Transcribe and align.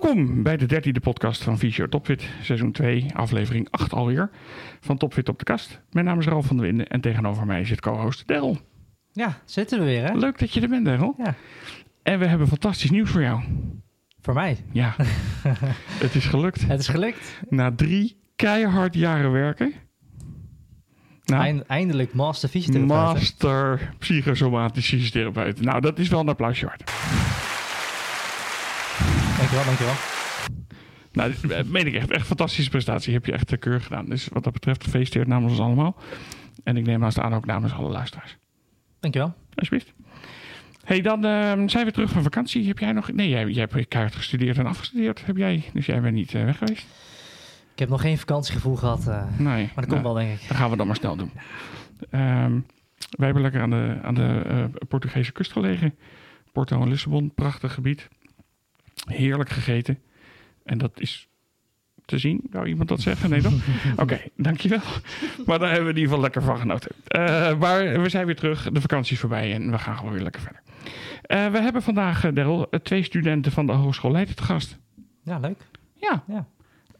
Welkom 0.00 0.42
bij 0.42 0.56
de 0.56 0.66
dertiende 0.66 1.00
podcast 1.00 1.42
van 1.42 1.58
Fysio 1.58 1.88
Topfit, 1.88 2.28
seizoen 2.42 2.72
2, 2.72 3.06
aflevering 3.14 3.68
8 3.70 3.92
alweer, 3.92 4.30
van 4.80 4.96
Topfit 4.96 5.28
op 5.28 5.38
de 5.38 5.44
kast. 5.44 5.80
Mijn 5.90 6.04
naam 6.06 6.18
is 6.18 6.26
Ralf 6.26 6.46
van 6.46 6.56
der 6.56 6.66
Winden 6.66 6.86
en 6.86 7.00
tegenover 7.00 7.46
mij 7.46 7.64
zit 7.64 7.80
co-host 7.80 8.26
Daryl. 8.26 8.58
Ja, 9.12 9.38
zitten 9.44 9.78
we 9.78 9.84
weer, 9.84 10.04
hè? 10.04 10.14
Leuk 10.14 10.38
dat 10.38 10.52
je 10.52 10.60
er 10.60 10.68
bent, 10.68 10.84
Daryl. 10.84 11.14
Ja. 11.18 11.34
En 12.02 12.18
we 12.18 12.26
hebben 12.26 12.48
fantastisch 12.48 12.90
nieuws 12.90 13.10
voor 13.10 13.20
jou. 13.22 13.40
Voor 14.20 14.34
mij. 14.34 14.56
Ja, 14.72 14.94
het 16.04 16.14
is 16.14 16.26
gelukt. 16.26 16.66
Het 16.66 16.80
is 16.80 16.88
gelukt. 16.88 17.40
Na 17.48 17.72
drie 17.74 18.16
keihard 18.36 18.94
jaren 18.94 19.32
werken. 19.32 19.72
Nou, 21.24 21.42
Eind- 21.42 21.66
eindelijk 21.66 22.14
master 22.14 22.48
fysiotherapeut. 22.48 22.88
master 23.14 23.94
psychosomatisch 23.98 24.88
fysiotherapeut. 24.88 25.60
Nou, 25.60 25.80
dat 25.80 25.98
is 25.98 26.08
wel 26.08 26.20
een 26.20 26.28
applausje 26.28 26.66
waard. 26.66 26.84
Dankjewel, 29.50 29.76
dankjewel. 29.76 29.94
Nou, 31.12 31.30
dit, 31.30 31.50
eh, 31.50 31.64
meen 31.64 31.86
ik 31.86 31.94
echt. 31.94 32.10
Echt 32.10 32.26
fantastische 32.26 32.70
prestatie. 32.70 33.12
Heb 33.12 33.26
je 33.26 33.32
echt 33.32 33.48
de 33.48 33.56
keur 33.56 33.80
gedaan. 33.80 34.06
Dus 34.06 34.28
wat 34.32 34.44
dat 34.44 34.52
betreft, 34.52 34.84
gefeliciteerd 34.84 35.26
namens 35.26 35.52
ons 35.52 35.60
allemaal. 35.60 35.96
En 36.64 36.76
ik 36.76 36.86
neem 36.86 37.00
naast 37.00 37.18
aan 37.18 37.34
ook 37.34 37.46
namens 37.46 37.72
alle 37.72 37.88
luisteraars. 37.88 38.36
Dankjewel. 39.00 39.34
Alsjeblieft. 39.54 39.92
hey, 40.84 41.00
dan 41.00 41.24
ehm, 41.24 41.68
zijn 41.68 41.84
we 41.84 41.92
terug 41.92 42.10
van 42.10 42.22
vakantie. 42.22 42.66
Heb 42.66 42.78
jij 42.78 42.92
nog... 42.92 43.12
Nee, 43.12 43.28
jij, 43.28 43.46
jij 43.46 43.66
hebt 43.70 43.88
keihard 43.88 44.16
gestudeerd 44.16 44.58
en 44.58 44.66
afgestudeerd, 44.66 45.26
heb 45.26 45.36
jij. 45.36 45.64
Dus 45.72 45.86
jij 45.86 46.00
bent 46.00 46.14
niet 46.14 46.34
eh, 46.34 46.44
weg 46.44 46.58
geweest. 46.58 46.86
Ik 47.72 47.78
heb 47.78 47.88
nog 47.88 48.00
geen 48.00 48.18
vakantiegevoel 48.18 48.76
gehad, 48.76 49.00
eh, 49.00 49.06
maar 49.06 49.54
Nee. 49.54 49.70
dat 49.74 49.74
komt 49.74 49.88
nou, 49.88 50.02
wel, 50.02 50.14
denk 50.14 50.40
ik. 50.40 50.48
Dan 50.48 50.56
gaan 50.56 50.70
we 50.70 50.76
dat 50.76 50.86
maar 50.86 50.96
snel 50.96 51.16
doen. 51.16 51.30
Ehm, 52.10 52.52
wij 53.10 53.24
hebben 53.24 53.42
lekker 53.42 53.60
aan 53.60 53.70
de, 53.70 53.98
aan 54.02 54.14
de 54.14 54.42
eh, 54.46 54.64
Portugese 54.88 55.32
kust 55.32 55.52
gelegen. 55.52 55.94
Porto 56.52 56.82
en 56.82 56.88
Lissabon, 56.88 57.32
prachtig 57.34 57.74
gebied. 57.74 58.08
Heerlijk 59.04 59.50
gegeten. 59.50 59.98
En 60.64 60.78
dat 60.78 61.00
is 61.00 61.28
te 62.04 62.18
zien. 62.18 62.40
Zou 62.52 62.66
iemand 62.66 62.88
dat 62.88 63.00
zeggen? 63.00 63.30
Nee, 63.30 63.40
toch? 63.40 63.54
Oké, 64.02 64.20
dankjewel. 64.36 64.80
Maar 65.46 65.58
daar 65.58 65.70
hebben 65.70 65.86
we 65.86 65.92
in 65.92 66.00
ieder 66.00 66.02
geval 66.02 66.20
lekker 66.20 66.42
van 66.42 66.58
genoten. 66.58 66.90
Eh, 67.06 67.58
maar 67.58 68.02
we 68.02 68.08
zijn 68.08 68.26
weer 68.26 68.36
terug. 68.36 68.70
De 68.72 68.80
vakantie 68.80 69.12
is 69.12 69.20
voorbij 69.20 69.54
en 69.54 69.70
we 69.70 69.78
gaan 69.78 69.96
gewoon 69.96 70.12
weer 70.12 70.22
lekker 70.22 70.42
verder. 70.42 70.62
Eh, 71.22 71.46
we 71.46 71.60
hebben 71.60 71.82
vandaag, 71.82 72.24
uh, 72.24 72.34
Daryl, 72.34 72.70
eh, 72.70 72.80
twee 72.80 73.02
studenten 73.02 73.52
van 73.52 73.66
de 73.66 73.72
Hogeschool 73.72 74.10
Leiden 74.10 74.34
te 74.34 74.42
gast. 74.42 74.78
Ja, 75.22 75.38
leuk. 75.38 75.58
Ja. 75.94 76.22
Ja. 76.26 76.46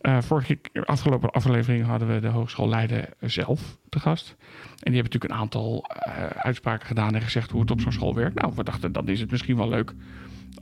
Eh, 0.00 0.20
vorige 0.20 0.58
afgelopen 0.84 1.30
aflevering 1.30 1.86
hadden 1.86 2.14
we 2.14 2.20
de 2.20 2.28
Hogeschool 2.28 2.68
Leiden 2.68 3.08
zelf 3.20 3.78
te 3.88 4.00
gast. 4.00 4.28
En 4.28 4.92
die 4.92 5.00
hebben 5.00 5.12
natuurlijk 5.12 5.32
een 5.32 5.38
aantal 5.38 5.90
uitspraken 6.36 6.86
gedaan 6.86 7.14
en 7.14 7.22
gezegd 7.22 7.50
hoe 7.50 7.60
het 7.60 7.70
op 7.70 7.80
zo'n 7.80 7.92
school 7.92 8.14
werkt. 8.14 8.40
Nou, 8.40 8.52
we 8.56 8.64
dachten, 8.64 8.92
dan 8.92 9.08
is 9.08 9.20
het 9.20 9.30
misschien 9.30 9.56
wel 9.56 9.68
leuk 9.68 9.94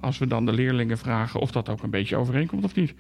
als 0.04 0.18
we 0.18 0.26
dan 0.26 0.46
de 0.46 0.52
leerlingen 0.52 0.98
vragen 0.98 1.40
of 1.40 1.50
dat 1.50 1.68
ook 1.68 1.82
een 1.82 1.90
beetje 1.90 2.16
overeenkomt 2.16 2.64
of 2.64 2.74
niet. 2.74 2.94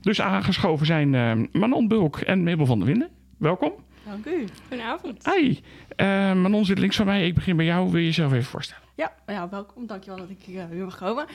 Dus 0.00 0.20
aangeschoven 0.20 0.86
zijn 0.86 1.14
eh, 1.14 1.60
Manon 1.60 1.88
Bulk 1.88 2.16
en 2.16 2.42
Mabel 2.44 2.66
van 2.66 2.78
der 2.78 2.86
Winden. 2.88 3.08
Welkom. 3.38 3.72
Dank 4.04 4.26
u. 4.26 4.44
Goedenavond. 4.68 5.34
Hi. 5.34 5.58
Eh, 5.96 6.06
Manon 6.32 6.64
zit 6.64 6.78
links 6.78 6.96
van 6.96 7.06
mij. 7.06 7.26
Ik 7.26 7.34
begin 7.34 7.56
bij 7.56 7.64
jou. 7.64 7.90
Wil 7.90 8.00
je 8.00 8.06
jezelf 8.06 8.32
even 8.32 8.44
voorstellen? 8.44 8.82
Ja, 8.94 9.12
ja, 9.26 9.48
welkom. 9.48 9.86
Dankjewel 9.86 10.18
dat 10.18 10.30
ik 10.30 10.38
hier 10.44 10.68
weer 10.68 10.84
mag 10.84 10.98
komen. 10.98 11.26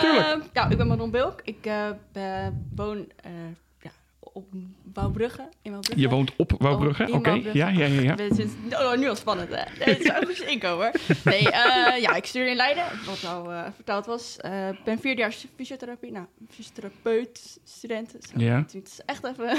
Tuurlijk. 0.00 0.26
Eh, 0.26 0.36
ja, 0.52 0.68
ik 0.68 0.76
ben 0.76 0.86
Manon 0.86 1.10
Bulk. 1.10 1.40
Ik 1.44 1.66
eh, 1.66 1.88
ben- 2.12 2.70
woon 2.76 3.06
op 4.32 4.46
Wouwbrugge. 4.92 5.48
In 5.62 5.70
Wouwbrugge. 5.70 6.00
Je 6.00 6.08
woont 6.08 6.32
op 6.36 6.52
Wouwbrugge. 6.58 7.06
Oh, 7.08 7.14
Oké. 7.14 7.30
Ja, 7.30 7.50
ja, 7.52 7.68
ja. 7.68 8.00
ja. 8.00 8.14
Het 8.14 8.38
is 8.38 8.50
oh, 8.70 8.96
nu 8.96 9.08
al 9.08 9.16
spannend, 9.16 9.48
hè? 9.50 9.84
Het 9.84 10.02
zou 10.02 10.26
goed 10.26 10.40
inkomen. 10.40 10.90
Nee, 11.24 11.50
eh, 11.50 12.00
ja, 12.00 12.14
ik 12.14 12.24
studeer 12.24 12.48
in 12.48 12.56
Leiden, 12.56 12.84
wat 13.06 13.24
al 13.24 13.52
eh, 13.52 13.64
verteld 13.74 14.06
was. 14.06 14.36
Eh, 14.36 14.68
Ik 14.68 14.84
ben 14.84 14.98
vierdejaars 14.98 15.46
fysiotherapie, 15.56 16.12
nou, 16.12 16.26
fysiotherapeut, 16.50 17.58
student. 17.64 18.16
Ja. 18.36 18.56
Het 18.56 18.74
is 18.84 19.00
echt 19.06 19.24
even... 19.24 19.56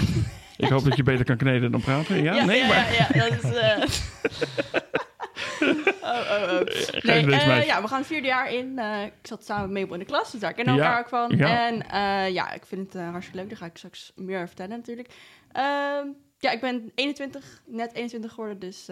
Ik 0.57 0.69
hoop 0.69 0.83
dat 0.83 0.95
je 0.95 1.03
beter 1.03 1.25
kan 1.25 1.37
kneden 1.37 1.71
dan 1.71 1.81
praten. 1.81 2.23
Ja, 2.23 2.35
ja, 2.35 2.45
nee, 2.45 2.59
ja, 2.59 2.67
maar... 2.67 2.93
ja, 2.93 3.07
ja, 3.13 3.29
dat 3.29 3.43
is... 3.43 4.01
oh, 5.61 5.69
oh, 6.01 6.51
oh. 6.51 6.61
Nee, 7.03 7.25
deze 7.25 7.39
eh, 7.39 7.65
ja, 7.65 7.81
we 7.81 7.87
gaan 7.87 7.97
het 7.97 8.07
vierde 8.07 8.27
jaar 8.27 8.53
in. 8.53 8.79
Eh, 8.79 9.03
ik 9.03 9.13
zat 9.21 9.45
samen 9.45 9.71
met 9.71 9.81
Mabel 9.81 9.93
in 9.93 9.99
de 9.99 10.05
klas, 10.05 10.31
dus 10.31 10.39
daar 10.41 10.53
kennen 10.53 10.75
we 10.75 10.79
Ja, 10.81 10.85
elkaar 10.87 11.01
ook 11.01 11.09
van. 11.09 11.37
ja. 11.37 11.67
En 11.67 11.89
eh, 11.89 12.33
ja, 12.33 12.51
ik 12.51 12.65
vind 12.65 12.93
het 12.93 13.01
hartstikke 13.03 13.39
leuk. 13.39 13.49
Daar 13.49 13.57
ga 13.57 13.65
ik 13.65 13.77
straks 13.77 14.11
meer 14.15 14.35
over 14.35 14.47
vertellen 14.47 14.77
natuurlijk. 14.77 15.07
Ehm, 15.51 16.07
ja, 16.39 16.51
ik 16.51 16.59
ben 16.61 16.91
21, 16.95 17.61
net 17.65 17.93
21 17.93 18.31
geworden, 18.31 18.59
dus 18.59 18.89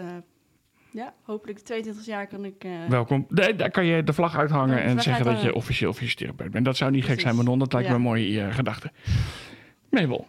ja, 0.91 1.13
hopelijk 1.23 1.57
de 1.57 1.63
22 1.63 2.05
jaar 2.05 2.27
kan 2.27 2.45
ik... 2.45 2.65
Welkom. 2.87 3.25
Nee, 3.29 3.55
daar 3.55 3.71
kan 3.71 3.85
je 3.85 4.03
de 4.03 4.13
vlag 4.13 4.37
uithangen 4.37 4.75
Ja, 4.77 4.81
en 4.83 4.91
vlag 4.91 5.03
zeggen 5.03 5.25
dat 5.25 5.41
je 5.41 5.53
officieel 5.53 5.93
fysiotherapeut 5.93 6.51
bent. 6.51 6.65
Dat 6.65 6.77
zou 6.77 6.91
niet 6.91 7.05
gek 7.05 7.19
zijn, 7.19 7.35
Manon. 7.35 7.59
Dat 7.59 7.73
lijkt 7.73 7.87
me 7.87 7.93
Ja. 7.93 7.99
een 7.99 8.05
mooie 8.05 8.51
gedachte. 8.51 8.91
Mabel. 9.89 10.27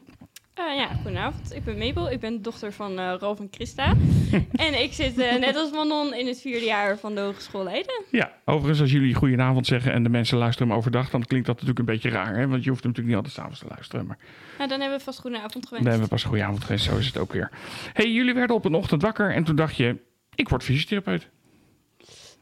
Eh, 0.68 0.76
ja, 0.76 0.88
goedenavond. 1.02 1.54
Ik 1.54 1.64
ben 1.64 1.78
Mabel. 1.78 2.10
Ik 2.10 2.20
ben 2.20 2.42
dochter 2.42 2.72
van 2.72 2.98
eh 2.98 3.14
Ralf 3.18 3.38
en 3.38 3.48
Christa. 3.50 3.94
en 4.66 4.82
ik 4.82 4.92
zit 4.92 5.18
eh, 5.18 5.36
net 5.38 5.56
als 5.56 5.70
Manon 5.70 6.14
in 6.14 6.26
het 6.26 6.40
vierde 6.40 6.64
jaar 6.64 6.98
van 6.98 7.14
de 7.14 7.20
Hogeschool 7.20 7.64
Leiden. 7.64 8.04
Ja, 8.10 8.32
overigens, 8.44 8.80
als 8.80 8.92
jullie 8.92 9.14
goedenavond 9.14 9.66
zeggen 9.66 9.92
en 9.92 10.02
de 10.02 10.08
mensen 10.08 10.38
luisteren 10.38 10.68
hem 10.68 10.76
overdag, 10.76 11.10
dan 11.10 11.24
klinkt 11.24 11.46
dat 11.46 11.54
natuurlijk 11.54 11.78
een 11.78 11.94
beetje 11.94 12.10
raar. 12.10 12.36
Hè? 12.36 12.48
Want 12.48 12.64
je 12.64 12.70
hoeft 12.70 12.82
natuurlijk 12.84 13.08
niet 13.08 13.16
altijd 13.16 13.34
s'avonds 13.34 13.58
te 13.58 13.66
luisteren. 13.68 14.06
Maar 14.06 14.18
Nou, 14.58 14.68
dan 14.68 14.80
hebben 14.80 14.98
we 14.98 15.04
vast 15.04 15.20
goedenavond 15.20 15.52
dan 15.52 15.62
gewenst. 15.62 15.88
hebben 15.88 16.04
we 16.04 16.14
pas 16.14 16.24
goedenavond 16.24 16.64
geweest. 16.64 16.84
Zo 16.84 16.96
is 16.96 17.06
het 17.06 17.18
ook 17.18 17.32
weer. 17.32 17.50
hey, 17.92 18.10
jullie 18.10 18.34
werden 18.34 18.56
op 18.56 18.64
een 18.64 18.74
ochtend 18.74 19.02
wakker 19.02 19.34
en 19.34 19.44
toen 19.44 19.56
dacht 19.56 19.76
je, 19.76 19.96
ik 20.34 20.48
word 20.48 20.62
fysiotherapeut. 20.62 21.28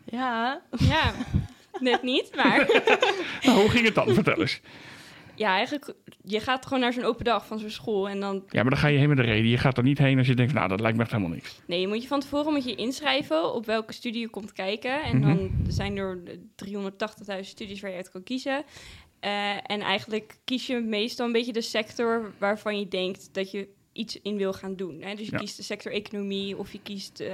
Ja, 0.04 0.60
Ja, 0.78 1.12
net 1.80 2.02
niet, 2.02 2.30
maar... 2.36 2.66
Nou, 3.44 3.60
hoe 3.60 3.70
ging 3.70 3.84
het 3.84 3.94
dan? 3.94 4.14
Vertel 4.14 4.40
eens. 4.40 4.60
Ja, 5.38 5.54
eigenlijk, 5.56 5.94
je 6.24 6.40
gaat 6.40 6.64
gewoon 6.66 6.80
naar 6.80 6.92
zo'n 6.92 7.04
open 7.04 7.24
dag 7.24 7.46
van 7.46 7.58
zo'n 7.58 7.70
school 7.70 8.08
en 8.08 8.20
dan... 8.20 8.34
Ja, 8.48 8.60
maar 8.62 8.70
dan 8.70 8.78
ga 8.80 8.88
je 8.88 8.98
heen 8.98 9.08
met 9.08 9.16
de 9.16 9.22
reden. 9.22 9.50
Je 9.50 9.58
gaat 9.58 9.76
er 9.76 9.82
niet 9.82 9.98
heen 9.98 10.18
als 10.18 10.26
je 10.26 10.34
denkt, 10.34 10.52
nou, 10.52 10.68
dat 10.68 10.80
lijkt 10.80 10.96
me 10.96 11.02
echt 11.02 11.12
helemaal 11.12 11.32
niks. 11.34 11.60
Nee, 11.66 11.80
je 11.80 11.88
moet 11.88 12.02
je 12.02 12.08
van 12.08 12.20
tevoren 12.20 12.52
moet 12.52 12.64
je 12.64 12.74
inschrijven 12.74 13.54
op 13.54 13.66
welke 13.66 13.92
studie 13.92 14.20
je 14.20 14.28
komt 14.28 14.52
kijken. 14.52 15.02
En 15.02 15.18
Mhm. 15.18 15.28
dan 15.28 15.50
zijn 15.68 15.96
er 15.96 16.20
380.000 16.56 17.40
studies 17.48 17.80
waar 17.80 17.90
je 17.90 17.96
uit 17.96 18.10
kan 18.10 18.22
kiezen. 18.22 18.64
Eh, 19.20 19.50
en 19.70 19.80
eigenlijk 19.80 20.38
kies 20.44 20.66
je 20.66 20.80
meestal 20.80 21.26
een 21.26 21.32
beetje 21.32 21.52
de 21.52 21.60
sector 21.60 22.32
waarvan 22.38 22.78
je 22.78 22.88
denkt 22.88 23.28
dat 23.34 23.50
je 23.50 23.68
iets 23.92 24.20
in 24.22 24.36
wil 24.36 24.52
gaan 24.52 24.76
doen. 24.76 25.00
Hè? 25.02 25.14
Dus 25.14 25.26
je 25.26 25.32
Ja. 25.32 25.38
kiest 25.38 25.56
de 25.56 25.62
sector 25.62 25.92
economie 25.92 26.56
of 26.58 26.72
je 26.72 26.80
kiest 26.82 27.20
eh, 27.20 27.32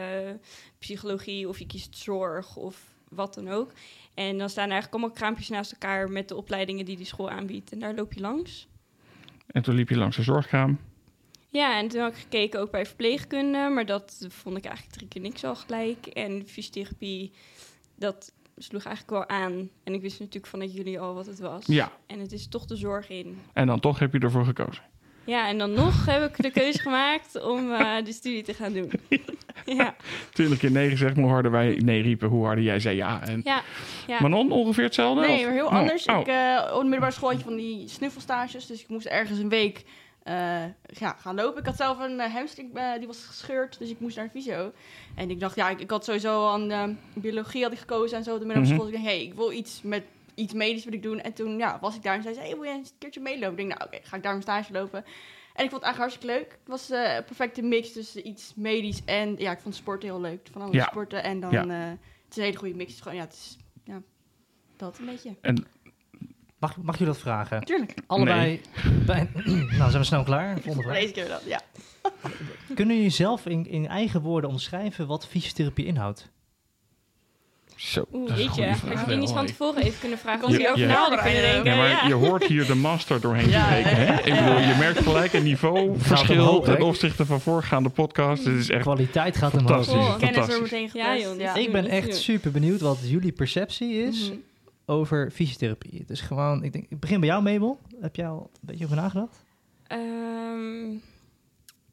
psychologie 0.78 1.48
of 1.48 1.58
je 1.58 1.66
kiest 1.66 1.96
zorg 1.98 2.56
of 2.56 2.92
wat 3.08 3.34
dan 3.34 3.48
ook. 3.48 3.72
En 4.14 4.38
dan 4.38 4.48
staan 4.48 4.64
er 4.64 4.70
eigenlijk 4.72 5.02
allemaal 5.02 5.16
kraampjes 5.16 5.48
naast 5.48 5.72
elkaar 5.72 6.10
met 6.10 6.28
de 6.28 6.36
opleidingen 6.36 6.84
die 6.84 6.96
die 6.96 7.06
school 7.06 7.30
aanbiedt. 7.30 7.72
En 7.72 7.78
daar 7.78 7.94
loop 7.94 8.12
je 8.12 8.20
langs. 8.20 8.68
En 9.46 9.62
toen 9.62 9.74
liep 9.74 9.88
je 9.88 9.96
langs 9.96 10.16
de 10.16 10.22
zorgkraam. 10.22 10.78
Ja, 11.48 11.78
en 11.78 11.88
toen 11.88 12.00
heb 12.02 12.12
ik 12.12 12.18
gekeken 12.18 12.60
ook 12.60 12.70
bij 12.70 12.86
verpleegkunde, 12.86 13.68
maar 13.74 13.86
dat 13.86 14.26
vond 14.28 14.56
ik 14.56 14.64
eigenlijk 14.64 14.96
drie 14.96 15.08
keer 15.08 15.20
niks 15.22 15.44
al 15.44 15.56
gelijk. 15.56 16.06
En 16.06 16.42
fysiotherapie, 16.46 17.32
dat 17.96 18.32
sloeg 18.56 18.84
eigenlijk 18.84 19.16
wel 19.28 19.38
aan. 19.38 19.68
En 19.84 19.94
ik 19.94 20.00
wist 20.00 20.18
natuurlijk 20.18 20.46
vanuit 20.46 20.74
jullie 20.74 21.00
al 21.00 21.14
wat 21.14 21.26
het 21.26 21.38
was. 21.38 21.66
Ja, 21.66 21.92
En 22.06 22.18
het 22.18 22.32
is 22.32 22.48
toch 22.48 22.64
de 22.66 22.76
zorg 22.76 23.08
in. 23.08 23.38
en 23.52 23.66
dan 23.66 23.80
toch 23.80 23.98
heb 23.98 24.12
je 24.12 24.18
ervoor 24.18 24.44
gekozen. 24.44 24.82
Ja, 25.26 25.48
en 25.48 25.58
dan 25.58 25.72
nog 25.72 26.06
heb 26.06 26.22
ik 26.30 26.42
de 26.42 26.50
keuze 26.50 26.78
gemaakt 26.78 27.42
om 27.42 27.72
eh, 27.72 28.04
de 28.04 28.12
studie 28.12 28.42
te 28.42 28.54
gaan 28.54 28.72
doen. 28.72 28.92
Ja, 29.66 29.94
Twintig 30.32 30.58
keer 30.58 30.70
nee 30.70 30.90
gezegd, 30.90 31.16
hoe 31.16 31.28
harder 31.28 31.50
wij 31.50 31.80
nee 31.84 32.02
riepen, 32.02 32.28
hoe 32.28 32.44
harder 32.46 32.64
jij 32.64 32.80
zei 32.80 32.96
ja. 32.96 33.22
En 33.26 33.40
ja, 33.44 33.62
ja. 34.06 34.18
Manon, 34.20 34.52
ongeveer 34.52 34.84
hetzelfde? 34.84 35.20
nee, 35.26 35.44
maar 35.44 35.52
heel 35.54 35.66
Oh, 35.66 35.72
anders. 35.72 36.04
oh. 36.06 36.20
Ik, 36.20 36.26
eh, 36.26 36.62
op 36.70 36.76
de 36.76 36.82
middelbare 36.82 37.12
school 37.12 37.28
had 37.28 37.38
je 37.38 37.44
van 37.44 37.56
die 37.56 37.88
snuffelstages, 37.88 38.66
dus 38.66 38.82
ik 38.82 38.88
moest 38.88 39.06
ergens 39.06 39.38
een 39.38 39.48
week 39.48 39.84
eh, 40.22 40.34
ja, 40.86 41.16
gaan 41.18 41.34
lopen. 41.34 41.60
Ik 41.60 41.66
had 41.66 41.76
zelf 41.76 41.98
een 42.00 42.20
hamstring, 42.20 42.70
die 42.98 43.06
was 43.06 43.24
gescheurd, 43.24 43.78
dus 43.78 43.90
ik 43.90 44.00
moest 44.00 44.16
naar 44.16 44.24
de 44.24 44.30
fysio. 44.30 44.72
En 45.14 45.30
ik 45.30 45.40
dacht, 45.40 45.56
ja, 45.56 45.68
ik, 45.68 45.80
ik 45.80 45.90
had 45.90 46.04
sowieso 46.04 46.48
aan 46.48 46.98
biologie 47.14 47.62
had 47.62 47.72
ik 47.72 47.78
gekozen 47.78 48.16
en 48.18 48.24
zo 48.24 48.32
op 48.34 48.40
de 48.40 48.46
middelbare 48.46 48.74
Mhm. 48.74 48.82
school. 48.82 48.90
Dus 48.92 49.00
ik 49.00 49.04
dacht, 49.04 49.16
hey, 49.16 49.24
ik 49.26 49.34
wil 49.34 49.52
iets 49.52 49.80
met 49.82 50.02
iets 50.34 50.52
medisch 50.52 50.84
wil 50.84 50.92
ik 50.92 51.02
doen. 51.02 51.20
En 51.20 51.32
toen 51.32 51.56
ja, 51.58 51.78
was 51.80 51.94
ik 51.96 52.02
daar 52.02 52.16
en 52.16 52.22
zei 52.22 52.34
ze, 52.34 52.40
hey, 52.40 52.54
wil 52.54 52.62
je 52.62 52.70
een 52.70 52.86
keertje 52.98 53.20
meelopen? 53.20 53.50
Ik 53.50 53.56
denk, 53.56 53.68
nou 53.68 53.84
oké, 53.84 53.98
ga 54.02 54.16
ik 54.16 54.22
daar 54.22 54.32
mijn 54.32 54.42
stage 54.42 54.72
lopen. 54.72 55.04
En 55.54 55.64
ik 55.64 55.70
vond 55.70 55.82
het 55.84 55.94
eigenlijk 55.94 55.96
hartstikke 55.98 56.26
leuk. 56.26 56.50
Het 56.50 56.68
was 56.68 56.90
eh, 56.90 57.14
een 57.16 57.24
perfecte 57.24 57.62
mix 57.62 57.92
tussen 57.92 58.26
iets 58.28 58.52
medisch 58.56 59.04
en 59.04 59.34
ja, 59.38 59.52
ik 59.52 59.60
vond 59.60 59.74
sporten 59.74 60.08
heel 60.08 60.20
leuk. 60.20 60.48
Van 60.52 60.62
alles 60.62 60.74
Ja. 60.74 60.84
sporten 60.84 61.22
en 61.22 61.40
dan, 61.40 61.50
Ja. 61.52 61.62
eh, 61.62 61.88
het 61.88 62.30
is 62.30 62.36
een 62.36 62.42
hele 62.42 62.56
goede 62.56 62.74
mix. 62.74 62.86
Het 62.88 62.96
is 62.96 63.02
gewoon, 63.02 63.16
ja, 63.18 63.24
het 63.24 63.32
is, 63.32 63.56
ja, 63.84 64.02
dat 64.76 64.98
een 64.98 65.06
beetje. 65.06 65.34
En 65.40 65.66
Mag, 66.58 66.76
mag 66.76 66.98
je 66.98 67.04
dat 67.04 67.18
vragen? 67.18 67.58
Natuurlijk. 67.58 67.94
Allebei. 68.06 68.60
Bij, 69.06 69.28
nou, 69.78 69.90
zijn 69.90 69.92
we 69.92 70.04
snel 70.04 70.22
klaar. 70.24 70.60
Volgende 70.60 70.82
vraag. 70.88 71.00
deze 71.00 71.12
keer 71.12 71.28
dan, 71.28 71.40
ja. 71.44 71.60
Kunnen 72.74 72.96
jullie 72.96 73.10
zelf 73.10 73.46
in, 73.46 73.66
in 73.66 73.86
eigen 73.88 74.20
woorden 74.20 74.50
omschrijven 74.50 75.06
wat 75.06 75.26
fysiotherapie 75.26 75.84
inhoudt? 75.86 76.30
Zo, 77.76 78.04
Oeh, 78.12 78.34
weet 78.36 78.54
je, 78.54 78.66
had 78.66 79.10
je 79.10 79.16
niet 79.16 79.30
van 79.30 79.46
tevoren 79.46 79.82
even 79.82 80.00
kunnen 80.00 80.18
vragen 80.18 80.40
Kon 80.40 80.48
als 80.48 80.56
je- 80.56 80.62
je 80.62 80.68
over 80.68 80.80
je- 80.80 80.86
na 80.86 80.94
hadden 80.94 81.18
kunnen 81.18 81.42
Ja, 81.42 81.52
denken. 81.52 81.70
Ja, 81.70 81.76
maar 81.76 81.88
ja. 81.88 82.06
je 82.06 82.14
hoort 82.14 82.44
hier 82.44 82.66
de 82.66 82.74
master 82.74 83.20
doorheen 83.20 83.48
Ja, 83.50 83.64
spreken. 83.66 83.96
Hè? 83.96 84.14
Ik 84.14 84.34
bedoel, 84.34 84.58
je 84.58 84.74
merkt 84.78 84.98
gelijk 85.02 85.32
een 85.32 85.42
niveauverschil 85.42 86.40
omhoog, 86.48 86.64
ten 86.64 86.82
opzichte 86.82 87.26
van 87.26 87.40
voorgaande 87.40 87.88
podcast. 87.88 88.44
Het 88.44 88.54
is 88.56 88.70
echt 88.70 88.82
Kwaliteit 88.82 89.36
gaat 89.36 89.52
omhoog. 89.52 89.68
fantastisch. 89.68 89.94
Kennis 90.18 90.36
er 90.36 90.42
fantastisch. 90.42 90.70
meteen 90.70 90.90
Ja, 91.02 91.16
joh, 91.18 91.56
Ik 91.56 91.72
ben 91.72 91.86
echt 91.86 92.16
super 92.16 92.50
benieuwd 92.50 92.80
wat 92.80 92.98
jullie 93.02 93.32
perceptie 93.32 93.94
is 93.94 94.28
Mhm. 94.28 94.38
over 94.86 95.30
fysiotherapie. 95.30 96.04
Dus 96.06 96.20
gewoon, 96.20 96.62
ik, 96.64 96.72
denk, 96.72 96.86
ik 96.88 97.00
begin 97.00 97.20
bij 97.20 97.28
jou, 97.28 97.42
Mabel. 97.42 97.78
Heb 98.00 98.16
jij 98.16 98.28
al 98.28 98.50
een 98.52 98.58
beetje 98.60 98.84
over 98.84 98.96
nagedacht? 98.96 99.44
Ehm, 99.86 100.90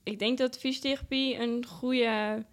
ik 0.04 0.19
denk 0.19 0.38
dat 0.38 0.57
fysiotherapie 0.57 1.39
een, 1.42 1.66
goede, 1.69 2.44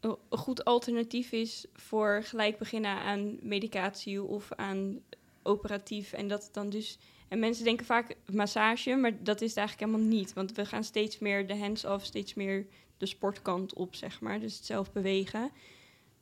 een 0.00 0.16
goed 0.30 0.64
alternatief 0.64 1.32
is 1.32 1.66
voor 1.72 2.22
gelijk 2.24 2.58
beginnen 2.58 2.96
aan 2.96 3.38
medicatie 3.42 4.22
of 4.22 4.52
aan 4.52 5.00
operatief. 5.42 6.12
En 6.12 6.28
dat 6.28 6.44
het 6.44 6.54
dan 6.54 6.70
dus. 6.70 6.98
En 7.28 7.38
mensen 7.38 7.64
denken 7.64 7.86
vaak 7.86 8.16
massage, 8.32 8.96
maar 8.96 9.22
dat 9.22 9.40
is 9.40 9.48
het 9.48 9.58
eigenlijk 9.58 9.90
helemaal 9.90 10.16
niet. 10.16 10.32
Want 10.32 10.52
we 10.52 10.64
gaan 10.64 10.84
steeds 10.84 11.18
meer 11.18 11.46
de 11.46 11.56
hands-off, 11.56 12.04
steeds 12.04 12.34
meer 12.34 12.66
de 12.96 13.06
sportkant 13.06 13.74
op, 13.74 13.94
zeg 13.94 14.20
maar. 14.20 14.40
Dus 14.40 14.56
het 14.56 14.66
zelf 14.66 14.92
bewegen. 14.92 15.50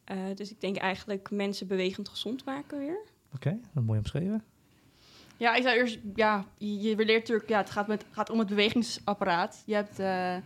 Eh, 0.04 0.16
dus 0.34 0.50
ik 0.50 0.60
denk 0.60 0.76
eigenlijk 0.76 1.30
mensen 1.30 1.66
bewegend 1.66 2.08
gezond 2.08 2.44
maken 2.44 2.78
weer. 2.78 3.00
Oké, 3.34 3.60
dat 3.74 3.84
mooi 3.84 3.98
omschreven. 3.98 4.44
Ja, 5.36 5.54
ik 5.54 5.62
zou 5.62 5.76
eerst, 5.76 5.98
ja, 6.14 6.46
je, 6.58 6.80
je 6.80 6.96
leert 6.96 7.20
natuurlijk, 7.20 7.48
ja, 7.48 7.58
het 7.58 7.70
gaat, 7.70 7.86
met, 7.86 8.04
gaat 8.10 8.30
om 8.30 8.38
het 8.38 8.48
bewegingsapparaat. 8.48 9.62
Je 9.66 9.74
hebt, 9.74 9.98
eh, 9.98 10.36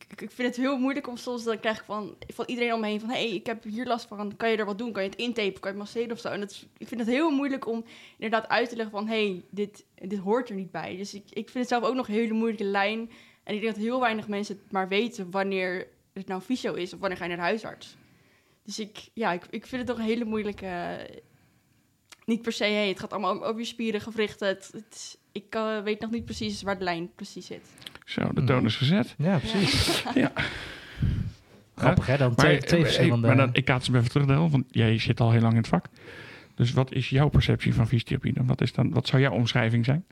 ik, 0.00 0.30
vind 0.30 0.48
het 0.48 0.56
heel 0.56 0.78
moeilijk 0.78 1.08
om 1.08 1.16
soms, 1.16 1.44
dan 1.44 1.60
krijg 1.60 1.78
ik 1.78 1.84
van, 1.84 2.16
van 2.26 2.44
iedereen 2.46 2.72
om 2.72 2.80
me 2.80 2.86
heen 2.86 3.00
van, 3.00 3.08
hé, 3.08 3.14
hey, 3.28 3.34
ik 3.34 3.46
heb 3.46 3.62
hier 3.62 3.86
last 3.86 4.06
van, 4.06 4.36
kan 4.36 4.50
je 4.50 4.56
er 4.56 4.64
wat 4.64 4.78
doen? 4.78 4.92
Kan 4.92 5.02
je 5.02 5.08
het 5.08 5.18
intapen? 5.18 5.60
Kan 5.60 5.72
je 5.72 5.76
het 5.76 5.76
masseren 5.76 6.12
of 6.12 6.18
zo? 6.18 6.28
En 6.28 6.42
ik 6.78 6.88
vind 6.88 7.00
het 7.00 7.08
heel 7.08 7.30
moeilijk 7.30 7.66
om 7.66 7.84
inderdaad 8.18 8.48
uit 8.48 8.68
te 8.68 8.76
leggen 8.76 8.94
van, 8.94 9.08
hé, 9.08 9.26
hey, 9.26 9.42
dit, 9.50 9.84
dit 9.94 10.18
hoort 10.18 10.48
er 10.48 10.54
niet 10.54 10.70
bij. 10.70 10.96
Dus 10.96 11.14
ik, 11.14 11.24
ik 11.28 11.50
vind 11.50 11.54
het 11.54 11.68
zelf 11.68 11.84
ook 11.84 11.94
nog 11.94 12.08
een 12.08 12.14
hele 12.14 12.34
moeilijke 12.34 12.64
lijn. 12.64 13.10
En 13.42 13.54
ik 13.54 13.60
denk 13.60 13.74
dat 13.74 13.84
heel 13.84 14.00
weinig 14.00 14.28
mensen 14.28 14.56
het 14.56 14.72
maar 14.72 14.88
weten 14.88 15.30
wanneer 15.30 15.86
het 16.12 16.26
nou 16.26 16.40
fysio 16.40 16.74
is 16.74 16.92
of 16.92 17.00
wanneer 17.00 17.18
ga 17.18 17.24
je 17.24 17.36
naar 17.36 17.44
huisarts. 17.44 17.96
Dus 18.62 18.78
ik, 18.78 19.08
ja, 19.12 19.32
ik, 19.32 19.46
ik 19.50 19.66
vind 19.66 19.80
het 19.80 19.90
toch 19.90 19.98
een 19.98 20.10
hele 20.10 20.24
moeilijke... 20.24 20.96
eh, 22.24 22.34
niet 22.34 22.42
per 22.42 22.52
se, 22.52 22.64
hey, 22.64 22.88
het 22.88 23.00
gaat 23.00 23.12
allemaal 23.12 23.44
over 23.44 23.60
je 23.60 23.66
spieren, 23.66 24.00
gewrichten. 24.00 24.48
Het, 24.48 24.70
het 24.72 25.18
ik 25.32 25.54
eh, 25.54 25.82
weet 25.82 26.00
nog 26.00 26.10
niet 26.10 26.24
precies 26.24 26.62
waar 26.62 26.78
de 26.78 26.84
lijn 26.84 27.10
precies 27.14 27.46
zit. 27.46 27.66
Zo, 28.04 28.32
de 28.32 28.44
toon 28.44 28.64
is 28.64 28.76
gezet. 28.76 29.14
Ja, 29.18 29.38
precies. 29.38 30.02
Ja. 30.14 30.32
Grappig, 31.74 32.06
hè? 32.06 32.16
Dan 32.16 32.34
twee, 32.34 32.52
Maar, 32.52 32.60
twee 32.60 32.80
eh, 32.80 32.86
verschillende... 32.86 33.26
Maar 33.26 33.36
dan, 33.36 33.50
ik 33.52 33.64
kaats 33.64 33.86
hem 33.86 33.96
even 33.96 34.10
terug, 34.10 34.26
Del, 34.26 34.50
want 34.50 34.64
jij 34.70 34.98
zit 34.98 35.20
al 35.20 35.30
heel 35.30 35.40
lang 35.40 35.52
in 35.52 35.58
het 35.58 35.68
vak. 35.68 35.86
Dus 36.54 36.72
wat 36.72 36.92
is 36.92 37.08
jouw 37.08 37.28
perceptie 37.28 37.74
van 37.74 37.88
fysiotherapie 37.88 38.32
dan? 38.32 38.46
Wat, 38.46 38.60
is 38.60 38.72
dan, 38.72 38.90
wat 38.90 39.06
zou 39.06 39.22
jouw 39.22 39.32
omschrijving 39.32 39.84
zijn? 39.84 40.04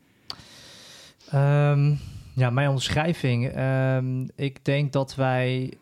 Ehm, 1.31 1.95
ja, 2.35 2.51
mijn 2.51 2.69
omschrijving. 2.69 3.49
Ehm, 3.49 4.27
ik 4.37 4.65
denk 4.65 4.93
dat 4.93 5.15
wij 5.15 5.73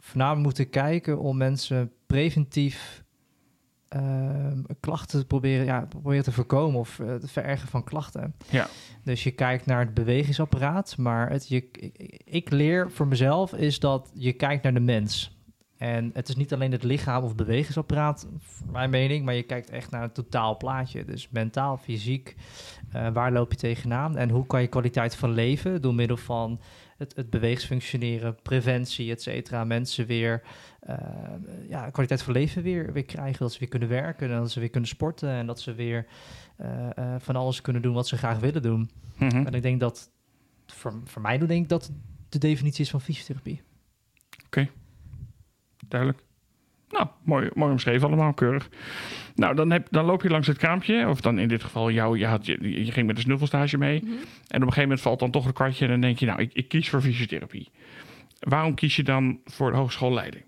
voornamelijk 0.00 0.44
moeten 0.44 0.70
kijken 0.70 1.18
om 1.18 1.36
mensen 1.36 1.92
preventief 2.06 3.01
klachten 4.80 5.18
te 5.18 5.26
proberen, 5.26 5.64
ja, 5.64 5.86
proberen 5.88 6.24
te 6.24 6.32
voorkomen 6.32 6.80
of 6.80 6.98
eh, 6.98 7.06
het 7.06 7.30
verergen 7.30 7.68
van 7.68 7.84
klachten. 7.84 8.34
Ja. 8.50 8.66
Dus 9.04 9.22
je 9.22 9.30
kijkt 9.30 9.66
naar 9.66 9.80
het 9.80 9.94
bewegingsapparaat, 9.94 10.96
maar 10.96 11.30
het, 11.30 11.48
je, 11.48 11.70
ik, 12.24 12.50
leer 12.50 12.90
voor 12.90 13.06
mezelf 13.06 13.54
is 13.54 13.78
dat 13.78 14.10
je 14.14 14.32
kijkt 14.32 14.62
naar 14.62 14.74
de 14.74 14.80
mens. 14.80 15.36
En 15.76 16.10
het 16.14 16.28
is 16.28 16.36
niet 16.36 16.52
alleen 16.52 16.72
het 16.72 16.82
lichaam 16.82 17.24
of 17.24 17.34
bewegingsapparaat, 17.34 18.28
mijn 18.70 18.90
mening, 18.90 19.24
maar 19.24 19.34
je 19.34 19.42
kijkt 19.42 19.70
echt 19.70 19.90
naar 19.90 20.02
het 20.02 20.14
totaalplaatje. 20.14 21.04
Dus 21.04 21.28
mentaal, 21.30 21.76
fysiek, 21.76 22.36
eh, 22.92 23.08
waar 23.12 23.32
loop 23.32 23.50
je 23.50 23.58
tegenaan 23.58 24.16
en 24.16 24.30
hoe 24.30 24.46
kan 24.46 24.60
je 24.60 24.66
kwaliteit 24.66 25.16
van 25.16 25.30
leven 25.30 25.82
door 25.82 25.94
middel 25.94 26.16
van 26.16 26.60
het, 26.96 27.16
het 27.16 27.30
beweegsfunctioneren, 27.30 28.36
preventie, 28.42 29.10
et 29.10 29.22
cetera, 29.22 29.64
mensen 29.64 30.06
weer 30.06 30.42
eh, 30.82 30.96
ja, 31.68 31.90
kwaliteit 31.90 32.22
van 32.22 32.32
leven 32.32 32.62
weer, 32.62 32.92
weer 32.92 33.04
krijgen. 33.04 33.38
Dat 33.38 33.52
ze 33.52 33.58
weer 33.58 33.68
kunnen 33.68 33.88
werken 33.88 34.30
en 34.30 34.38
dat 34.38 34.50
ze 34.50 34.60
weer 34.60 34.70
kunnen 34.70 34.88
sporten 34.88 35.28
en 35.28 35.46
dat 35.46 35.60
ze 35.60 35.74
weer 35.74 36.06
eh, 36.56 36.96
eh, 36.96 37.14
van 37.18 37.36
alles 37.36 37.60
kunnen 37.60 37.82
doen 37.82 37.94
wat 37.94 38.08
ze 38.08 38.16
graag 38.16 38.38
willen 38.38 38.62
doen. 38.62 38.90
Mhm. 39.16 39.46
En 39.46 39.54
ik 39.54 39.62
denk 39.62 39.80
dat, 39.80 40.10
voor, 40.66 41.00
voor 41.04 41.22
mij 41.22 41.38
denk 41.38 41.62
ik 41.62 41.68
dat 41.68 41.92
de 42.28 42.38
definitie 42.38 42.84
is 42.84 42.90
van 42.90 43.00
fysiotherapie. 43.00 43.62
Duidelijk. 45.88 46.22
Nou, 46.88 47.06
mooi, 47.24 47.50
mooi 47.54 47.70
omschreven 47.70 48.08
allemaal, 48.08 48.32
keurig. 48.32 48.68
Nou, 49.34 49.54
dan, 49.54 49.70
heb, 49.70 49.86
dan 49.90 50.04
loop 50.04 50.22
je 50.22 50.28
langs 50.28 50.46
het 50.46 50.58
kraampje. 50.58 51.08
Of 51.08 51.20
dan 51.20 51.38
in 51.38 51.48
dit 51.48 51.62
geval, 51.62 51.90
jou, 51.90 52.18
je, 52.18 52.26
had, 52.26 52.46
je, 52.46 52.84
je 52.84 52.92
ging 52.92 53.06
met 53.06 53.16
een 53.16 53.22
snuffelstage 53.22 53.78
mee. 53.78 54.00
Mhm. 54.02 54.10
En 54.10 54.16
op 54.16 54.52
een 54.52 54.60
gegeven 54.60 54.82
moment 54.82 55.00
valt 55.00 55.18
dan 55.18 55.30
toch 55.30 55.46
een 55.46 55.52
kwartje. 55.52 55.84
En 55.84 55.90
dan 55.90 56.00
denk 56.00 56.18
je, 56.18 56.26
nou, 56.26 56.40
ik, 56.40 56.52
ik 56.52 56.68
kies 56.68 56.88
voor 56.88 57.00
fysiotherapie. 57.00 57.70
Waarom 58.38 58.74
kies 58.74 58.96
je 58.96 59.02
dan 59.02 59.40
voor 59.44 59.70
de 59.70 59.76
Hogeschool 59.76 60.12
Leiden? 60.12 60.42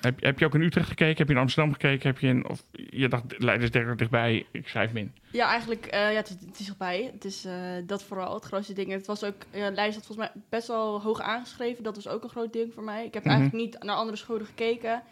Heb, 0.00 0.22
heb 0.22 0.38
je 0.38 0.44
ook 0.44 0.54
in 0.54 0.60
Utrecht 0.62 0.88
gekeken? 0.88 1.16
Heb 1.16 1.26
je 1.28 1.32
in 1.34 1.40
Amsterdam 1.40 1.72
gekeken? 1.72 2.08
Heb 2.08 2.18
je 2.18 2.26
in, 2.26 2.48
of 2.48 2.64
je 2.72 3.08
dacht, 3.08 3.24
Leiden 3.38 3.64
is 3.66 3.70
direct 3.72 3.98
dichtbij, 3.98 4.46
ik 4.52 4.68
schrijf 4.68 4.92
me 4.92 5.00
in. 5.00 5.14
Ja, 5.30 5.48
eigenlijk, 5.48 5.86
eh, 5.86 6.00
ja, 6.10 6.16
het, 6.16 6.28
is- 6.28 6.46
het 6.46 6.58
is 6.60 6.68
erbij. 6.68 7.10
Het 7.12 7.24
is 7.24 7.44
eh, 7.44 7.52
dat 7.86 8.04
vooral, 8.04 8.34
het 8.34 8.44
grootste 8.44 8.72
ding. 8.72 8.90
Het 8.90 9.06
was 9.06 9.24
ook, 9.24 9.34
ja, 9.50 9.70
Leiden 9.70 9.94
had 9.98 10.06
volgens 10.06 10.16
mij 10.32 10.42
best 10.48 10.68
wel 10.68 11.00
hoog 11.02 11.20
aangeschreven. 11.20 11.82
Dat 11.84 11.94
was 11.94 12.08
ook 12.08 12.22
een 12.22 12.30
groot 12.30 12.52
ding 12.52 12.72
voor 12.74 12.82
mij. 12.82 13.04
Ik 13.04 13.14
heb 13.14 13.24
Mhm. 13.24 13.32
eigenlijk 13.34 13.64
niet 13.64 13.82
naar 13.82 13.96
andere 13.96 14.16
scholen 14.16 14.46
gekeken. 14.46 15.02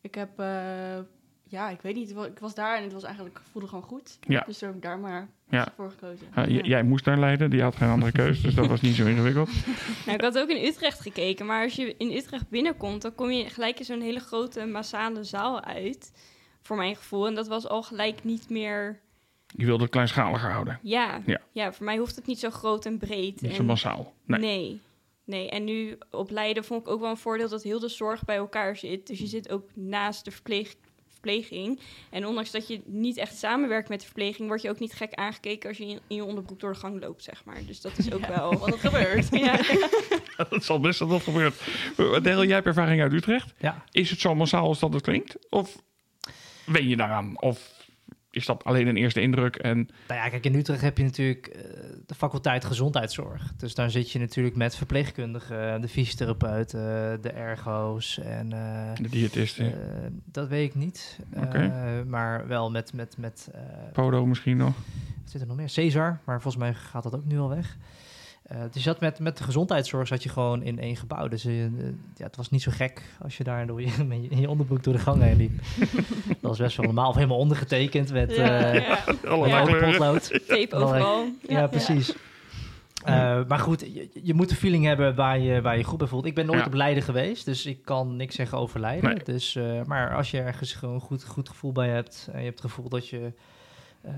Ik 0.00 0.14
heb, 0.14 0.38
eh, 0.38 0.98
ja, 1.48 1.70
ik 1.70 1.80
weet 1.80 1.94
niet. 1.94 2.10
Ik 2.10 2.38
was 2.38 2.54
daar 2.54 2.76
en 2.76 2.82
het 2.82 2.92
was 2.92 3.02
eigenlijk, 3.02 3.40
voelde 3.52 3.68
gewoon 3.68 3.84
goed. 3.84 4.18
Ja. 4.20 4.42
Dus 4.46 4.58
toen 4.58 4.68
heb 4.68 4.76
ik 4.76 4.82
daar 4.82 4.98
maar 4.98 5.28
Ja. 5.48 5.68
voor 5.76 5.90
gekozen. 5.90 6.26
Uh, 6.38 6.46
Ja. 6.48 6.62
Jij 6.62 6.82
moest 6.82 7.04
naar 7.04 7.18
Leiden, 7.18 7.50
die 7.50 7.62
had 7.62 7.76
geen 7.76 7.88
andere 7.88 8.12
keus. 8.12 8.40
dus 8.42 8.54
dat 8.54 8.66
was 8.66 8.80
niet 8.80 8.94
zo 8.94 9.06
ingewikkeld. 9.12 9.48
Nou, 10.06 10.16
ik 10.18 10.20
had 10.24 10.38
ook 10.38 10.48
in 10.48 10.64
Utrecht 10.66 11.00
gekeken, 11.00 11.46
maar 11.46 11.62
als 11.64 11.74
je 11.74 11.94
in 11.98 12.12
Utrecht 12.12 12.48
binnenkomt, 12.48 13.02
dan 13.02 13.14
kom 13.14 13.30
je 13.30 13.48
gelijk 13.50 13.78
in 13.78 13.84
zo'n 13.84 14.00
hele 14.00 14.20
grote 14.20 14.64
massale 14.66 15.24
zaal 15.24 15.60
uit. 15.62 16.12
Voor 16.62 16.76
mijn 16.76 16.96
gevoel. 16.96 17.26
En 17.26 17.34
dat 17.34 17.48
was 17.48 17.68
al 17.68 17.82
gelijk 17.82 18.24
niet 18.24 18.48
meer. 18.50 19.00
Je 19.46 19.64
wilde 19.66 19.82
het 19.82 19.92
kleinschaliger 19.92 20.50
houden. 20.50 20.78
Ja, 20.82 21.20
Ja. 21.26 21.40
ja. 21.52 21.72
voor 21.72 21.84
mij 21.84 21.96
hoeft 21.96 22.16
het 22.16 22.26
niet 22.26 22.38
zo 22.38 22.50
groot 22.50 22.86
en 22.86 22.98
breed. 22.98 23.40
Niet 23.40 23.52
zo 23.52 23.58
En- 23.60 23.64
massaal. 23.64 24.12
Nee. 24.24 24.40
nee. 24.40 24.80
Nee, 25.24 25.50
en 25.50 25.64
nu 25.64 25.98
op 26.10 26.30
Leiden 26.30 26.64
vond 26.64 26.80
ik 26.80 26.88
ook 26.88 27.00
wel 27.00 27.10
een 27.10 27.16
voordeel 27.16 27.48
dat 27.48 27.62
heel 27.62 27.78
de 27.80 27.88
zorg 27.88 28.24
bij 28.24 28.36
elkaar 28.36 28.76
zit. 28.76 29.06
Dus 29.06 29.18
je 29.18 29.26
zit 29.26 29.50
ook 29.50 29.64
naast 29.74 30.24
de 30.24 30.30
verpleeg, 30.30 30.74
verpleging. 31.26 31.80
En 32.10 32.26
ondanks 32.26 32.50
dat 32.50 32.68
je 32.68 32.80
niet 32.84 33.16
echt 33.16 33.36
samenwerkt 33.36 33.88
met 33.88 34.00
de 34.00 34.06
verpleging, 34.06 34.48
word 34.48 34.62
je 34.62 34.70
ook 34.70 34.78
niet 34.78 34.92
gek 34.92 35.14
aangekeken 35.14 35.68
als 35.68 35.78
je 35.78 35.86
in, 35.86 36.00
in 36.06 36.16
je 36.16 36.24
onderbroek 36.24 36.60
door 36.60 36.72
de 36.72 36.78
gang 36.78 37.00
loopt, 37.00 37.22
zeg 37.22 37.44
maar. 37.44 37.64
Dus 37.66 37.80
dat 37.80 37.98
is 37.98 38.12
ook 38.12 38.26
wel. 38.26 38.58
Wat 38.58 38.72
er 38.72 38.78
gebeurt. 38.78 39.28
Ja. 39.36 39.60
Dat 40.50 40.64
zal 40.64 40.80
best 40.80 40.98
dat 40.98 41.08
dat 41.08 41.22
gebeurt. 41.22 41.54
Deel 42.22 42.44
jij 42.44 42.54
hebt 42.54 42.66
ervaring 42.66 43.02
uit 43.02 43.12
Utrecht? 43.12 43.54
Ja. 43.58 43.84
Is 43.90 44.10
het 44.10 44.20
zo 44.20 44.34
massaal 44.34 44.66
als 44.66 44.78
dat 44.78 44.92
het 44.92 45.02
klinkt? 45.02 45.36
Of 45.48 45.82
wen 46.64 46.88
je 46.88 46.96
daaraan? 46.96 47.40
Of 47.40 47.75
is 48.36 48.46
dat 48.46 48.64
alleen 48.64 48.86
een 48.86 48.96
eerste 48.96 49.20
indruk? 49.20 49.56
En 49.56 49.88
Nou 50.08 50.20
ja, 50.20 50.28
kijk, 50.28 50.44
in 50.44 50.54
Utrecht 50.54 50.80
heb 50.80 50.98
je 50.98 51.04
natuurlijk 51.04 51.46
eh, 51.46 51.62
de 52.06 52.14
faculteit 52.14 52.64
gezondheidszorg. 52.64 53.52
Dus 53.56 53.74
daar 53.74 53.90
zit 53.90 54.10
je 54.10 54.18
natuurlijk 54.18 54.56
met 54.56 54.76
verpleegkundigen, 54.76 55.80
de 55.80 55.88
fysiotherapeuten, 55.88 57.22
de 57.22 57.30
ergo's 57.30 58.18
en... 58.18 58.52
eh, 58.52 58.94
de 59.02 59.08
diëtisten, 59.08 59.66
eh, 59.66 60.10
dat 60.24 60.48
weet 60.48 60.68
ik 60.68 60.74
niet. 60.74 61.18
Eh, 61.30 61.66
maar 62.06 62.46
wel 62.46 62.70
met, 62.70 62.92
met, 62.92 63.14
met 63.18 63.48
Podo 63.92 64.26
misschien 64.26 64.56
nog. 64.56 64.74
wat 65.22 65.30
zit 65.30 65.40
er 65.40 65.46
nog 65.46 65.56
meer? 65.56 65.68
Cesar, 65.68 66.20
maar 66.24 66.40
volgens 66.40 66.62
mij 66.62 66.74
gaat 66.74 67.02
dat 67.02 67.14
ook 67.14 67.24
nu 67.24 67.38
al 67.38 67.48
weg. 67.48 67.76
Eh 68.46 68.58
dus 68.60 68.74
je 68.74 68.80
zat 68.80 69.00
met, 69.00 69.18
met 69.18 69.38
de 69.38 69.44
gezondheidszorg 69.44 70.06
zat 70.08 70.22
je 70.22 70.28
gewoon 70.28 70.62
in 70.62 70.78
één 70.80 70.96
gebouw. 70.96 71.28
Dus 71.28 71.44
eh, 71.44 71.64
eh, 71.64 71.70
ja, 72.16 72.24
het 72.24 72.36
was 72.36 72.50
niet 72.50 72.62
zo 72.62 72.70
gek 72.74 73.02
als 73.22 73.36
je 73.36 73.44
daar 73.44 73.66
door 73.66 73.80
je, 73.82 74.04
met 74.08 74.22
je- 74.22 74.28
in 74.28 74.40
je 74.40 74.48
onderbroek 74.50 74.82
door 74.82 74.92
de 74.92 74.98
gang 74.98 75.22
heen 75.22 75.36
liep. 75.36 75.52
dat 76.28 76.36
was 76.40 76.58
best 76.58 76.76
wel 76.76 76.86
normaal. 76.86 77.08
Of 77.08 77.14
helemaal 77.14 77.38
ondergetekend 77.38 78.12
met 78.12 78.34
Ja. 78.36 78.60
eh 78.72 78.86
ja. 78.88 78.96
Kleuren. 79.22 79.90
potlood. 79.90 80.40
Tape 80.48 80.76
overal. 80.76 81.24
Ja, 81.48 81.66
precies. 81.66 82.14
Eh, 83.04 83.40
maar 83.48 83.58
goed, 83.58 83.80
je, 83.80 84.08
je 84.22 84.34
moet 84.34 84.48
de 84.48 84.54
feeling 84.54 84.84
hebben 84.84 85.14
waar 85.14 85.38
je, 85.38 85.60
waar 85.60 85.76
je 85.76 85.84
goed 85.84 85.98
bij 85.98 86.06
voelt. 86.06 86.26
Ik 86.26 86.34
ben 86.34 86.46
nooit 86.46 86.58
Ja. 86.60 86.66
op 86.66 86.72
Leiden 86.74 87.02
geweest, 87.02 87.44
dus 87.44 87.66
ik 87.66 87.82
kan 87.84 88.16
niks 88.16 88.34
zeggen 88.34 88.58
over 88.58 88.80
Leiden. 88.80 89.10
Nee. 89.14 89.24
Dus, 89.24 89.56
eh, 89.56 89.82
maar 89.84 90.14
als 90.16 90.30
je 90.30 90.40
ergens 90.40 90.72
gewoon 90.72 91.00
goed, 91.00 91.24
goed 91.24 91.48
gevoel 91.48 91.72
bij 91.72 91.88
hebt 91.88 92.28
en 92.32 92.38
je 92.38 92.44
hebt 92.44 92.62
het 92.62 92.70
gevoel 92.70 92.88
dat 92.88 93.08
je 93.08 93.32
eh, 94.06 94.12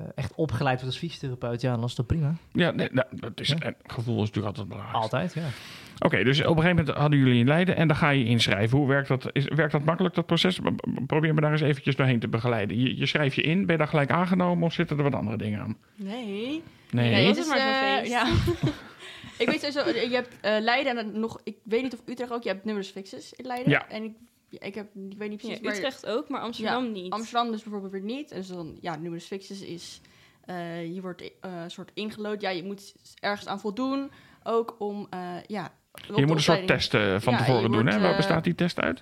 eh, 0.00 0.08
echt 0.14 0.34
opgeleid 0.34 0.80
wordt 0.80 0.94
als 0.94 0.98
fysiotherapeut, 1.04 1.60
ja, 1.60 1.74
dan 1.74 1.84
is 1.84 1.94
dat 1.94 2.06
prima. 2.06 2.34
Ja, 2.52 2.70
nee, 2.70 2.88
nou, 2.92 3.06
dat 3.10 3.40
is, 3.40 3.48
Ja. 3.48 3.58
en 3.58 3.74
gevoel 3.86 4.14
is 4.14 4.20
natuurlijk 4.28 4.46
altijd 4.46 4.68
belangrijk. 4.68 5.02
Altijd, 5.02 5.34
ja. 5.34 5.48
Oké, 5.98 6.24
dus 6.24 6.40
op 6.40 6.56
een 6.56 6.62
gegeven 6.62 6.76
moment 6.76 6.96
hadden 6.96 7.18
jullie 7.18 7.40
in 7.40 7.46
Leiden 7.46 7.76
en 7.76 7.88
dan 7.88 7.96
ga 7.96 8.10
je 8.10 8.24
inschrijven. 8.24 8.78
Hoe 8.78 8.88
werkt 8.88 9.08
dat? 9.08 9.28
Is, 9.32 9.44
werkt 9.44 9.72
dat 9.72 9.84
makkelijk, 9.84 10.14
dat 10.14 10.26
proces? 10.26 10.58
Probeer 11.06 11.34
me 11.34 11.40
daar 11.40 11.52
eens 11.52 11.60
eventjes 11.60 11.96
doorheen 11.96 12.20
te 12.20 12.28
begeleiden. 12.28 12.80
Je, 12.80 12.96
je 12.96 13.06
schrijf 13.06 13.34
je 13.34 13.42
in, 13.42 13.60
ben 13.66 13.72
je 13.72 13.78
daar 13.78 13.88
gelijk 13.88 14.10
aangenomen 14.10 14.66
of 14.66 14.72
zitten 14.72 14.96
er 14.96 15.02
wat 15.02 15.14
andere 15.14 15.36
dingen 15.36 15.60
aan? 15.60 15.76
Nee. 15.96 16.62
Nee. 16.90 17.10
Nee, 17.10 17.28
is 17.30 17.46
maar 17.48 17.58
zo'n 17.58 17.66
eh, 17.66 17.98
feest. 17.98 18.10
ja. 18.10 18.26
ik 19.44 19.48
weet 19.50 19.60
sowieso, 19.60 20.00
je 20.08 20.14
hebt 20.14 20.36
eh, 20.40 20.56
Leiden 20.60 20.98
en 20.98 21.20
nog, 21.20 21.40
ik 21.44 21.56
weet 21.62 21.82
niet 21.82 21.92
of 21.94 22.00
Utrecht 22.06 22.32
ook, 22.32 22.42
je 22.42 22.48
hebt 22.48 22.64
nummers 22.64 22.88
fixes 22.88 23.32
in 23.32 23.46
Leiden. 23.46 23.70
Ja. 23.70 23.88
En 23.88 24.02
ik, 24.02 24.12
ja, 24.60 24.66
ik, 24.66 24.74
heb, 24.74 24.86
ik 25.10 25.18
weet 25.18 25.30
niet 25.30 25.40
Ja, 25.40 25.46
precies, 25.46 25.60
maar 25.64 25.74
Utrecht 25.74 26.06
ook, 26.06 26.28
maar 26.28 26.40
Amsterdam 26.40 26.92
niet. 26.92 27.12
Amsterdam 27.12 27.50
dus 27.50 27.62
bijvoorbeeld 27.62 27.92
weer 27.92 28.02
niet. 28.02 28.28
Dus 28.28 28.46
dan, 28.46 28.76
ja, 28.80 28.96
nummers 28.96 29.24
fixes 29.24 29.60
is, 29.60 30.00
eh, 30.44 30.94
je 30.94 31.00
wordt 31.00 31.22
eh, 31.22 31.30
een 31.62 31.70
soort 31.70 31.90
ingelood. 31.94 32.40
Ja, 32.40 32.50
je 32.50 32.64
moet 32.64 32.94
ergens 33.20 33.48
aan 33.48 33.60
voldoen, 33.60 34.10
ook 34.42 34.74
om, 34.78 35.06
eh, 35.10 35.20
ja... 35.46 35.72
Je 36.06 36.12
de 36.12 36.12
moet 36.12 36.30
een 36.30 36.40
soort 36.40 36.58
opleiding. 36.60 36.68
test 36.68 36.94
eh, 36.94 37.20
van 37.20 37.32
Ja, 37.32 37.38
tevoren 37.38 37.62
doen. 37.62 37.72
wordt, 37.72 37.92
Hè? 37.96 38.00
Waar 38.00 38.16
bestaat 38.16 38.44
die 38.44 38.54
test 38.54 38.80
uit? 38.80 39.00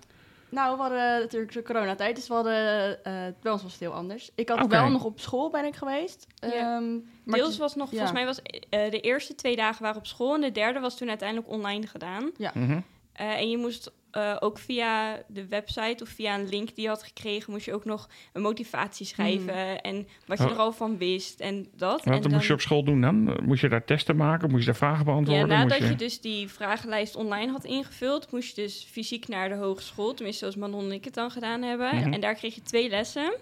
Nou, 0.49 0.77
we 0.77 0.83
hadden 0.83 0.99
natuurlijk 1.21 1.53
de 1.53 1.63
coronatijd, 1.63 2.17
dus 2.17 2.29
we 2.29 2.35
hadden, 2.35 3.05
eh, 3.05 3.13
bij 3.43 3.53
ons 3.53 3.63
was 3.63 3.73
het 3.73 3.81
heel 3.81 3.93
anders. 3.93 4.31
Ik 4.35 4.49
had 4.49 4.67
wel 4.67 4.89
nog 4.91 5.05
op 5.05 5.21
school 5.21 5.51
ben 5.51 5.65
ik 5.65 5.75
geweest. 5.77 6.27
Ja. 6.35 6.49
Ehm, 6.53 6.93
maar 7.25 7.39
Deels 7.39 7.59
was 7.59 7.75
nog, 7.75 7.91
ja. 7.91 7.97
volgens 7.97 8.13
mij 8.13 8.25
was 8.25 8.43
eh, 8.43 8.91
de 8.91 9.01
eerste 9.01 9.35
twee 9.35 9.57
dagen 9.57 9.83
waren 9.83 9.99
op 9.99 10.07
school 10.07 10.35
en 10.35 10.41
de 10.41 10.51
derde 10.53 10.81
was 10.81 10.97
toen 10.97 11.09
uiteindelijk 11.09 11.49
online 11.49 11.87
gedaan. 11.87 12.31
Mhm. 12.55 12.81
Eh, 13.13 13.27
en 13.39 13.51
je 13.51 13.57
moest 13.59 13.93
eh, 14.13 14.37
ook 14.41 14.59
via 14.59 15.23
de 15.29 15.47
website 15.47 16.03
of 16.03 16.09
via 16.09 16.39
een 16.39 16.49
link 16.49 16.75
die 16.75 16.85
je 16.85 16.89
had 16.89 17.03
gekregen, 17.03 17.53
moest 17.53 17.65
je 17.65 17.75
ook 17.75 17.85
nog 17.85 18.09
een 18.33 18.43
motivatie 18.43 19.07
schrijven 19.07 19.81
en 19.81 20.07
wat 20.27 20.39
je 20.39 20.45
Oh. 20.45 20.51
er 20.51 20.57
al 20.57 20.73
van 20.73 20.99
wist 20.99 21.41
en 21.41 21.67
dat. 21.77 22.05
Wat 22.05 22.25
en 22.25 22.31
moest 22.31 22.47
je 22.47 22.53
op 22.53 22.61
school 22.61 22.85
doen 22.85 23.01
dan? 23.01 23.39
Moest 23.43 23.61
je 23.61 23.69
daar 23.69 23.85
testen 23.85 24.17
maken? 24.17 24.51
Moest 24.51 24.61
je 24.61 24.67
daar 24.67 24.77
vragen 24.77 24.99
ja, 24.99 25.05
beantwoorden? 25.05 25.49
nadat 25.49 25.79
Moest 25.79 25.91
je... 25.91 25.97
dus 25.97 26.21
die 26.21 26.49
vragenlijst 26.49 27.17
online 27.17 27.53
had 27.53 27.65
ingevuld, 27.65 28.33
moest 28.33 28.57
je 28.57 28.63
dus 28.63 28.87
fysiek 28.91 29.29
naar 29.29 29.49
de 29.49 29.55
hogeschool, 29.55 30.15
tenminste 30.15 30.41
zoals 30.41 30.57
Manon 30.57 30.85
en 30.85 30.93
ik 30.93 31.05
het 31.05 31.15
dan 31.15 31.31
gedaan 31.31 31.63
hebben. 31.63 31.97
Mhm. 31.97 32.13
En 32.13 32.21
daar 32.21 32.35
kreeg 32.35 32.55
je 32.55 32.63
twee 32.63 32.89
lessen. 32.89 33.33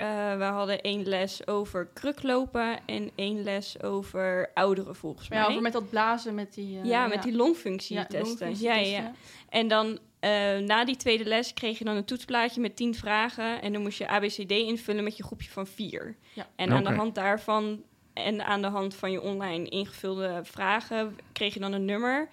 Eh, 0.00 0.36
we 0.36 0.44
hadden 0.44 0.80
één 0.80 1.02
les 1.02 1.46
over 1.46 1.88
kruklopen 1.94 2.78
en 2.86 3.10
één 3.14 3.42
les 3.42 3.82
over 3.82 4.50
ouderen 4.54 4.96
volgens 4.96 5.28
mij. 5.28 5.38
ja, 5.38 5.46
over 5.46 5.62
met 5.62 5.72
dat 5.72 5.90
blazen 5.90 6.34
met 6.34 6.54
die... 6.54 6.78
eh, 6.78 6.84
ja, 6.84 7.06
met 7.06 7.22
die 7.22 7.36
longfunctie 7.36 7.96
ja, 7.96 8.06
Ja, 8.54 8.74
ja. 8.74 9.12
En 9.48 9.68
dan 9.68 9.98
eh, 10.20 10.58
na 10.58 10.84
die 10.84 10.96
tweede 10.96 11.24
les 11.24 11.54
kreeg 11.54 11.78
je 11.78 11.84
dan 11.84 11.96
een 11.96 12.04
toetsplaatje 12.04 12.60
met 12.60 12.76
tien 12.76 12.94
vragen. 12.94 13.62
En 13.62 13.72
dan 13.72 13.82
moest 13.82 13.98
je 13.98 14.08
ABCD 14.08 14.50
invullen 14.50 15.04
met 15.04 15.16
je 15.16 15.22
groepje 15.22 15.50
van 15.50 15.66
vier. 15.66 16.16
Ja. 16.32 16.46
En 16.56 16.72
aan 16.72 16.84
de 16.84 16.94
hand 16.94 17.14
daarvan 17.14 17.82
en 18.12 18.44
aan 18.44 18.62
de 18.62 18.68
hand 18.68 18.94
van 18.94 19.10
je 19.10 19.20
online 19.20 19.68
ingevulde 19.68 20.40
vragen 20.42 21.18
kreeg 21.32 21.54
je 21.54 21.60
dan 21.60 21.72
een 21.72 21.84
nummer. 21.84 22.28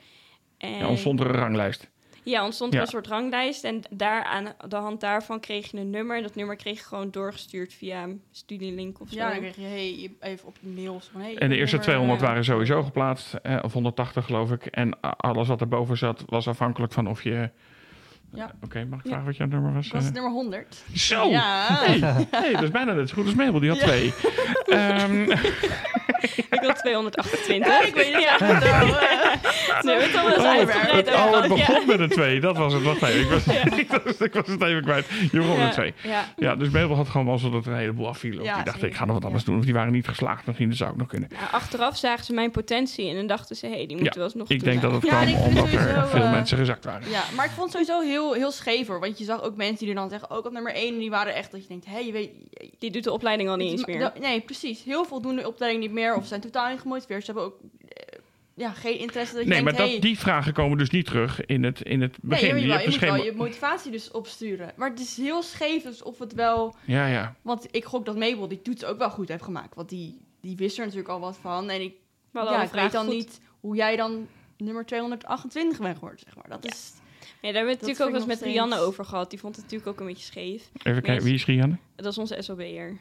En 0.58 0.78
Ja, 0.78 0.88
ontstond 0.88 1.20
er 1.20 1.26
een 1.26 1.36
ranglijst. 1.36 1.90
Ja, 2.30 2.44
ontstond 2.46 2.72
er 2.74 2.78
Ja. 2.80 2.86
een 2.86 2.92
soort 2.92 3.08
ranglijst. 3.08 3.64
En 3.64 3.82
daar, 3.90 4.24
aan 4.24 4.48
de 4.68 4.76
hand 4.76 5.00
daarvan 5.02 5.40
kreeg 5.40 5.72
je 5.72 5.78
een 5.78 5.90
nummer. 5.90 6.18
En 6.18 6.24
dat 6.24 6.36
nummer 6.36 6.56
kreeg 6.56 6.78
je 6.78 6.84
gewoon 6.86 7.12
doorgestuurd 7.12 7.74
via 7.74 8.04
een 8.04 8.22
studielink 8.32 9.00
of 9.02 9.10
zo. 9.10 9.16
Ja, 9.16 9.30
dan 9.30 9.40
kreeg 9.40 9.56
je 9.56 9.62
hey, 9.62 10.12
even 10.32 10.48
op 10.48 10.58
mails 10.62 11.10
van... 11.12 11.22
Hey, 11.22 11.36
En 11.38 11.50
de 11.50 11.56
eerste 11.56 11.76
nummer, 11.76 11.94
200 11.94 12.22
eh, 12.22 12.28
waren 12.28 12.44
sowieso 12.44 12.84
geplaatst, 12.84 13.34
eh, 13.34 13.58
of 13.62 13.74
180 13.74 14.26
geloof 14.26 14.52
ik. 14.52 14.66
En 14.66 15.00
alles 15.02 15.48
wat 15.48 15.62
erboven 15.62 15.98
zat 15.98 16.24
was 16.26 16.48
afhankelijk 16.48 16.94
van 16.94 17.08
of 17.08 17.24
je... 17.24 17.50
Ja. 18.34 18.52
Oké, 18.64 18.86
mag 18.86 19.00
ik 19.00 19.06
Ja. 19.06 19.10
vragen 19.12 19.26
wat 19.28 19.38
jouw 19.38 19.48
nummer 19.48 19.74
was? 19.74 19.84
Dat 19.84 19.92
was 19.94 20.02
Eh, 20.02 20.08
het 20.08 20.14
nummer 20.16 20.32
100. 20.32 20.84
Zo! 20.94 21.30
Ja. 21.30 21.66
Hey, 21.70 22.00
hey, 22.32 22.54
dat 22.54 22.64
is 22.64 22.72
bijna 22.72 22.94
net 22.94 23.10
zo 23.10 23.16
goed 23.16 23.26
als 23.26 23.34
Mabel, 23.36 23.60
die 23.60 23.70
had 23.70 23.80
Ja. 23.80 23.86
twee. 23.86 24.14
Ehm, 24.78 25.26
Ik 26.58 26.60
had 26.62 26.78
228. 26.78 27.68
Ja, 27.68 27.82
ik 27.82 27.94
weet 27.94 28.14
het 28.14 28.24
Ja. 28.24 28.38
ja. 28.40 28.60
trouwens. 28.60 28.98
Nee, 29.84 29.96
het 29.96 30.16
al 30.16 30.24
wel 30.24 30.34
eens 30.34 30.70
oh, 30.70 30.94
het, 30.96 31.14
oh, 31.14 31.48
begon 31.48 31.86
met 31.88 32.00
een 32.00 32.10
twee, 32.10 32.40
dat 32.40 32.58
was 32.58 32.74
het. 32.74 32.84
Wacht 32.84 33.02
even, 33.02 33.20
ik 33.22 33.30
was, 33.30 33.48
ik 33.80 33.88
was, 34.04 34.18
ik 34.18 34.34
was 34.34 34.48
het 34.48 34.62
even 34.62 34.84
kwijt. 34.84 35.06
Je 35.32 35.38
begon 35.38 35.50
met 35.50 35.58
ja. 35.58 35.66
een 35.66 35.72
twee. 35.72 35.94
Ja. 36.04 36.26
Ja, 36.36 36.56
dus 36.56 36.70
Mabel 36.70 36.96
had 36.96 37.10
gewoon 37.10 37.26
wel 37.28 37.38
zo 37.38 37.50
dat 37.50 37.66
er 37.66 37.72
een 37.72 37.78
heleboel 37.78 38.08
afvielen. 38.08 38.44
Ja, 38.44 38.56
die 38.56 38.64
dacht, 38.64 38.76
zeker. 38.76 38.90
ik 38.90 38.96
ga 38.96 39.06
nog 39.06 39.14
wat 39.14 39.26
anders 39.26 39.44
Ja. 39.44 39.50
doen. 39.50 39.60
Of 39.60 39.66
die 39.66 39.74
waren 39.74 39.92
niet 39.92 40.08
geslaagd, 40.08 40.46
misschien 40.46 40.70
dat 40.70 40.78
zou 40.78 40.92
ook 40.92 40.98
nog 40.98 41.08
kunnen. 41.08 41.30
Achteraf 41.52 41.98
zagen 41.98 42.26
ze 42.26 42.34
mijn 42.34 42.52
potentie 42.52 43.10
en 43.10 43.16
dan 43.16 43.28
dachten 43.28 43.56
ze, 43.56 43.66
hé, 43.66 43.74
hey, 43.74 43.86
die 43.86 43.98
moeten 43.98 44.18
we 44.18 44.24
alsnog 44.24 44.50
Ik 44.50 44.64
denk 44.64 44.82
dat 44.82 44.92
het 44.92 45.04
Ja, 45.04 45.10
kwam 45.10 45.28
ik 45.28 45.40
omdat 45.40 45.72
er 45.72 46.08
veel 46.08 46.22
eh, 46.22 46.32
mensen 46.32 46.58
gezakt 46.58 46.86
waren. 46.86 47.10
Ja, 47.10 47.24
maar 47.36 47.46
ik 47.46 47.52
vond 47.52 47.74
het 47.74 47.88
sowieso 47.88 48.10
heel, 48.10 48.34
heel 48.34 48.52
scheef 48.52 48.88
hoor. 48.88 49.00
Want 49.00 49.18
je 49.18 49.24
zag 49.24 49.44
ook 49.44 49.56
mensen 49.56 49.78
die 49.78 49.90
er 49.90 49.96
dan 49.96 50.10
zeggen, 50.10 50.30
ook 50.30 50.46
op 50.46 50.52
nummer 50.52 50.74
1, 50.74 51.00
die 51.00 51.10
waren 51.10 51.36
echt 51.36 51.52
dat 51.52 51.62
je 51.62 51.68
denkt, 51.68 51.86
hé, 51.86 51.98
je 51.98 52.12
weet... 52.12 52.30
Die 52.80 52.92
doet 52.92 53.04
de 53.04 53.12
opleiding 53.12 53.50
al 53.50 53.56
niet 53.56 53.72
eens 53.72 53.86
meer. 53.86 54.12
Nee, 54.20 54.42
precies. 54.42 54.84
Heel 54.84 55.06
veel 55.06 55.22
doen 55.22 55.36
de 55.36 55.48
opleiding 55.48 55.84
niet 55.84 55.94
meer 55.94 56.07
of 56.16 56.28
zijn 56.28 56.42
totaal 56.42 56.70
niet 56.72 56.80
gemotiveerd. 56.80 57.26
Ze 57.26 57.32
hebben 57.32 57.44
ook 57.52 57.60
eh, 57.88 58.20
ja, 58.54 58.72
geen 58.72 59.00
interesse 59.00 59.34
dat 59.36 59.44
je 59.44 59.50
Nee, 59.50 59.62
maar 59.62 59.76
dat, 59.76 59.88
hey, 59.90 60.00
die 60.00 60.20
vragen 60.20 60.54
komen 60.54 60.78
dus 60.78 60.90
niet 60.90 61.06
terug 61.06 61.46
in 61.46 61.64
het, 61.64 61.82
in 61.82 62.02
het 62.02 62.12
Nee, 62.22 62.30
begin. 62.40 62.48
je, 62.48 62.54
Je 62.62 62.68
je, 62.68 62.74
je 62.74 62.78
dus 62.86 62.86
moet 62.94 63.00
wel 63.00 63.14
geen- 63.14 63.24
je 63.24 63.32
motivatie 63.34 63.92
dus 63.92 64.12
opsturen. 64.12 64.72
Maar 64.76 64.90
het 64.90 65.00
is 65.00 65.18
heel 65.18 65.42
scheef 65.44 65.84
dus 65.84 66.04
of 66.04 66.20
het 66.20 66.34
wel... 66.34 66.76
Ja, 66.86 67.08
ja. 67.08 67.36
Want 67.42 67.68
ik 67.72 67.86
gok 67.86 68.06
dat 68.06 68.18
Mabel 68.18 68.48
die 68.48 68.62
toets 68.62 68.86
ook 68.86 68.98
wel 68.98 69.10
goed 69.10 69.28
heeft 69.28 69.44
gemaakt. 69.44 69.76
Want 69.76 69.90
die, 69.90 70.18
die 70.42 70.56
wist 70.56 70.78
er 70.78 70.84
natuurlijk 70.84 71.10
al 71.12 71.20
wat 71.20 71.38
van. 71.42 71.70
En 71.70 71.82
ik, 71.82 71.94
ja, 72.34 72.40
al 72.40 72.62
ik 72.62 72.70
weet 72.72 72.92
dan 72.92 73.06
goed. 73.06 73.14
niet 73.14 73.40
hoe 73.60 73.76
jij 73.76 73.96
dan 73.96 74.28
nummer 74.58 74.86
228 74.86 75.80
bent 75.80 75.94
geworden, 75.98 76.20
zeg 76.26 76.36
maar. 76.36 76.50
Dat 76.50 76.64
Ja. 76.64 76.70
is... 76.72 76.92
Ja, 77.42 77.54
daar 77.54 77.54
hebben 77.54 77.64
we 77.64 77.70
het 77.80 77.82
natuurlijk 77.88 78.02
ook 78.02 78.12
wel 78.28 78.30
eens 78.30 78.40
met 78.42 78.50
Rianne 78.50 78.80
over 78.80 79.06
gehad. 79.06 79.30
Die 79.30 79.40
vond 79.40 79.56
het 79.56 79.64
natuurlijk 79.64 79.92
ook 79.92 80.00
een 80.00 80.06
beetje 80.08 80.26
scheef. 80.26 80.70
Even 80.84 81.02
kijken, 81.02 81.24
wie 81.24 81.34
is 81.34 81.46
Rianne? 81.46 81.78
Dat 81.96 82.06
is 82.06 82.18
onze 82.18 82.38
SLB'er. 82.40 82.98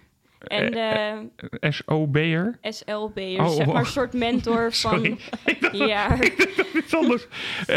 En 0.48 0.72
Eh, 0.74 1.16
de 1.60 1.72
SOB'er? 1.72 2.58
SLB'er, 2.62 3.40
Oh, 3.40 3.48
zeg 3.48 3.66
maar 3.66 3.76
een 3.76 3.86
soort 3.86 4.12
mentor 4.12 4.72
Sorry. 4.84 5.16
van... 5.18 5.76
Ja, 5.88 6.16
Iets 6.82 6.94
anders. 6.96 7.26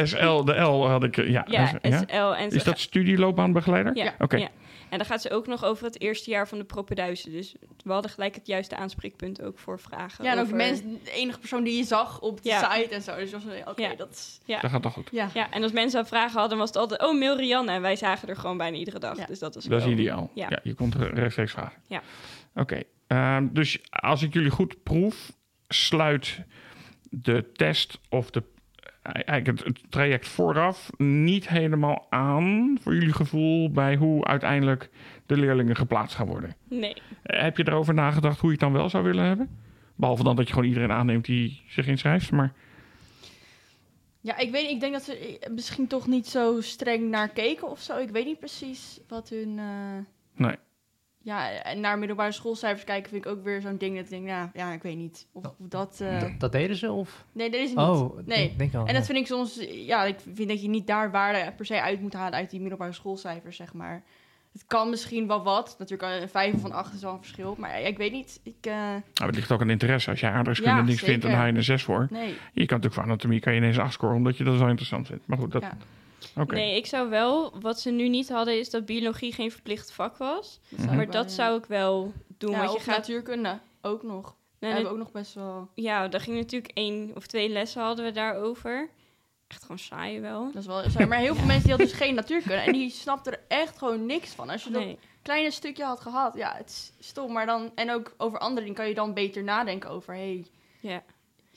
SL, 0.03 0.43
de 0.43 0.53
L 0.61 0.87
had 0.87 1.03
ik... 1.03 1.17
eh, 1.17 1.29
Ja, 1.29 1.45
ja, 1.47 1.65
S- 1.67 1.71
ja? 1.81 1.97
SL. 2.07 2.15
En 2.35 2.49
Is 2.49 2.63
dat 2.63 2.79
studieloopbaanbegeleider? 2.79 3.95
Ja, 3.95 4.13
Oké. 4.19 4.37
ja. 4.37 4.47
En 4.89 4.97
dan 4.97 5.07
gaat 5.07 5.21
ze 5.21 5.31
ook 5.31 5.47
nog 5.47 5.65
over 5.65 5.85
het 5.85 6.01
eerste 6.01 6.29
jaar 6.29 6.47
van 6.47 6.57
de 6.57 6.63
propeduizen. 6.63 7.31
Dus 7.31 7.55
we 7.83 7.91
hadden 7.91 8.11
gelijk 8.11 8.35
het 8.35 8.47
juiste 8.47 8.75
aanspreekpunt 8.75 9.41
ook 9.41 9.59
voor 9.59 9.79
vragen. 9.79 10.23
Ja, 10.23 10.31
en 10.31 10.37
ook 10.37 10.43
over- 10.43 10.55
mensen, 10.55 10.99
de 11.03 11.11
enige 11.11 11.39
persoon 11.39 11.63
die 11.63 11.77
je 11.77 11.83
zag 11.83 12.19
op 12.21 12.43
de 12.43 12.49
Ja. 12.49 12.71
site 12.73 12.95
en 12.95 13.01
zo. 13.01 13.15
Dus 13.15 13.31
was 13.31 13.41
van, 13.43 13.51
oké, 13.71 13.81
Ja. 13.81 13.95
dat 13.95 14.09
is... 14.09 14.39
Ja. 14.45 14.59
Dat 14.59 14.71
gaat 14.71 14.81
toch 14.81 14.93
goed. 14.93 15.07
Ja. 15.11 15.29
Ja, 15.33 15.51
en 15.51 15.63
als 15.63 15.71
mensen 15.71 15.99
aan 15.99 16.07
vragen 16.07 16.39
hadden, 16.39 16.57
was 16.57 16.67
het 16.67 16.77
altijd... 16.77 17.03
Oh, 17.03 17.19
mail 17.19 17.37
Rianne. 17.37 17.71
En 17.71 17.81
wij 17.81 17.95
zagen 17.95 18.27
er 18.29 18.35
gewoon 18.35 18.57
bijna 18.57 18.77
iedere 18.77 18.99
dag. 18.99 19.17
Ja. 19.17 19.25
Dus 19.25 19.39
dat 19.39 19.55
is 19.55 19.63
Dat 19.63 19.81
is 19.81 19.87
ideaal. 19.87 20.29
Ja. 20.33 20.45
Ja. 20.49 20.59
je 20.63 20.73
komt 20.73 20.93
er 20.93 21.13
rechtstreeks 21.13 21.51
vragen. 21.51 21.81
Ja. 21.87 22.01
Oké. 22.55 22.81
Ehm, 23.07 23.47
dus 23.51 23.79
als 23.89 24.23
ik 24.23 24.33
jullie 24.33 24.49
goed 24.51 24.83
proef, 24.83 25.31
sluit 25.67 26.41
de 27.09 27.51
test 27.53 27.99
of 28.09 28.31
de, 28.31 28.43
eigenlijk 29.01 29.47
het, 29.47 29.63
het 29.67 29.91
traject 29.91 30.27
vooraf 30.27 30.89
niet 30.97 31.47
helemaal 31.49 32.05
aan 32.09 32.77
voor 32.81 32.93
jullie 32.93 33.13
gevoel 33.13 33.71
bij 33.71 33.95
hoe 33.95 34.25
uiteindelijk 34.25 34.89
de 35.25 35.37
leerlingen 35.37 35.75
geplaatst 35.75 36.15
gaan 36.15 36.27
worden. 36.27 36.55
Nee. 36.69 36.95
Eh, 37.23 37.41
Heb 37.41 37.57
je 37.57 37.67
erover 37.67 37.93
nagedacht 37.93 38.39
hoe 38.39 38.45
je 38.49 38.55
het 38.55 38.63
dan 38.63 38.73
wel 38.73 38.89
zou 38.89 39.03
willen 39.03 39.25
hebben? 39.25 39.49
Behalve 39.95 40.23
dan 40.23 40.35
dat 40.35 40.47
je 40.47 40.53
gewoon 40.53 40.67
iedereen 40.67 40.91
aanneemt 40.91 41.25
die 41.25 41.61
zich 41.67 41.87
inschrijft. 41.87 42.31
Maar 42.31 42.53
Ja, 44.21 44.37
ik 44.37 44.51
weet 44.51 44.69
ik 44.69 44.79
denk 44.79 44.93
dat 44.93 45.03
ze 45.03 45.37
eh, 45.39 45.49
misschien 45.51 45.87
toch 45.87 46.07
niet 46.07 46.27
zo 46.27 46.61
streng 46.61 47.09
naar 47.09 47.29
keken 47.29 47.69
of 47.69 47.79
zo. 47.81 47.97
Ik 47.97 48.09
weet 48.09 48.25
niet 48.25 48.39
precies 48.39 48.99
wat 49.07 49.29
hun... 49.29 49.59
eh, 49.59 49.97
Nee. 50.35 50.55
Ja, 51.21 51.51
en 51.51 51.79
naar 51.79 51.99
middelbare 51.99 52.31
schoolcijfers 52.31 52.83
kijken 52.83 53.09
vind 53.11 53.25
ik 53.25 53.31
ook 53.31 53.43
weer 53.43 53.61
zo'n 53.61 53.77
ding 53.77 53.95
dat 53.95 54.03
ik 54.03 54.09
denk, 54.09 54.25
nou, 54.25 54.49
ja, 54.53 54.71
ik 54.71 54.81
weet 54.81 54.95
niet 54.97 55.27
of, 55.31 55.45
of 55.45 55.53
dat... 55.69 55.99
eh, 56.01 56.19
Dat, 56.19 56.29
dat 56.39 56.51
deden 56.51 56.75
ze? 56.75 56.91
Of? 56.91 57.25
Nee, 57.31 57.49
dat 57.49 57.59
is 57.59 57.69
niet. 57.69 57.77
Oh, 57.77 58.15
Nee. 58.25 58.25
denk, 58.25 58.57
denk 58.57 58.73
al. 58.73 58.79
En 58.87 58.93
dat 58.93 59.07
ja. 59.07 59.13
vind 59.13 59.17
ik 59.17 59.27
soms, 59.27 59.65
ja, 59.71 60.03
ik 60.03 60.15
vind 60.33 60.49
dat 60.49 60.61
je 60.61 60.69
niet 60.69 60.87
daar 60.87 61.11
waarde 61.11 61.53
per 61.55 61.65
se 61.65 61.81
uit 61.81 62.01
moet 62.01 62.13
halen 62.13 62.33
uit 62.39 62.49
die 62.49 62.59
middelbare 62.59 62.91
schoolcijfers, 62.93 63.55
zeg 63.55 63.73
maar. 63.73 64.03
Het 64.53 64.63
kan 64.67 64.89
misschien 64.89 65.27
wel 65.27 65.43
wat. 65.43 65.75
Natuurlijk, 65.79 66.21
een 66.21 66.29
vijf 66.29 66.61
van 66.61 66.71
acht 66.71 66.93
is 66.93 67.01
wel 67.01 67.11
een 67.11 67.17
verschil. 67.19 67.55
Maar 67.57 67.79
ja, 67.81 67.87
ik 67.87 67.97
weet 67.97 68.11
niet. 68.11 68.39
Ik, 68.43 68.55
eh, 68.61 68.73
Nou, 68.73 69.01
het 69.13 69.35
ligt 69.35 69.51
ook 69.51 69.61
aan 69.61 69.69
interesse. 69.69 70.09
Als 70.09 70.19
je 70.19 70.27
aardrijkskunde 70.29 70.77
Ja, 70.79 70.85
niks 70.85 71.01
vindt, 71.01 71.21
dan 71.21 71.31
haal 71.31 71.45
je 71.45 71.53
een 71.53 71.63
6 71.63 71.83
voor. 71.83 72.07
nee. 72.09 72.27
Je 72.27 72.33
kan 72.65 72.77
natuurlijk 72.77 72.93
voor 72.93 73.03
anatomie 73.03 73.39
kan 73.39 73.53
je 73.53 73.59
ineens 73.59 73.79
8 73.79 73.93
scoren, 73.93 74.15
omdat 74.15 74.37
je 74.37 74.43
dat 74.43 74.57
zo 74.57 74.67
interessant 74.67 75.07
vindt. 75.07 75.27
Maar 75.27 75.37
goed, 75.37 75.51
dat... 75.51 75.63
Nee, 76.47 76.75
ik 76.75 76.85
zou 76.85 77.09
wel... 77.09 77.59
Wat 77.59 77.79
ze 77.79 77.91
nu 77.91 78.07
niet 78.09 78.29
hadden, 78.29 78.59
is 78.59 78.69
dat 78.69 78.85
biologie 78.85 79.33
geen 79.33 79.51
verplicht 79.51 79.91
vak 79.91 80.17
was. 80.17 80.59
Dat 80.69 80.85
Maar 80.85 80.97
wel, 80.97 81.05
dat 81.05 81.23
ja. 81.29 81.35
zou 81.35 81.57
ik 81.57 81.65
wel 81.65 82.13
doen. 82.37 82.51
Ja, 82.51 82.57
want 82.57 82.71
je 82.71 82.75
of 82.77 82.83
gaat... 82.83 82.97
natuurkunde 82.97 83.59
ook 83.81 84.03
nog. 84.03 84.23
Nee, 84.25 84.33
We 84.59 84.65
hebben 84.65 84.83
dat- 84.83 84.91
ook 84.91 84.97
nog 84.97 85.11
best 85.11 85.33
wel... 85.33 85.67
Ja, 85.75 86.07
daar 86.07 86.21
ging 86.21 86.37
natuurlijk 86.37 86.71
één 86.73 87.11
of 87.15 87.27
twee 87.27 87.49
lessen 87.49 87.81
hadden 87.81 88.05
we 88.05 88.11
daarover. 88.11 88.89
Echt 89.47 89.61
gewoon 89.61 89.79
saai 89.79 90.19
wel. 90.19 90.45
Dat 90.45 90.55
is 90.61 90.65
wel 90.67 90.89
saai. 90.89 91.05
Maar 91.05 91.19
heel 91.19 91.35
veel 91.35 91.45
mensen 91.45 91.61
die 91.63 91.71
hadden 91.71 91.87
dus 91.89 91.97
geen 91.97 92.15
natuurkunde. 92.15 92.55
En 92.61 92.73
die 92.73 92.89
snapten 92.89 93.33
er 93.33 93.39
echt 93.47 93.77
gewoon 93.77 94.05
niks 94.05 94.31
van. 94.31 94.49
Als 94.49 94.63
je 94.63 94.69
dat 94.71 94.81
Nee. 94.83 94.97
kleine 95.21 95.51
stukje 95.51 95.83
had 95.83 95.99
gehad, 95.99 96.33
ja, 96.35 96.53
het 96.57 96.69
is 96.69 97.07
stom. 97.07 97.31
Maar 97.33 97.45
dan, 97.45 97.71
en 97.75 97.91
ook 97.91 98.13
over 98.17 98.39
andere 98.39 98.59
dingen 98.61 98.75
kan 98.75 98.87
je 98.87 98.93
dan 98.93 99.13
beter 99.13 99.43
nadenken 99.43 99.89
over, 99.89 100.13
hey, 100.13 100.45
Ja. 100.79 101.03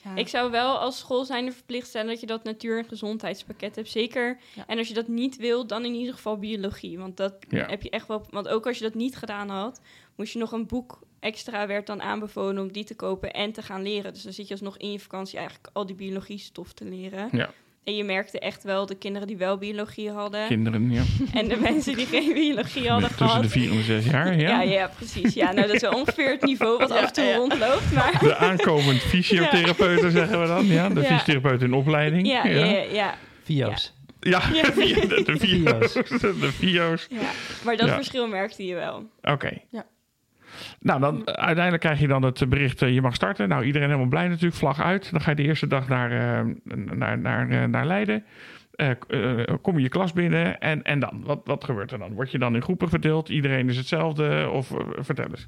Ja, 0.03 0.15
Ik 0.15 0.27
zou 0.27 0.51
wel 0.51 0.77
als 0.77 0.97
school 0.99 1.25
zijnde 1.25 1.51
verplicht 1.51 1.89
zijn 1.89 2.07
dat 2.07 2.19
je 2.19 2.25
dat 2.25 2.43
natuur- 2.43 2.77
en 2.77 2.85
gezondheidspakket 2.87 3.75
hebt. 3.75 3.89
Zeker. 3.89 4.37
Ja. 4.55 4.63
En 4.67 4.77
als 4.77 4.87
je 4.87 4.93
dat 4.93 5.07
niet 5.07 5.37
wil, 5.37 5.67
dan 5.67 5.85
in 5.85 5.93
ieder 5.93 6.13
geval 6.13 6.37
biologie. 6.37 6.97
Want 6.97 7.17
dat 7.17 7.33
Ja. 7.49 7.65
heb 7.69 7.81
je 7.81 7.89
echt 7.89 8.07
wel. 8.07 8.25
Want 8.29 8.47
ook 8.47 8.67
als 8.67 8.77
je 8.77 8.83
dat 8.83 8.93
niet 8.93 9.15
gedaan 9.15 9.49
had, 9.49 9.81
moest 10.15 10.33
je 10.33 10.39
nog 10.39 10.51
een 10.51 10.67
boek 10.67 10.99
extra 11.19 11.67
werd 11.67 11.87
dan 11.87 12.01
aanbevolen 12.01 12.63
om 12.63 12.71
die 12.71 12.83
te 12.83 12.95
kopen 12.95 13.31
en 13.33 13.51
te 13.51 13.61
gaan 13.61 13.81
leren. 13.81 14.13
Dus 14.13 14.23
dan 14.23 14.33
zit 14.33 14.45
je 14.47 14.53
alsnog 14.53 14.77
in 14.77 14.91
je 14.91 14.99
vakantie 14.99 15.37
eigenlijk 15.37 15.69
al 15.73 15.85
die 15.85 15.95
biologie 15.95 16.37
stof 16.37 16.73
te 16.73 16.85
leren. 16.85 17.29
Ja. 17.31 17.51
En 17.83 17.95
je 17.95 18.03
merkte 18.03 18.39
echt 18.39 18.63
wel 18.63 18.85
de 18.85 18.95
kinderen 18.95 19.27
die 19.27 19.37
wel 19.37 19.57
biologie 19.57 20.09
hadden 20.11 20.47
Kinderen, 20.47 20.91
ja. 20.91 21.01
en 21.39 21.47
de 21.47 21.57
mensen 21.57 21.95
die 21.95 22.05
geen 22.05 22.33
biologie 22.33 22.89
hadden 22.89 23.09
Tussen 23.09 23.27
gehad. 23.27 23.43
de 23.43 23.49
4 23.49 23.69
en 23.71 23.77
de 23.77 23.83
6 23.83 24.05
jaar, 24.05 24.35
ja. 24.39 24.49
Ja, 24.49 24.61
ja, 24.61 24.89
precies. 24.95 25.33
Ja, 25.33 25.51
nou, 25.51 25.67
dat 25.67 25.75
is 25.75 25.81
wel 25.81 25.91
ongeveer 25.91 26.29
het 26.31 26.41
niveau 26.43 26.77
wat 26.77 26.89
Ja, 26.89 26.95
af 26.95 27.07
en 27.07 27.13
toe 27.13 27.23
ja. 27.23 27.35
rondloopt. 27.35 27.91
Maar 27.93 28.19
De 28.19 28.35
aankomend 28.35 29.01
fysiotherapeuten, 29.13 30.11
zeggen 30.11 30.41
we 30.41 30.47
dan. 30.47 30.65
Ja, 30.65 30.89
de 30.89 31.01
Ja. 31.01 31.05
fysiotherapeut 31.07 31.61
in 31.61 31.73
opleiding. 31.73 32.27
ja, 32.27 32.45
ja, 32.47 32.65
ja, 32.65 32.83
ja, 32.91 33.15
Vio's. 33.43 33.93
Ja, 34.19 34.41
Ja. 34.53 34.61
de, 34.63 35.21
de 35.25 35.37
vio's. 35.39 35.93
De 35.93 36.49
vio's. 36.51 37.07
ja. 37.09 37.17
Maar 37.63 37.77
dat 37.77 37.87
Ja. 37.87 37.95
verschil 37.95 38.27
merkte 38.27 38.65
je 38.65 38.75
wel. 38.75 39.09
Oké. 39.21 39.57
Ja. 39.71 39.85
Nou, 40.79 40.99
dan, 40.99 41.25
eh, 41.25 41.33
uiteindelijk 41.33 41.83
krijg 41.83 41.99
je 41.99 42.07
dan 42.07 42.23
het 42.23 42.49
bericht, 42.49 42.81
eh, 42.81 42.93
je 42.93 43.01
mag 43.01 43.15
starten. 43.15 43.49
Nou, 43.49 43.63
iedereen 43.63 43.87
helemaal 43.87 44.09
blij 44.09 44.27
natuurlijk, 44.27 44.55
vlag 44.55 44.81
uit. 44.81 45.11
Dan 45.11 45.21
ga 45.21 45.29
je 45.29 45.35
de 45.35 45.43
eerste 45.43 45.67
dag 45.67 45.87
naar, 45.87 46.11
eh, 46.11 46.45
naar, 46.97 47.17
naar, 47.19 47.49
eh, 47.49 47.63
naar 47.63 47.85
Leiden. 47.85 48.23
Eh, 48.73 48.89
eh, 48.89 49.47
kom 49.61 49.75
je 49.77 49.83
je 49.83 49.89
klas 49.89 50.13
binnen 50.13 50.59
en, 50.59 50.81
en 50.83 50.99
dan? 50.99 51.21
Wat, 51.25 51.41
wat 51.43 51.63
gebeurt 51.63 51.91
er 51.91 51.99
dan? 51.99 52.13
Word 52.13 52.31
je 52.31 52.37
dan 52.39 52.55
in 52.55 52.61
groepen 52.61 52.89
verdeeld? 52.89 53.29
Iedereen 53.29 53.69
is 53.69 53.77
hetzelfde? 53.77 54.49
Of 54.49 54.71
eh, 54.71 54.77
vertel 54.99 55.25
eens. 55.29 55.47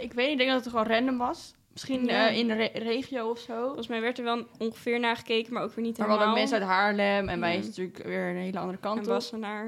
Ik 0.00 0.12
weet 0.12 0.24
niet, 0.24 0.30
ik 0.32 0.38
denk 0.38 0.50
dat 0.50 0.60
het 0.64 0.68
gewoon 0.68 0.86
random 0.86 1.18
was. 1.18 1.54
Misschien 1.72 2.04
Ja. 2.04 2.28
eh, 2.28 2.38
in 2.38 2.46
de 2.48 2.54
re- 2.54 2.70
regio 2.78 3.30
of 3.30 3.38
zo. 3.38 3.64
Volgens 3.64 3.88
mij 3.88 4.00
werd 4.00 4.18
er 4.18 4.24
wel 4.24 4.46
ongeveer 4.58 5.00
naar 5.00 5.16
gekeken, 5.16 5.52
maar 5.52 5.62
ook 5.62 5.72
weer 5.74 5.84
niet 5.84 5.98
Maar 5.98 6.06
we 6.06 6.12
hadden 6.12 6.28
helemaal. 6.34 6.50
mensen 6.50 6.68
uit 6.68 6.78
Haarlem 6.78 7.28
en 7.28 7.40
wij 7.40 7.52
Ja. 7.52 7.58
is 7.58 7.66
natuurlijk 7.66 8.02
weer 8.04 8.28
een 8.28 8.36
hele 8.36 8.58
andere 8.58 8.78
en 8.82 8.82
kant 8.88 8.98
op. 9.00 9.06
Wassenaar. 9.06 9.66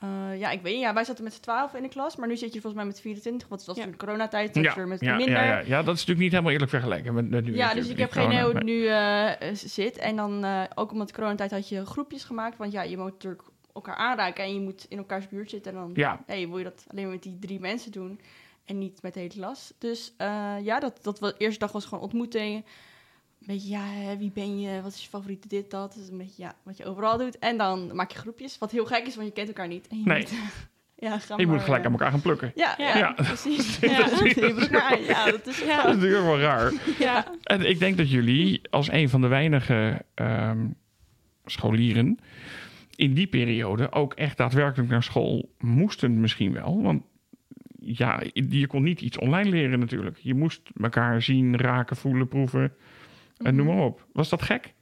Eh, 0.00 0.38
ja, 0.38 0.50
ik 0.50 0.62
weet 0.62 0.72
niet. 0.72 0.82
Ja, 0.82 0.94
wij 0.94 1.04
zaten 1.04 1.24
met 1.24 1.32
z'n 1.34 1.40
twaalf 1.40 1.74
in 1.74 1.82
de 1.82 1.88
klas, 1.88 2.16
maar 2.16 2.28
nu 2.28 2.36
zit 2.36 2.52
je 2.54 2.60
volgens 2.60 2.74
mij 2.82 2.84
met 2.92 3.00
24. 3.00 3.48
Want 3.48 3.60
het 3.60 3.68
was 3.70 3.78
Ja. 3.78 3.84
natuurlijk 3.84 4.10
coronatijd, 4.10 4.54
dus 4.54 4.64
Ja, 4.64 4.74
weer 4.74 4.88
met 4.88 5.00
ja, 5.00 5.16
minder. 5.16 5.34
ja, 5.34 5.44
ja, 5.44 5.58
ja, 5.58 5.82
dat 5.82 5.94
is 5.94 6.00
natuurlijk 6.00 6.18
niet 6.18 6.30
helemaal 6.30 6.52
eerlijk 6.52 6.70
vergelijken 6.70 7.14
met, 7.14 7.30
met 7.30 7.44
nu. 7.44 7.54
Ja, 7.56 7.74
dus 7.74 7.88
ik 7.88 7.98
heb 7.98 8.10
geen 8.12 8.26
idee 8.30 8.42
hoe 8.44 8.54
het 8.54 8.62
nu 8.64 8.86
eh, 8.86 9.30
zit. 9.52 9.96
En 9.98 10.16
dan 10.16 10.44
eh, 10.44 10.62
ook 10.74 10.92
omdat 10.92 11.08
de 11.08 11.14
coronatijd 11.14 11.50
had 11.50 11.68
je 11.68 11.86
groepjes 11.86 12.24
gemaakt. 12.24 12.56
Want 12.56 12.72
ja, 12.72 12.82
je 12.82 12.96
moet 12.96 13.12
natuurlijk 13.12 13.42
elkaar 13.74 13.94
aanraken 13.96 14.44
en 14.44 14.54
je 14.54 14.60
moet 14.60 14.86
in 14.88 14.98
elkaars 14.98 15.28
buurt 15.28 15.50
zitten. 15.50 15.72
En 15.72 15.78
dan 15.78 15.90
Ja. 15.94 16.20
nee, 16.26 16.48
wil 16.48 16.58
je 16.58 16.64
dat 16.64 16.84
alleen 16.90 17.04
maar 17.04 17.12
met 17.12 17.22
die 17.22 17.38
drie 17.40 17.60
mensen 17.60 17.92
doen 17.92 18.20
en 18.64 18.78
niet 18.78 19.02
met 19.02 19.14
de 19.14 19.20
hele 19.20 19.32
klas. 19.32 19.72
Dus 19.78 20.12
eh, 20.16 20.54
ja, 20.62 20.80
dat, 20.80 20.98
dat 21.02 21.18
was, 21.18 21.30
de 21.30 21.38
eerste 21.38 21.58
dag 21.58 21.72
was 21.72 21.84
gewoon 21.84 22.04
ontmoeting. 22.04 22.64
Een 23.40 23.46
beetje, 23.46 23.68
ja, 23.68 23.84
hè, 23.84 24.16
wie 24.16 24.30
ben 24.34 24.60
je? 24.60 24.82
Wat 24.82 24.92
is 24.94 25.02
je 25.02 25.08
favoriete 25.08 25.48
dit, 25.48 25.70
dat? 25.70 25.94
Dus 25.94 26.08
een 26.08 26.18
beetje, 26.18 26.42
ja, 26.42 26.54
wat 26.62 26.76
je 26.76 26.84
overal 26.84 27.18
doet. 27.18 27.38
En 27.38 27.56
dan 27.58 27.90
maak 27.96 28.10
je 28.10 28.18
groepjes, 28.18 28.58
wat 28.58 28.70
heel 28.70 28.84
gek 28.86 29.06
is, 29.06 29.14
want 29.14 29.26
je 29.26 29.32
kent 29.34 29.48
elkaar 29.48 29.68
niet. 29.68 29.88
En 29.88 29.98
je 29.98 30.04
Nee. 30.04 30.18
moet, 30.20 30.32
ja, 31.08 31.18
ga 31.18 31.34
Je 31.36 31.46
moet 31.46 31.60
gelijk 31.62 31.80
eh, 31.80 31.86
aan 31.86 31.92
elkaar 31.92 32.10
gaan 32.10 32.20
plukken. 32.20 32.52
Ja, 32.54 32.74
ja, 32.78 32.96
Ja. 32.98 33.12
precies. 33.12 33.78
Ja, 33.78 33.98
maar 34.70 34.82
aan. 34.82 35.02
ja, 35.02 35.24
dat 35.24 35.34
is 35.34 35.44
Dat 35.44 35.46
is 35.46 35.64
ja. 35.64 35.86
natuurlijk 35.92 36.22
wel 36.22 36.38
raar. 36.38 36.72
Ja. 36.98 37.26
En 37.42 37.68
ik 37.68 37.78
denk 37.78 37.96
dat 37.96 38.10
jullie 38.10 38.60
als 38.70 38.90
een 38.90 39.08
van 39.08 39.20
de 39.20 39.26
weinige 39.28 40.04
ehm, 40.14 40.66
scholieren 41.44 42.18
in 42.94 43.14
die 43.14 43.26
periode 43.26 43.92
ook 43.92 44.14
echt 44.14 44.36
daadwerkelijk 44.36 44.90
naar 44.90 45.02
school 45.02 45.54
moesten 45.58 46.20
misschien 46.20 46.52
wel. 46.52 46.82
Want 46.82 47.02
ja, 47.78 48.22
je 48.32 48.66
kon 48.66 48.82
niet 48.82 49.00
iets 49.00 49.18
online 49.18 49.50
leren 49.50 49.78
natuurlijk. 49.78 50.18
Je 50.22 50.34
moest 50.34 50.60
elkaar 50.80 51.22
zien, 51.22 51.56
raken, 51.56 51.96
voelen, 51.96 52.28
proeven 52.28 52.72
en 53.42 53.54
noem 53.56 53.66
maar 53.66 53.84
op. 53.84 54.06
Was 54.12 54.28
dat 54.28 54.42
gek? 54.42 54.62
Dat 54.62 54.72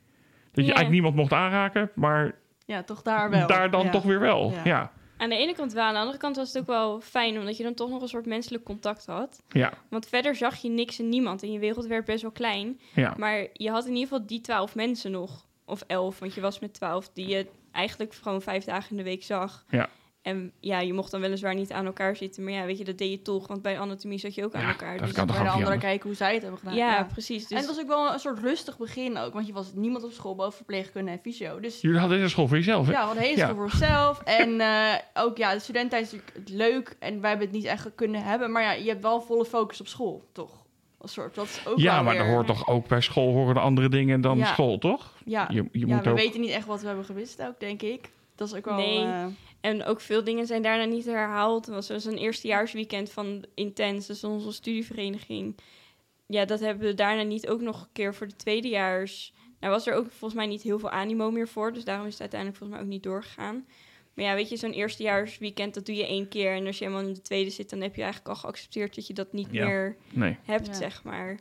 je 0.66 0.70
Ja. 0.72 0.76
eigenlijk 0.76 0.90
niemand 0.90 1.14
mocht 1.14 1.32
aanraken, 1.32 1.90
maar 1.94 2.34
ja, 2.66 2.82
toch 2.82 3.02
daar 3.02 3.30
wel. 3.30 3.46
daar 3.46 3.70
dan 3.70 3.84
Ja. 3.84 3.90
toch 3.90 4.02
weer 4.02 4.20
wel. 4.20 4.50
Ja, 4.50 4.56
Ja. 4.56 4.62
ja. 4.64 4.92
Aan 5.16 5.28
de 5.28 5.36
ene 5.36 5.54
kant 5.54 5.72
wel, 5.72 5.84
aan 5.84 5.92
de 5.92 5.98
andere 5.98 6.18
kant 6.18 6.36
was 6.36 6.48
het 6.52 6.58
ook 6.58 6.66
wel 6.66 7.00
fijn, 7.00 7.38
omdat 7.38 7.56
je 7.56 7.62
dan 7.62 7.74
toch 7.74 7.88
nog 7.90 8.02
een 8.02 8.08
soort 8.08 8.26
menselijk 8.26 8.64
contact 8.64 9.06
had. 9.06 9.42
ja, 9.48 9.72
Want 9.90 10.08
verder 10.08 10.34
zag 10.36 10.56
je 10.56 10.68
niks 10.68 10.98
en 10.98 11.08
niemand 11.08 11.42
en 11.42 11.52
je 11.52 11.58
wereld 11.58 11.86
werd 11.86 12.04
best 12.04 12.22
wel 12.22 12.30
klein. 12.30 12.80
Maar 13.16 13.46
je 13.52 13.70
had 13.70 13.84
in 13.86 13.92
ieder 13.94 14.08
geval 14.08 14.26
die 14.26 14.40
twaalf 14.40 14.74
mensen 14.74 15.10
nog, 15.10 15.46
of 15.64 15.82
elf, 15.86 16.18
want 16.18 16.34
je 16.34 16.40
was 16.40 16.58
met 16.58 16.74
twaalf, 16.74 17.08
die 17.12 17.26
je 17.26 17.46
eigenlijk 17.72 18.14
gewoon 18.14 18.42
vijf 18.42 18.64
dagen 18.64 18.90
in 18.90 18.96
de 18.96 19.02
week 19.02 19.22
zag. 19.22 19.64
Ja. 19.68 19.88
En 20.28 20.52
ja, 20.60 20.80
je 20.80 20.92
mocht 20.92 21.10
dan 21.10 21.20
weliswaar 21.20 21.54
niet 21.54 21.72
aan 21.72 21.86
elkaar 21.86 22.16
zitten, 22.16 22.44
maar 22.44 22.52
ja, 22.52 22.64
weet 22.64 22.78
je, 22.78 22.84
dat 22.84 22.98
deed 22.98 23.10
je 23.10 23.22
toch, 23.22 23.46
want 23.46 23.62
bij 23.62 23.78
anatomie 23.78 24.18
zat 24.18 24.34
je 24.34 24.44
ook 24.44 24.54
aan 24.54 24.60
Ja, 24.62 24.68
elkaar. 24.68 24.96
dat 24.96 25.06
Dus 25.06 25.16
kan 25.16 25.26
bij 25.26 25.34
de 25.34 25.40
ook 25.40 25.46
niet 25.46 25.54
anderen 25.56 25.78
kijken 25.78 26.06
hoe 26.08 26.16
zij 26.16 26.32
het 26.32 26.42
hebben 26.42 26.58
gedaan. 26.60 26.74
ja, 26.74 26.90
Ja. 26.96 27.04
precies. 27.04 27.42
Dus 27.42 27.50
En 27.50 27.56
het 27.56 27.66
was 27.66 27.80
ook 27.80 27.86
wel 27.86 28.12
een 28.12 28.18
soort 28.18 28.38
rustig 28.38 28.78
begin 28.78 29.18
ook, 29.18 29.32
want 29.32 29.46
je 29.46 29.52
was 29.52 29.72
niemand 29.74 30.04
op 30.04 30.12
school 30.12 30.34
behalve 30.34 30.56
verpleegkunde 30.56 31.10
en 31.10 31.18
fysio. 31.22 31.60
Dus 31.60 31.80
Jullie 31.80 31.98
hadden 31.98 32.18
deze 32.18 32.30
school 32.30 32.48
voor 32.48 32.56
jezelf, 32.56 32.86
hè? 32.86 32.92
ja, 32.92 33.06
wat 33.06 33.16
een 33.16 33.22
hele 33.22 33.36
Ja. 33.36 33.44
school 33.44 33.56
voor 33.56 33.70
zichzelf. 33.70 34.20
En 34.24 34.60
eh, 34.60 34.94
ook 35.14 35.36
ja, 35.36 35.52
de 35.52 35.58
studententijd 35.60 36.04
is 36.06 36.12
natuurlijk 36.12 36.48
leuk 36.48 36.96
en 36.98 37.20
wij 37.20 37.28
hebben 37.30 37.46
het 37.48 37.56
niet 37.56 37.66
echt 37.66 37.88
kunnen 37.94 38.22
hebben. 38.22 38.52
Maar 38.52 38.62
ja, 38.62 38.72
je 38.72 38.88
hebt 38.88 39.02
wel 39.02 39.20
volle 39.20 39.44
focus 39.44 39.80
op 39.80 39.86
school, 39.86 40.24
toch? 40.32 40.66
Een 41.00 41.08
soort, 41.08 41.34
dat 41.34 41.44
is 41.44 41.60
ook 41.66 41.78
Ja, 41.78 41.94
wel 41.94 42.02
maar 42.04 42.12
weer- 42.14 42.22
er 42.22 42.30
hoort 42.30 42.46
toch 42.46 42.68
ook 42.68 42.88
bij 42.88 43.00
school 43.00 43.32
horen 43.32 43.56
er 43.56 43.62
andere 43.62 43.88
dingen 43.88 44.20
dan 44.20 44.38
Ja. 44.38 44.44
school, 44.44 44.78
toch? 44.78 45.12
Ja, 45.24 45.46
Je, 45.50 45.64
je 45.72 45.86
ja 45.86 45.94
moet 45.94 46.04
we 46.04 46.10
ook... 46.10 46.16
weten 46.16 46.40
niet 46.40 46.50
echt 46.50 46.66
wat 46.66 46.80
we 46.80 46.86
hebben 46.86 47.04
gewist 47.04 47.42
ook, 47.42 47.60
denk 47.60 47.82
ik. 47.82 48.10
Dat 48.34 48.48
is 48.48 48.54
ook 48.54 48.64
wel... 48.64 48.76
Nee. 48.76 49.04
eh, 49.04 49.24
En 49.60 49.84
ook 49.84 50.00
veel 50.00 50.24
dingen 50.24 50.46
zijn 50.46 50.62
daarna 50.62 50.84
niet 50.84 51.04
herhaald. 51.04 51.66
Het 51.66 51.74
was 51.74 51.86
zoals 51.86 52.04
een 52.04 52.16
eerstejaarsweekend 52.18 53.10
van 53.10 53.44
Intens, 53.54 54.06
dus 54.06 54.24
onze 54.24 54.52
studievereniging. 54.52 55.56
Ja, 56.26 56.44
dat 56.44 56.60
hebben 56.60 56.86
we 56.86 56.94
daarna 56.94 57.22
niet 57.22 57.48
ook 57.48 57.60
nog 57.60 57.80
een 57.82 57.88
keer 57.92 58.14
voor 58.14 58.26
de 58.28 58.36
tweedejaars. 58.36 59.32
Nou 59.60 59.72
was 59.72 59.86
er 59.86 59.94
ook 59.94 60.06
volgens 60.10 60.34
mij 60.34 60.46
niet 60.46 60.62
heel 60.62 60.78
veel 60.78 60.90
animo 60.90 61.30
meer 61.30 61.48
voor, 61.48 61.72
dus 61.72 61.84
daarom 61.84 62.06
is 62.06 62.12
het 62.12 62.20
uiteindelijk 62.20 62.58
volgens 62.60 62.78
mij 62.78 62.88
ook 62.88 62.94
niet 62.94 63.02
doorgegaan. 63.04 63.66
Maar 64.14 64.24
ja, 64.26 64.34
weet 64.34 64.48
je, 64.48 64.56
zo'n 64.56 64.72
eerstejaarsweekend, 64.72 65.74
dat 65.74 65.86
doe 65.86 65.94
je 65.94 66.06
één 66.06 66.28
keer. 66.28 66.54
En 66.54 66.66
als 66.66 66.78
je 66.78 66.84
helemaal 66.84 67.06
in 67.06 67.14
de 67.14 67.20
tweede 67.20 67.50
zit, 67.50 67.70
dan 67.70 67.80
heb 67.80 67.94
je 67.94 68.02
eigenlijk 68.02 68.30
al 68.30 68.36
geaccepteerd 68.40 68.94
dat 68.94 69.06
je 69.06 69.14
dat 69.14 69.32
niet 69.32 69.48
Ja. 69.50 69.64
meer 69.66 69.96
Nee. 70.12 70.36
hebt, 70.44 70.66
Ja. 70.66 70.72
zeg 70.72 71.02
maar. 71.02 71.38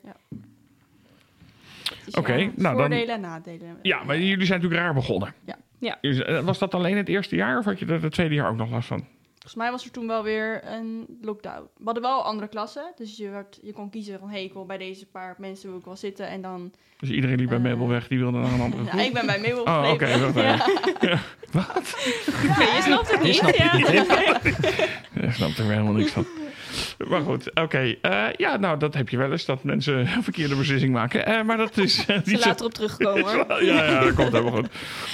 dus 2.05 2.13
Oké, 2.15 2.33
ja, 2.33 2.45
nou 2.45 2.55
dan- 2.55 2.75
voordelen 2.75 3.15
en 3.15 3.21
nadelen. 3.21 3.79
Ja, 3.81 4.03
maar 4.03 4.19
jullie 4.19 4.45
zijn 4.45 4.59
natuurlijk 4.61 4.85
raar 4.85 4.93
begonnen. 4.93 5.33
Ja. 5.45 5.57
Ja. 5.79 5.97
Eh, 6.01 6.39
Was 6.39 6.57
dat 6.59 6.73
alleen 6.73 6.97
het 6.97 7.09
eerste 7.09 7.35
jaar 7.35 7.57
of 7.57 7.65
had 7.65 7.79
je 7.79 7.85
er 7.85 8.01
het 8.03 8.11
tweede 8.13 8.35
jaar 8.35 8.49
ook 8.49 8.57
nog 8.57 8.69
last 8.71 8.87
van? 8.87 9.05
Volgens 9.31 9.55
mij 9.55 9.71
was 9.71 9.85
er 9.85 9.91
toen 9.91 10.07
wel 10.07 10.23
weer 10.23 10.61
een 10.65 11.05
lockdown. 11.21 11.61
We 11.77 11.83
hadden 11.85 12.03
wel 12.03 12.23
andere 12.23 12.47
klassen, 12.47 12.91
dus 12.95 13.17
je, 13.17 13.29
werd, 13.29 13.59
je 13.61 13.73
kon 13.73 13.89
kiezen 13.89 14.19
van... 14.19 14.29
hé, 14.29 14.37
ik 14.37 14.53
wil 14.53 14.65
bij 14.65 14.77
deze 14.77 15.05
paar 15.05 15.35
mensen 15.37 15.69
wil 15.69 15.77
ik 15.79 15.85
wel 15.85 15.95
zitten 15.95 16.27
en 16.27 16.41
dan... 16.41 16.71
Dus 16.99 17.09
iedereen 17.09 17.37
liep 17.37 17.49
bij 17.49 17.57
Eh. 17.57 17.63
Mabel 17.63 17.87
weg, 17.87 18.07
die 18.07 18.17
wilde 18.19 18.37
naar 18.37 18.51
een 18.51 18.61
andere 18.61 18.83
Ja, 18.83 18.89
groep. 18.89 19.01
ik 19.01 19.13
ben 19.13 19.25
bij 19.25 19.39
Mabel 19.39 19.63
Oh, 19.63 19.89
oké. 19.93 20.05
gebleven. 20.05 20.33
wacht 20.33 20.67
even. 20.67 21.09
Ja. 21.09 21.19
Wat? 21.51 21.95
je 22.75 22.79
snapt 22.83 23.11
het 23.11 23.19
Je 23.21 23.27
niet. 23.27 23.35
snapt 23.35 23.57
het 23.57 23.71
ja. 23.71 23.77
niet, 23.77 23.87
hè? 23.87 25.25
Ik 25.27 25.33
snap 25.33 25.49
er 25.49 25.63
helemaal 25.63 25.93
niks 25.93 26.11
van. 26.11 26.25
Maar 27.07 27.21
goed, 27.21 27.55
oké. 27.55 27.95
Eh, 28.01 28.25
ja, 28.35 28.57
nou, 28.57 28.79
dat 28.79 28.93
heb 28.93 29.09
je 29.09 29.17
wel 29.17 29.31
eens, 29.31 29.45
dat 29.45 29.63
mensen 29.63 29.99
een 30.15 30.23
verkeerde 30.23 30.55
beslissing 30.55 30.93
maken. 30.93 31.25
Eh, 31.25 31.43
maar 31.43 31.57
dat 31.57 31.77
is 31.77 32.05
Ze 32.05 32.21
niet 32.25 32.41
zo... 32.41 32.47
later 32.47 32.65
op 32.65 32.73
terugkomen 32.73 33.33
hoor. 33.33 33.45
Ja, 33.63 33.83
ja, 33.83 34.03
dat 34.03 34.13
komt 34.13 34.31
helemaal 34.31 34.55
goed. 34.55 34.69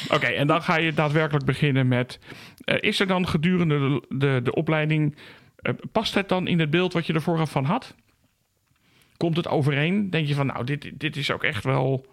Oké, 0.09 0.25
en 0.25 0.47
dan 0.47 0.61
ga 0.61 0.77
je 0.77 0.93
daadwerkelijk 0.93 1.45
beginnen 1.45 1.87
met... 1.87 2.19
is 2.65 2.99
er 2.99 3.07
dan 3.07 3.27
gedurende 3.27 3.77
de, 3.79 4.17
de, 4.17 4.39
de 4.43 4.53
opleiding... 4.53 5.15
past 5.91 6.13
het 6.13 6.29
dan 6.29 6.47
in 6.47 6.59
het 6.59 6.69
beeld 6.69 6.93
wat 6.93 7.05
je 7.05 7.13
er 7.13 7.21
vooraf 7.21 7.51
van 7.51 7.65
had? 7.65 7.95
Komt 9.17 9.37
het 9.37 9.47
overeen? 9.47 10.09
Denk 10.09 10.27
je 10.27 10.33
van, 10.33 10.45
nou, 10.45 10.63
dit, 10.63 10.91
dit 10.93 11.17
is 11.17 11.31
ook 11.31 11.43
echt 11.43 11.63
wel... 11.63 12.05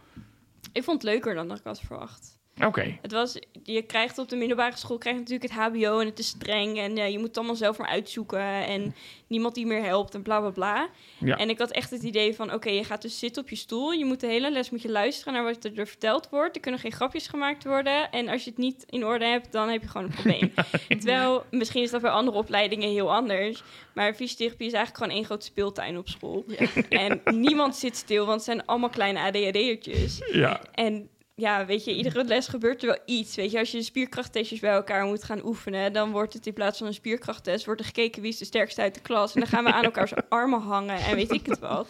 Ik 0.72 0.84
vond 0.84 1.02
het 1.02 1.12
leuker 1.12 1.34
dan 1.34 1.48
dat 1.48 1.58
ik 1.58 1.64
had 1.64 1.80
verwacht. 1.80 2.39
Oké, 2.64 2.98
Het 3.02 3.12
was, 3.12 3.38
je 3.62 3.82
krijgt 3.82 4.18
op 4.18 4.28
de 4.28 4.36
middelbare 4.36 4.76
school 4.76 4.98
krijg 4.98 5.14
je 5.16 5.22
natuurlijk 5.22 5.52
het 5.52 5.62
HBO 5.62 5.98
en 5.98 6.06
het 6.06 6.18
is 6.18 6.26
streng 6.26 6.78
en 6.78 6.96
je 7.12 7.18
moet 7.18 7.26
het 7.26 7.36
allemaal 7.36 7.54
zelf 7.56 7.78
maar 7.78 7.88
uitzoeken 7.88 8.66
en 8.66 8.94
niemand 9.26 9.54
die 9.54 9.66
meer 9.66 9.82
helpt 9.82 10.14
en 10.14 10.22
bla 10.22 10.40
bla 10.40 10.50
bla. 10.50 10.88
Ja. 11.18 11.36
En 11.36 11.48
ik 11.48 11.58
had 11.58 11.70
echt 11.70 11.90
het 11.90 12.02
idee 12.02 12.34
van, 12.34 12.52
oké, 12.52 12.70
je 12.70 12.84
gaat 12.84 13.02
dus 13.02 13.18
zitten 13.18 13.42
op 13.42 13.48
je 13.48 13.56
stoel, 13.56 13.92
je 13.92 14.04
moet 14.04 14.20
de 14.20 14.26
hele 14.26 14.50
les 14.50 14.70
moet 14.70 14.82
je 14.82 14.90
luisteren 14.90 15.32
naar 15.32 15.44
wat 15.44 15.64
er 15.64 15.86
verteld 15.86 16.28
wordt. 16.30 16.54
Er 16.54 16.60
kunnen 16.60 16.80
geen 16.80 16.92
grapjes 16.92 17.26
gemaakt 17.26 17.64
worden 17.64 18.10
en 18.10 18.28
als 18.28 18.44
je 18.44 18.50
het 18.50 18.58
niet 18.58 18.84
in 18.88 19.04
orde 19.04 19.24
hebt, 19.24 19.52
dan 19.52 19.68
heb 19.68 19.82
je 19.82 19.88
gewoon 19.88 20.06
een 20.06 20.14
probleem. 20.14 20.52
Terwijl, 20.88 21.44
misschien 21.50 21.82
is 21.82 21.90
dat 21.90 22.00
bij 22.00 22.10
andere 22.10 22.36
opleidingen 22.36 22.88
heel 22.90 23.12
anders, 23.14 23.62
maar 23.94 24.14
fysiotherapie 24.14 24.66
is 24.66 24.72
eigenlijk 24.72 25.04
gewoon 25.04 25.18
één 25.18 25.26
grote 25.26 25.46
speeltuin 25.46 25.98
op 25.98 26.08
school. 26.08 26.44
Ja. 26.46 26.66
En 26.88 27.20
niemand 27.24 27.76
zit 27.76 27.96
stil, 27.96 28.26
want 28.26 28.36
het 28.36 28.44
zijn 28.44 28.66
allemaal 28.66 28.88
kleine 28.88 29.20
ADHD'ertjes. 29.20 30.22
ja. 30.32 30.60
En 30.72 31.08
ja, 31.40 31.66
weet 31.66 31.84
je, 31.84 31.96
iedere 31.96 32.24
les 32.24 32.46
gebeurt 32.46 32.82
er 32.82 32.88
wel 32.88 32.98
iets. 33.04 33.34
Weet 33.34 33.50
je, 33.50 33.58
als 33.58 33.70
je 33.70 33.78
de 33.78 33.84
spierkrachttestjes 33.84 34.60
bij 34.60 34.70
elkaar 34.70 35.04
moet 35.04 35.24
gaan 35.24 35.44
oefenen, 35.44 35.92
dan 35.92 36.10
wordt 36.10 36.32
het 36.32 36.46
in 36.46 36.52
plaats 36.52 36.78
van 36.78 36.86
een 36.86 36.94
spierkrachttest, 36.94 37.64
wordt 37.64 37.80
er 37.80 37.86
gekeken 37.86 38.22
wie 38.22 38.30
is 38.30 38.38
de 38.38 38.44
sterkste 38.44 38.80
uit 38.80 38.94
de 38.94 39.00
klas. 39.00 39.34
En 39.34 39.40
dan 39.40 39.48
gaan 39.48 39.64
we 39.64 39.72
aan 39.72 39.84
elkaars 39.84 40.12
armen 40.28 40.60
hangen 40.60 40.98
en 40.98 41.14
weet 41.16 41.32
ik 41.32 41.46
het 41.46 41.58
wat. 41.58 41.88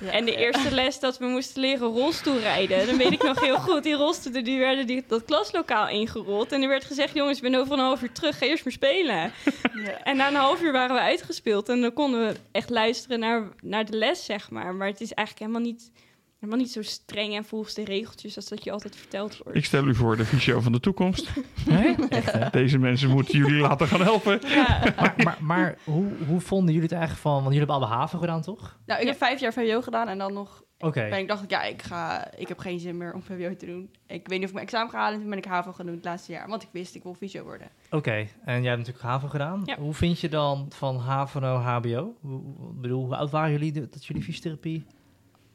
Ja. 0.00 0.10
En 0.10 0.24
de 0.24 0.36
eerste 0.36 0.70
les 0.74 1.00
dat 1.00 1.18
we 1.18 1.26
moesten 1.26 1.60
leren 1.60 1.88
rolstoelrijden, 1.88 2.86
dan 2.86 2.96
weet 2.96 3.12
ik 3.12 3.22
nog 3.22 3.40
heel 3.40 3.58
goed. 3.58 3.82
Die 3.82 3.94
rolstoelen 3.94 4.44
die 4.44 4.58
werden 4.58 4.86
die, 4.86 5.04
dat 5.06 5.24
klaslokaal 5.24 5.88
ingerold. 5.88 6.52
En 6.52 6.62
er 6.62 6.68
werd 6.68 6.84
gezegd, 6.84 7.14
jongens, 7.14 7.36
ik 7.36 7.42
ben 7.50 7.60
over 7.60 7.72
een 7.72 7.78
half 7.78 8.02
uur 8.02 8.12
terug, 8.12 8.38
ga 8.38 8.46
eerst 8.46 8.64
maar 8.64 8.72
spelen. 8.72 9.32
Ja. 9.74 10.02
En 10.02 10.16
na 10.16 10.28
een 10.28 10.34
half 10.34 10.62
uur 10.62 10.72
waren 10.72 10.96
we 10.96 11.02
uitgespeeld. 11.02 11.68
En 11.68 11.80
dan 11.80 11.92
konden 11.92 12.26
we 12.26 12.34
echt 12.52 12.70
luisteren 12.70 13.20
naar, 13.20 13.48
naar 13.62 13.84
de 13.84 13.96
les, 13.96 14.24
zeg 14.24 14.50
maar. 14.50 14.74
Maar 14.74 14.86
het 14.86 15.00
is 15.00 15.12
eigenlijk 15.12 15.38
helemaal 15.38 15.72
niet, 15.72 15.90
helemaal 16.40 16.62
niet 16.62 16.72
zo 16.72 16.82
streng 16.82 17.34
en 17.36 17.44
volgens 17.44 17.74
de 17.74 17.84
regeltjes 17.84 18.36
als 18.36 18.48
dat 18.48 18.64
je 18.64 18.70
altijd 18.70 18.96
verteld 18.96 19.36
wordt. 19.38 19.58
Ik 19.58 19.64
stel 19.64 19.86
u 19.86 19.94
voor 19.94 20.16
de 20.16 20.24
fysio 20.24 20.60
van 20.60 20.72
de 20.72 20.80
toekomst. 20.80 21.30
Hè? 21.70 21.94
Echt, 22.08 22.32
hè? 22.32 22.50
Deze 22.50 22.78
mensen 22.78 23.10
moeten 23.10 23.38
jullie 23.38 23.60
laten 23.68 23.86
gaan 23.86 24.02
helpen. 24.02 24.40
Ja, 24.46 24.92
Maar, 24.96 25.14
maar, 25.24 25.38
maar 25.40 25.78
hoe, 25.84 26.06
hoe 26.26 26.40
vonden 26.40 26.68
jullie 26.74 26.82
het 26.88 26.92
eigenlijk 26.98 27.22
van... 27.22 27.32
Want 27.32 27.44
jullie 27.44 27.58
hebben 27.58 27.76
allemaal 27.76 27.96
haven 27.98 28.18
gedaan, 28.18 28.42
toch? 28.42 28.78
Nou, 28.86 29.00
ik 29.00 29.06
heb 29.06 29.16
vijf 29.16 29.40
jaar 29.40 29.52
VWO 29.52 29.80
gedaan 29.80 30.08
en 30.08 30.18
dan 30.18 30.32
nog... 30.32 30.62
Oké. 30.78 31.06
Ben 31.10 31.18
ik 31.18 31.28
dacht 31.28 31.42
ik, 31.42 31.50
ja, 31.50 31.62
ik, 31.62 31.82
ga, 31.82 32.34
ik 32.36 32.48
heb 32.48 32.58
geen 32.58 32.80
zin 32.80 32.96
meer 32.96 33.14
om 33.14 33.22
VWO 33.22 33.56
te 33.56 33.66
doen. 33.66 33.90
Ik 34.06 34.28
weet 34.28 34.38
niet 34.38 34.42
of 34.42 34.48
ik 34.48 34.52
mijn 34.54 34.66
examen 34.66 34.90
ga 34.90 34.96
halen 34.98 35.14
en 35.14 35.20
toen 35.20 35.28
ben 35.30 35.38
ik 35.38 35.44
HAVO 35.44 35.72
gaan 35.72 35.86
doen 35.86 35.94
het 35.94 36.04
laatste 36.04 36.32
jaar. 36.32 36.48
Want 36.48 36.62
ik 36.62 36.68
wist, 36.72 36.94
ik 36.94 37.02
wil 37.02 37.14
fysio 37.14 37.42
worden. 37.42 37.68
Oké, 37.90 38.10
en 38.44 38.62
jij 38.62 38.70
hebt 38.72 38.78
natuurlijk 38.78 39.04
HAVO 39.04 39.28
gedaan. 39.28 39.62
Ja. 39.64 39.76
Hoe 39.78 39.94
vind 39.94 40.20
je 40.20 40.28
dan 40.28 40.66
van 40.68 40.96
HAVO 40.98 41.40
naar 41.40 41.54
HBO? 41.56 42.14
Ik 42.74 42.80
bedoel, 42.80 43.04
hoe 43.04 43.16
oud 43.16 43.30
waren 43.30 43.50
jullie 43.50 43.72
de- 43.72 43.88
dat 43.88 44.06
jullie 44.06 44.22
fysiotherapie? 44.22 44.84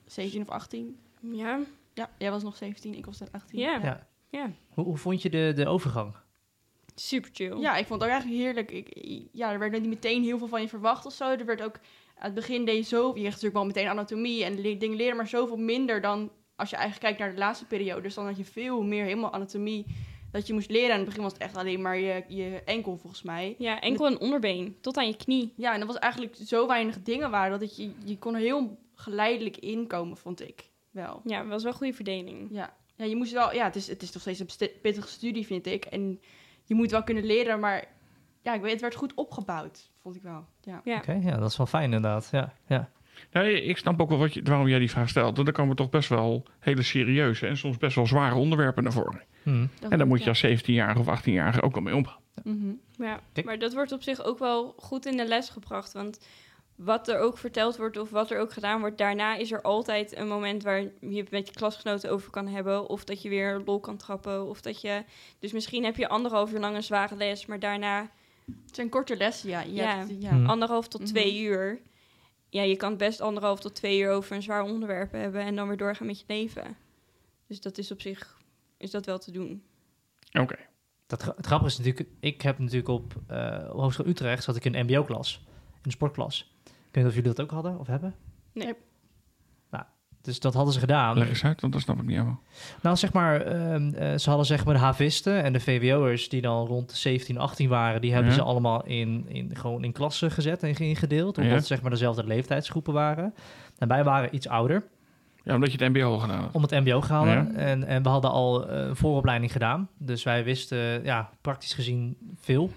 17 0.05 0.41
of 0.41 0.49
18. 0.49 0.97
ja, 1.19 1.59
Ja, 1.93 2.09
jij 2.17 2.31
was 2.31 2.43
nog 2.43 2.55
17, 2.55 2.93
ik 2.95 3.05
was 3.05 3.17
dan 3.17 3.27
18. 3.31 3.59
ja, 3.59 3.79
Ja. 3.83 4.07
ja. 4.29 4.51
Hoe, 4.73 4.85
hoe 4.85 4.97
vond 4.97 5.21
je 5.21 5.29
de, 5.29 5.51
de 5.55 5.67
overgang? 5.67 6.15
super 6.97 7.29
chill. 7.33 7.57
Ja, 7.59 7.75
ik 7.77 7.85
vond 7.87 8.01
het 8.01 8.09
ook 8.11 8.15
eigenlijk 8.15 8.43
heerlijk. 8.43 8.71
Ik, 8.71 9.27
ja, 9.31 9.51
er 9.51 9.59
werd 9.59 9.71
niet 9.71 9.85
meteen 9.89 10.23
heel 10.23 10.37
veel 10.37 10.47
van 10.47 10.61
je 10.61 10.67
verwacht 10.67 11.05
of 11.05 11.13
zo. 11.13 11.29
Er 11.31 11.45
werd 11.45 11.61
ook, 11.61 11.75
aan 12.17 12.25
het 12.25 12.33
begin 12.33 12.65
deed 12.65 12.75
je 12.77 12.83
zo, 12.83 13.07
je 13.07 13.11
kreeg 13.13 13.25
natuurlijk 13.25 13.53
wel 13.53 13.65
meteen 13.65 13.87
anatomie 13.87 14.43
en 14.43 14.61
le- 14.61 14.77
dingen 14.77 14.97
leren, 14.97 15.15
maar 15.15 15.27
zoveel 15.27 15.57
minder 15.57 16.01
dan 16.01 16.31
als 16.55 16.69
je 16.69 16.75
eigenlijk 16.75 17.05
kijkt 17.05 17.19
naar 17.19 17.31
de 17.33 17.45
laatste 17.45 17.65
periode, 17.65 18.01
dus 18.01 18.13
dan 18.13 18.25
had 18.25 18.37
je 18.37 18.45
veel 18.45 18.83
meer 18.83 19.03
helemaal 19.03 19.33
anatomie 19.33 19.85
dat 20.31 20.47
je 20.47 20.53
moest 20.53 20.69
leren. 20.69 20.87
En 20.89 20.93
in 20.93 20.99
het 20.99 21.05
begin 21.05 21.23
was 21.23 21.33
het 21.33 21.41
echt 21.41 21.57
alleen 21.57 21.81
maar 21.81 21.97
je, 21.97 22.23
je 22.27 22.61
enkel, 22.65 22.97
volgens 22.97 23.21
mij. 23.21 23.55
Ja, 23.57 23.79
enkel 23.81 24.05
en 24.05 24.19
onderbeen, 24.19 24.77
tot 24.81 24.97
aan 24.97 25.07
je 25.07 25.15
knie. 25.15 25.53
Ja, 25.55 25.73
en 25.73 25.79
dat 25.79 25.87
was 25.87 25.97
eigenlijk 25.99 26.35
zo 26.45 26.67
weinig 26.67 27.01
dingen 27.01 27.31
waren 27.31 27.51
dat 27.59 27.61
het 27.69 27.77
je, 27.77 27.91
je 28.05 28.17
kon 28.17 28.33
er 28.33 28.39
heel 28.41 28.77
geleidelijk 28.95 29.57
inkomen, 29.57 30.17
vond 30.17 30.41
ik 30.41 30.69
wel. 30.91 31.21
Ja, 31.23 31.39
dat 31.39 31.49
was 31.49 31.63
wel 31.63 31.71
een 31.71 31.77
goede 31.77 31.93
verdeling. 31.93 32.47
Ja, 32.51 32.73
ja 32.95 33.05
je 33.05 33.15
moest 33.15 33.31
wel, 33.31 33.53
ja, 33.53 33.63
het 33.63 33.75
is, 33.75 33.87
het 33.87 34.01
is 34.01 34.11
nog 34.11 34.21
steeds 34.21 34.39
een 34.39 34.69
pittige 34.81 35.07
studie, 35.07 35.45
vind 35.45 35.65
ik. 35.65 35.85
En 35.85 36.19
je 36.63 36.75
moet 36.75 36.91
wel 36.91 37.03
kunnen 37.03 37.25
leren, 37.25 37.59
maar 37.59 37.85
ja, 38.41 38.53
ik 38.53 38.61
weet, 38.61 38.71
het 38.71 38.81
werd 38.81 38.95
goed 38.95 39.13
opgebouwd, 39.13 39.91
vond 40.01 40.15
ik 40.15 40.21
wel. 40.21 40.45
Ja. 40.61 40.81
Ja. 40.83 40.97
Oké, 40.97 41.19
ja, 41.23 41.37
dat 41.37 41.49
is 41.49 41.57
wel 41.57 41.65
fijn 41.65 41.83
inderdaad. 41.83 42.29
Ja, 42.31 42.53
ja. 42.67 42.89
Nee, 43.31 43.61
ik 43.61 43.77
snap 43.77 44.01
ook 44.01 44.09
wel 44.09 44.17
wat 44.17 44.33
je, 44.33 44.41
waarom 44.43 44.67
jij 44.67 44.79
die 44.79 44.89
vraag 44.89 45.09
stelt. 45.09 45.35
Want 45.35 45.47
er 45.47 45.53
komen 45.53 45.75
toch 45.75 45.89
best 45.89 46.09
wel 46.09 46.45
hele 46.59 46.81
serieuze 46.81 47.47
en 47.47 47.57
soms 47.57 47.77
best 47.77 47.95
wel 47.95 48.07
zware 48.07 48.35
onderwerpen 48.35 48.83
naar 48.83 48.91
voren. 48.91 49.21
Hm. 49.43 49.67
Dat 49.79 49.91
En 49.91 49.97
daar 49.97 50.07
moet 50.07 50.23
je 50.23 50.23
ja. 50.23 50.49
als 50.49 50.61
17-jarige 50.63 50.99
of 50.99 51.19
18-jarige 51.19 51.61
ook 51.61 51.73
wel 51.73 51.83
mee 51.83 51.95
omgaan. 51.95 52.19
Mhm. 52.43 52.71
Ja, 52.91 53.19
Kijk. 53.33 53.45
maar 53.45 53.59
dat 53.59 53.73
wordt 53.73 53.91
op 53.91 54.03
zich 54.03 54.23
ook 54.23 54.39
wel 54.39 54.73
goed 54.77 55.05
in 55.05 55.17
de 55.17 55.27
les 55.27 55.49
gebracht. 55.49 55.93
Want 55.93 56.19
wat 56.75 57.07
er 57.07 57.19
ook 57.19 57.37
verteld 57.37 57.77
wordt 57.77 57.97
of 57.97 58.09
wat 58.09 58.31
er 58.31 58.39
ook 58.39 58.53
gedaan 58.53 58.79
wordt, 58.79 58.97
daarna 58.97 59.35
is 59.35 59.51
er 59.51 59.61
altijd 59.61 60.15
een 60.17 60.27
moment 60.27 60.63
waar 60.63 60.79
je 60.81 61.17
het 61.17 61.31
met 61.31 61.47
je 61.47 61.53
klasgenoten 61.53 62.11
over 62.11 62.29
kan 62.31 62.47
hebben. 62.47 62.89
Of 62.89 63.03
dat 63.03 63.21
je 63.21 63.29
weer 63.29 63.61
lol 63.65 63.79
kan 63.79 63.97
trappen. 63.97 64.47
Of 64.47 64.61
dat 64.61 64.81
je. 64.81 65.03
Dus 65.39 65.51
misschien 65.51 65.83
heb 65.83 65.95
je 65.95 66.07
anderhalf 66.09 66.53
uur 66.53 66.59
lang 66.59 66.75
een 66.75 66.83
zware 66.83 67.15
les, 67.15 67.45
maar 67.45 67.59
daarna 67.59 68.09
Het 68.65 68.75
zijn 68.75 68.89
korte 68.89 69.17
lessen, 69.17 69.49
ja. 69.49 69.61
Je 69.61 69.73
Ja. 69.73 69.97
hebt- 69.97 70.21
ja. 70.21 70.29
Hm. 70.29 70.45
anderhalf 70.49 70.87
tot 70.87 71.01
Mhm. 71.01 71.09
twee 71.09 71.41
uur. 71.41 71.79
Ja, 72.49 72.61
je 72.61 72.75
kan 72.75 72.97
best 72.97 73.21
anderhalf 73.21 73.59
tot 73.59 73.75
twee 73.75 73.99
uur 73.99 74.11
over 74.11 74.35
een 74.35 74.41
zwaar 74.41 74.63
onderwerp 74.63 75.11
hebben 75.11 75.41
en 75.41 75.55
dan 75.55 75.67
weer 75.67 75.77
doorgaan 75.77 76.07
met 76.07 76.19
je 76.19 76.25
leven. 76.27 76.77
Dus 77.47 77.61
dat 77.61 77.77
is 77.77 77.91
op 77.91 78.01
zich 78.01 78.37
is 78.77 78.91
dat 78.91 79.05
wel 79.05 79.17
te 79.17 79.31
doen. 79.31 79.63
Oké. 80.39 80.55
Dat, 81.07 81.21
het 81.23 81.45
grappige 81.45 81.71
is 81.71 81.77
natuurlijk, 81.77 82.09
ik 82.19 82.41
heb 82.41 82.59
natuurlijk 82.59 82.87
op, 82.87 83.13
eh, 83.27 83.67
op 83.71 83.79
Hogeschool 83.79 84.05
Utrecht 84.07 84.43
zat 84.43 84.55
ik 84.55 84.65
in 84.65 84.75
een 84.75 84.85
mbo-klas, 84.85 85.41
in 85.45 85.79
een 85.81 85.91
sportklas. 85.91 86.54
Ik 86.95 87.01
weet 87.01 87.09
niet 87.09 87.19
of 87.19 87.23
jullie 87.25 87.37
dat 87.37 87.45
ook 87.45 87.63
hadden 87.63 87.79
of 87.79 87.87
hebben. 87.87 88.13
Nee. 88.53 88.73
Nou, 89.71 89.83
dus 90.21 90.39
dat 90.39 90.53
hadden 90.53 90.73
ze 90.73 90.79
gedaan. 90.79 91.17
Leg 91.17 91.29
eens 91.29 91.43
uit, 91.43 91.61
want 91.61 91.73
dat 91.73 91.81
snap 91.81 91.95
ik 91.97 92.01
niet 92.03 92.11
helemaal. 92.15 92.39
Nou, 92.81 92.95
zeg 92.95 93.13
maar, 93.13 93.41
ehm, 93.41 93.93
eh, 93.93 94.17
ze 94.17 94.27
hadden 94.29 94.45
zeg 94.47 94.65
maar 94.65 94.73
de 94.73 94.79
havisten 94.79 95.43
en 95.43 95.53
de 95.53 95.59
VWO'ers 95.59 96.29
die 96.29 96.41
dan 96.41 96.65
rond 96.65 96.89
de 96.89 96.95
17, 96.95 97.37
18 97.37 97.69
waren, 97.69 98.01
die 98.01 98.13
hebben 98.13 98.29
Ja. 98.31 98.37
ze 98.37 98.43
allemaal 98.43 98.85
in, 98.85 99.25
in, 99.27 99.55
gewoon 99.55 99.83
in 99.83 99.91
klassen 99.91 100.31
gezet 100.31 100.63
en 100.63 100.75
ingedeeld, 100.77 101.35
omdat 101.37 101.51
Ja. 101.51 101.57
het 101.57 101.65
zeg 101.67 101.81
maar 101.81 101.91
dezelfde 101.91 102.23
leeftijdsgroepen 102.25 102.93
waren. 102.93 103.33
En 103.77 103.87
wij 103.87 104.03
waren 104.03 104.35
iets 104.35 104.47
ouder, 104.47 104.83
Ja, 105.43 105.53
omdat 105.53 105.71
je 105.71 105.83
het 105.83 105.93
mbo 105.93 106.17
gedaan 106.17 106.41
had. 106.41 106.51
om 106.53 106.61
het 106.61 106.71
mbo 106.71 107.01
gehaald. 107.01 107.25
Ja. 107.27 107.47
En, 107.55 107.83
en 107.83 108.03
we 108.03 108.09
hadden 108.09 108.31
al 108.31 108.67
eh, 108.69 108.87
een 108.87 108.95
vooropleiding 108.95 109.51
gedaan, 109.51 109.89
dus 109.97 110.23
wij 110.23 110.43
wisten 110.43 111.03
ja, 111.03 111.29
praktisch 111.41 111.73
gezien 111.73 112.17
veel. 112.39 112.71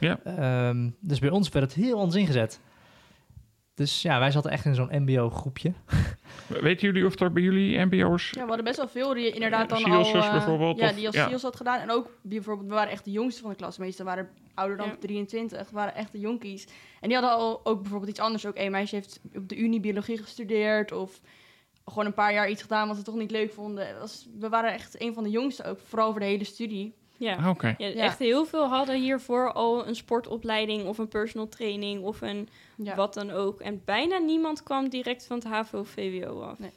Ja. 0.00 0.18
Ehm, 0.24 0.90
dus 1.00 1.18
bij 1.18 1.30
ons 1.30 1.48
werd 1.48 1.64
het 1.74 1.84
heel 1.84 1.98
anders 1.98 2.16
ingezet. 2.16 2.60
Dus 3.74 4.02
ja, 4.02 4.18
wij 4.18 4.30
zaten 4.30 4.50
echt 4.50 4.64
in 4.64 4.74
zo'n 4.74 4.88
mbo-groepje. 5.02 5.72
Weten 6.48 6.86
jullie 6.86 7.06
of 7.06 7.20
er 7.20 7.32
bij 7.32 7.42
jullie 7.42 7.84
mbo's... 7.84 8.30
Ja, 8.30 8.40
we 8.40 8.46
hadden 8.46 8.64
best 8.64 8.76
wel 8.76 8.88
veel 8.88 9.14
die 9.14 9.30
inderdaad 9.30 9.68
dan 9.68 9.84
al... 9.84 10.04
eh, 10.14 10.30
bijvoorbeeld, 10.32 10.78
Ja, 10.78 10.88
of- 10.88 10.94
die 10.94 11.06
als 11.06 11.14
ja. 11.16 11.26
Siels 11.28 11.42
had 11.42 11.56
gedaan. 11.56 11.80
En 11.80 11.90
ook 11.90 12.10
bijvoorbeeld, 12.22 12.68
we 12.68 12.74
waren 12.74 12.90
echt 12.92 13.04
de 13.04 13.10
jongste 13.10 13.40
van 13.40 13.50
de 13.50 13.56
klas. 13.56 13.76
De 13.76 13.82
meesten 13.82 14.04
waren 14.04 14.28
ouder 14.54 14.76
dan 14.76 14.86
Ja. 14.86 14.96
23. 15.00 15.58
We 15.70 15.74
waren 15.76 15.94
echt 15.94 16.12
de 16.12 16.18
jonkies. 16.20 16.66
En 17.00 17.08
die 17.08 17.18
hadden 17.18 17.36
al 17.36 17.60
ook 17.64 17.80
bijvoorbeeld 17.80 18.10
iets 18.10 18.20
anders. 18.20 18.46
Ook 18.46 18.56
een 18.58 18.70
meisje 18.70 18.94
heeft 18.94 19.20
op 19.34 19.48
de 19.48 19.56
Unie 19.56 19.80
biologie 19.80 20.18
gestudeerd. 20.22 20.92
Of 20.92 21.20
gewoon 21.84 22.06
een 22.06 22.14
paar 22.14 22.32
jaar 22.32 22.50
iets 22.50 22.62
gedaan 22.62 22.88
wat 22.88 22.96
ze 22.96 23.02
toch 23.02 23.14
niet 23.14 23.30
leuk 23.30 23.52
vonden. 23.52 23.86
We 24.38 24.48
waren 24.48 24.72
echt 24.72 25.00
een 25.00 25.14
van 25.14 25.22
de 25.24 25.30
jongsten 25.30 25.64
ook. 25.64 25.78
Vooral 25.84 26.10
voor 26.10 26.20
de 26.20 26.26
hele 26.26 26.44
studie. 26.44 26.94
Ja. 27.16 27.34
Ah, 27.36 27.48
Oké. 27.48 27.74
Ja, 27.78 27.86
Ja. 27.86 27.94
Echt 28.02 28.18
heel 28.18 28.44
veel 28.44 28.66
hadden 28.68 29.00
hiervoor 29.00 29.52
al 29.52 29.86
een 29.86 29.94
sportopleiding 29.96 30.86
of 30.86 30.98
een 30.98 31.08
personal 31.08 31.48
training 31.48 32.02
of 32.02 32.20
een 32.20 32.48
Ja. 32.76 32.94
wat 32.94 33.14
dan 33.14 33.30
ook. 33.30 33.60
En 33.60 33.82
bijna 33.84 34.18
niemand 34.18 34.62
kwam 34.62 34.88
direct 34.88 35.26
van 35.26 35.36
het 35.36 35.46
HAVO-VWO 35.46 36.40
af. 36.40 36.58
Nee. 36.58 36.72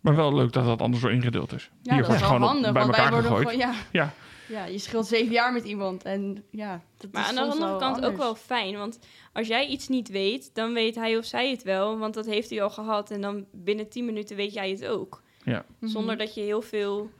Maar 0.00 0.16
wel 0.16 0.34
leuk 0.34 0.52
dat 0.52 0.64
dat 0.64 0.80
anders 0.80 1.02
zo 1.02 1.08
ingedeeld 1.08 1.52
is. 1.52 1.62
Ja, 1.82 1.92
Hier 1.92 2.02
dat 2.02 2.06
wordt 2.10 2.22
is 2.22 2.28
wel 2.28 2.38
handig. 2.38 2.72
bij 2.72 2.82
want 2.82 2.96
elkaar 2.96 3.12
gegooid. 3.22 3.48
gewoon... 3.48 3.58
Ja, 3.58 3.74
Ja. 3.92 4.12
ja, 4.48 4.64
je 4.64 4.78
scheelt 4.78 5.06
zeven 5.06 5.32
jaar 5.32 5.52
met 5.52 5.64
iemand. 5.64 6.02
En 6.02 6.44
ja, 6.50 6.80
dat 6.96 7.12
Maar 7.12 7.22
is 7.22 7.28
aan 7.28 7.34
de 7.34 7.40
andere 7.52 7.76
kant 7.78 8.04
ook 8.04 8.16
wel 8.16 8.34
fijn. 8.34 8.76
Want 8.76 8.98
als 9.32 9.46
jij 9.46 9.66
iets 9.66 9.88
niet 9.88 10.08
weet, 10.08 10.50
dan 10.54 10.72
weet 10.72 10.94
hij 10.94 11.16
of 11.16 11.24
zij 11.24 11.50
het 11.50 11.62
wel. 11.62 11.98
Want 11.98 12.14
dat 12.14 12.26
heeft 12.26 12.50
hij 12.50 12.62
al 12.62 12.70
gehad. 12.70 13.10
En 13.10 13.20
dan 13.20 13.46
binnen 13.52 13.88
10 13.88 14.04
minuten 14.04 14.36
weet 14.36 14.52
jij 14.52 14.70
het 14.70 14.86
ook. 14.86 15.22
Mhm. 15.44 15.60
Zonder 15.80 16.16
dat 16.16 16.34
je 16.34 16.40
heel 16.40 16.62
veel 16.62 17.10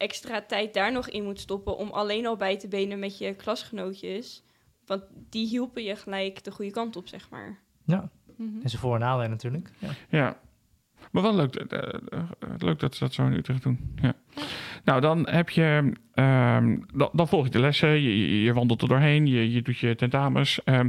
extra 0.00 0.42
tijd 0.42 0.74
daar 0.74 0.92
nog 0.92 1.08
in 1.08 1.24
moet 1.24 1.40
stoppen 1.40 1.76
om 1.76 1.90
alleen 1.90 2.26
al 2.26 2.36
bij 2.36 2.56
te 2.58 2.68
benen 2.68 2.98
met 2.98 3.18
je 3.18 3.34
klasgenootjes. 3.34 4.42
Want 4.86 5.02
die 5.30 5.46
hielpen 5.48 5.82
je 5.82 5.96
gelijk 5.96 6.44
de 6.44 6.50
goede 6.50 6.70
kant 6.70 6.96
op, 6.96 7.08
zeg 7.08 7.30
maar. 7.30 7.58
Ja, 7.84 8.10
Mhm. 8.36 8.60
en 8.62 8.68
zijn 8.70 8.82
voor- 8.82 8.94
en 8.94 9.00
nadelen 9.00 9.30
natuurlijk. 9.30 9.70
Ja. 9.78 9.88
Ja. 10.08 10.38
Maar 11.10 11.22
wel 11.22 11.34
leuk, 11.34 11.54
eh, 11.54 11.82
eh, 11.82 11.94
eh, 12.10 12.48
leuk 12.58 12.78
dat 12.78 12.94
ze 12.94 13.04
dat 13.04 13.12
zo 13.12 13.26
in 13.26 13.32
Utrecht 13.32 13.62
doen. 13.62 13.94
Ja. 14.02 14.14
Nou, 14.84 15.00
dan 15.00 15.28
heb 15.28 15.50
je... 15.50 15.92
ehm, 16.14 16.78
dan, 16.94 17.08
dan 17.12 17.28
volg 17.28 17.44
je 17.44 17.50
de 17.50 17.58
lessen, 17.60 18.00
je, 18.42 18.52
wandelt 18.52 18.82
er 18.82 18.88
doorheen, 18.88 19.26
je, 19.26 19.52
je 19.52 19.62
doet 19.62 19.78
je 19.78 19.94
tentamens. 19.94 20.64
Ehm, 20.64 20.88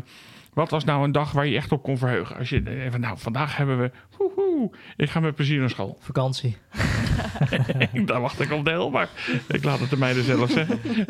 wat 0.53 0.69
was 0.69 0.83
nou 0.83 1.03
een 1.03 1.11
dag 1.11 1.31
waar 1.31 1.47
je 1.47 1.55
echt 1.55 1.71
op 1.71 1.83
kon 1.83 1.97
verheugen? 1.97 2.35
Als 2.37 2.49
je 2.49 2.69
even, 2.83 2.99
nou, 2.99 3.17
vandaag 3.17 3.57
hebben 3.57 3.79
we... 3.79 3.91
Woehoe, 4.17 4.71
ik 4.97 5.09
ga 5.09 5.19
met 5.19 5.35
plezier 5.35 5.59
naar 5.59 5.69
school. 5.69 5.97
Vakantie. 5.99 6.57
Daar 8.05 8.21
wacht 8.21 8.39
ik 8.39 8.51
op 8.51 8.65
deel, 8.65 8.89
maar 8.89 9.09
ik 9.47 9.63
laat 9.63 9.79
het 9.79 9.89
de 9.89 9.97
meiden 9.97 10.23
zelf 10.23 10.51
zeggen. 10.51 10.79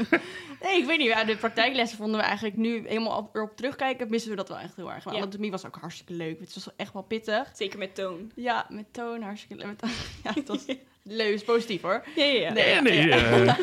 Nee, 0.63 0.77
ik 0.79 0.85
weet 0.85 0.97
niet. 0.97 1.07
Ja, 1.07 1.23
de 1.23 1.35
praktijklessen 1.35 1.97
vonden 1.97 2.17
we 2.19 2.23
eigenlijk 2.25 2.57
nu 2.57 2.83
helemaal 2.87 3.17
op, 3.17 3.35
erop 3.35 3.55
terugkijken. 3.57 4.09
Missen 4.09 4.29
we 4.29 4.35
dat 4.35 4.49
wel 4.49 4.59
echt 4.59 4.75
heel 4.75 4.91
erg. 4.91 5.05
Maar 5.05 5.13
Ja. 5.13 5.19
anatomie 5.21 5.51
was 5.51 5.65
ook 5.65 5.77
hartstikke 5.81 6.13
leuk. 6.13 6.39
Het 6.39 6.53
was 6.53 6.67
echt 6.75 6.93
wel 6.93 7.01
pittig. 7.01 7.49
Zeker 7.53 7.79
met 7.79 7.95
toon. 7.95 8.31
Ja, 8.35 8.65
met 8.69 8.85
toon 8.91 9.21
hartstikke 9.21 9.65
leuk. 9.65 9.79
Ja, 10.23 10.31
het 10.33 10.47
was 10.47 10.65
leuk. 11.03 11.33
is 11.33 11.43
positief 11.43 11.81
hoor. 11.81 12.03
Ja, 12.15 12.23
ja, 12.23 12.31
ja. 12.39 12.51
Nee, 12.53 12.69
ja, 12.73 12.81
nee, 12.81 13.07
ja. 13.07 13.17
eh, 13.17 13.55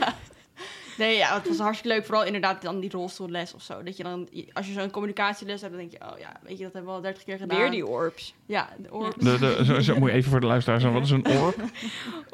Nee, 0.98 1.16
ja, 1.16 1.34
het 1.34 1.48
was 1.48 1.58
hartstikke 1.58 1.96
leuk. 1.96 2.06
Vooral 2.06 2.24
inderdaad 2.24 2.62
dan 2.62 2.80
die 2.80 2.90
rolstoelles 2.90 3.54
of 3.54 3.62
zo. 3.62 3.82
Dat 3.82 3.96
je 3.96 4.02
dan, 4.02 4.28
als 4.52 4.66
je 4.66 4.72
zo'n 4.72 4.90
communicatieles 4.90 5.60
hebt, 5.60 5.72
dan 5.72 5.80
denk 5.88 5.92
je, 5.92 6.12
oh 6.12 6.18
ja, 6.18 6.32
weet 6.42 6.58
je, 6.58 6.64
dat 6.64 6.72
hebben 6.72 6.90
we 6.90 6.96
al 6.96 7.02
dertig 7.02 7.24
keer 7.24 7.38
gedaan. 7.38 7.58
Weer 7.58 7.70
die 7.70 7.86
orbs. 7.86 8.34
Ja, 8.46 8.68
de 8.78 8.92
oor. 8.92 9.14
de, 9.18 9.38
de, 9.38 9.64
zo, 9.64 9.80
zo 9.80 9.98
moet 9.98 10.10
je 10.10 10.14
even 10.14 10.30
voor 10.30 10.40
de 10.40 10.46
luisteraars 10.46 10.82
zeggen. 10.82 11.00
Wat 11.00 11.08
is 11.08 11.14
een 11.14 11.38
orb? 11.44 11.56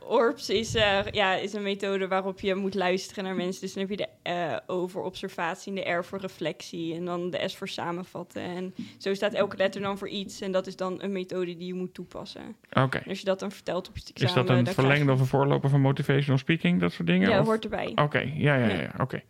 Orbs 0.07 0.51
is, 0.51 0.75
eh, 0.75 0.99
ja, 1.11 1.35
is 1.35 1.53
een 1.53 1.63
methode 1.63 2.09
waarop 2.09 2.41
je 2.41 2.55
moet 2.55 2.75
luisteren 2.75 3.25
naar 3.25 3.35
mensen. 3.35 3.61
Dus 3.61 3.73
dan 3.73 3.83
heb 3.83 3.91
je 3.91 3.97
de 3.97 4.09
eh, 4.23 4.57
O 4.67 4.87
voor 4.87 5.05
observatie 5.05 5.73
en 5.77 5.85
de 5.85 5.91
R 5.91 6.05
voor 6.05 6.19
reflectie. 6.21 6.95
En 6.95 7.05
dan 7.05 7.31
de 7.31 7.49
S 7.49 7.57
voor 7.57 7.69
samenvatten. 7.69 8.43
En 8.43 8.75
zo 8.99 9.15
staat 9.15 9.33
elke 9.33 9.57
letter 9.57 9.81
dan 9.81 9.99
voor 9.99 10.09
iets. 10.09 10.41
En 10.41 10.53
dat 10.53 10.67
is 10.67 10.77
dan 10.77 11.03
een 11.03 11.13
methode 11.13 11.57
die 11.57 11.67
je 11.67 11.75
moet 11.75 11.95
toepassen. 11.95 12.57
Oké. 12.73 13.03
Als 13.09 13.19
je 13.19 13.25
dat 13.25 13.39
dan 13.41 13.51
vertelt 13.53 13.89
op 13.89 13.97
je 13.97 14.03
Is 14.15 14.23
examen... 14.23 14.47
dat 14.47 14.57
een 14.57 14.75
verlengde 14.75 15.13
of 15.13 15.21
een 15.21 15.27
voorloper 15.27 15.71
van 15.71 15.81
motivational 15.81 16.39
speaking? 16.39 16.81
Dat 16.81 16.93
soort 16.93 17.07
dingen? 17.09 17.29
Ja, 17.31 17.41
Of- 17.41 17.47
hoort 17.47 17.65
erbij. 17.65 17.93
Oké, 17.95 18.31
ja, 18.35 18.54
ja, 18.59 18.69
ja, 18.69 18.81
ja, 18.81 18.95
oké. 18.99 19.23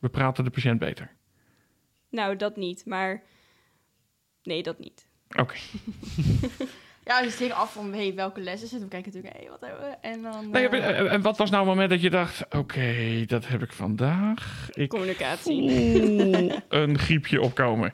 We 0.00 0.08
praten 0.08 0.44
de 0.44 0.50
patiënt 0.50 0.78
beter. 0.78 1.10
Nou, 2.10 2.36
dat 2.36 2.56
niet, 2.56 2.86
maar... 2.86 3.22
Nee, 4.42 4.62
dat 4.62 4.78
niet. 4.78 5.06
Oké. 5.36 5.54
Ja, 7.04 7.22
dus 7.22 7.30
het 7.30 7.40
hing 7.40 7.52
af 7.52 7.72
van, 7.72 7.92
hey, 7.92 8.14
welke 8.14 8.40
les 8.40 8.62
is 8.62 8.72
het? 8.72 8.82
We 8.82 8.88
kijken 8.88 9.12
natuurlijk, 9.12 9.42
hé, 9.42 9.48
wat 9.50 9.60
hebben 9.60 9.80
we? 9.80 9.96
En 10.00 10.22
dan... 10.22 10.50
Nee, 10.50 10.68
eh, 10.68 10.98
en- 10.98 11.10
en 11.10 11.22
wat 11.22 11.36
was 11.38 11.50
nou 11.50 11.62
het 11.62 11.72
moment 11.72 11.90
dat 11.90 12.00
je 12.02 12.10
dacht... 12.10 12.54
Oké, 12.54 13.22
dat 13.26 13.46
heb 13.48 13.62
ik 13.62 13.72
vandaag. 13.72 14.68
Ik 14.72 14.88
Communicatie. 14.88 15.62
een 16.68 16.98
griepje 16.98 17.40
opkomen. 17.40 17.92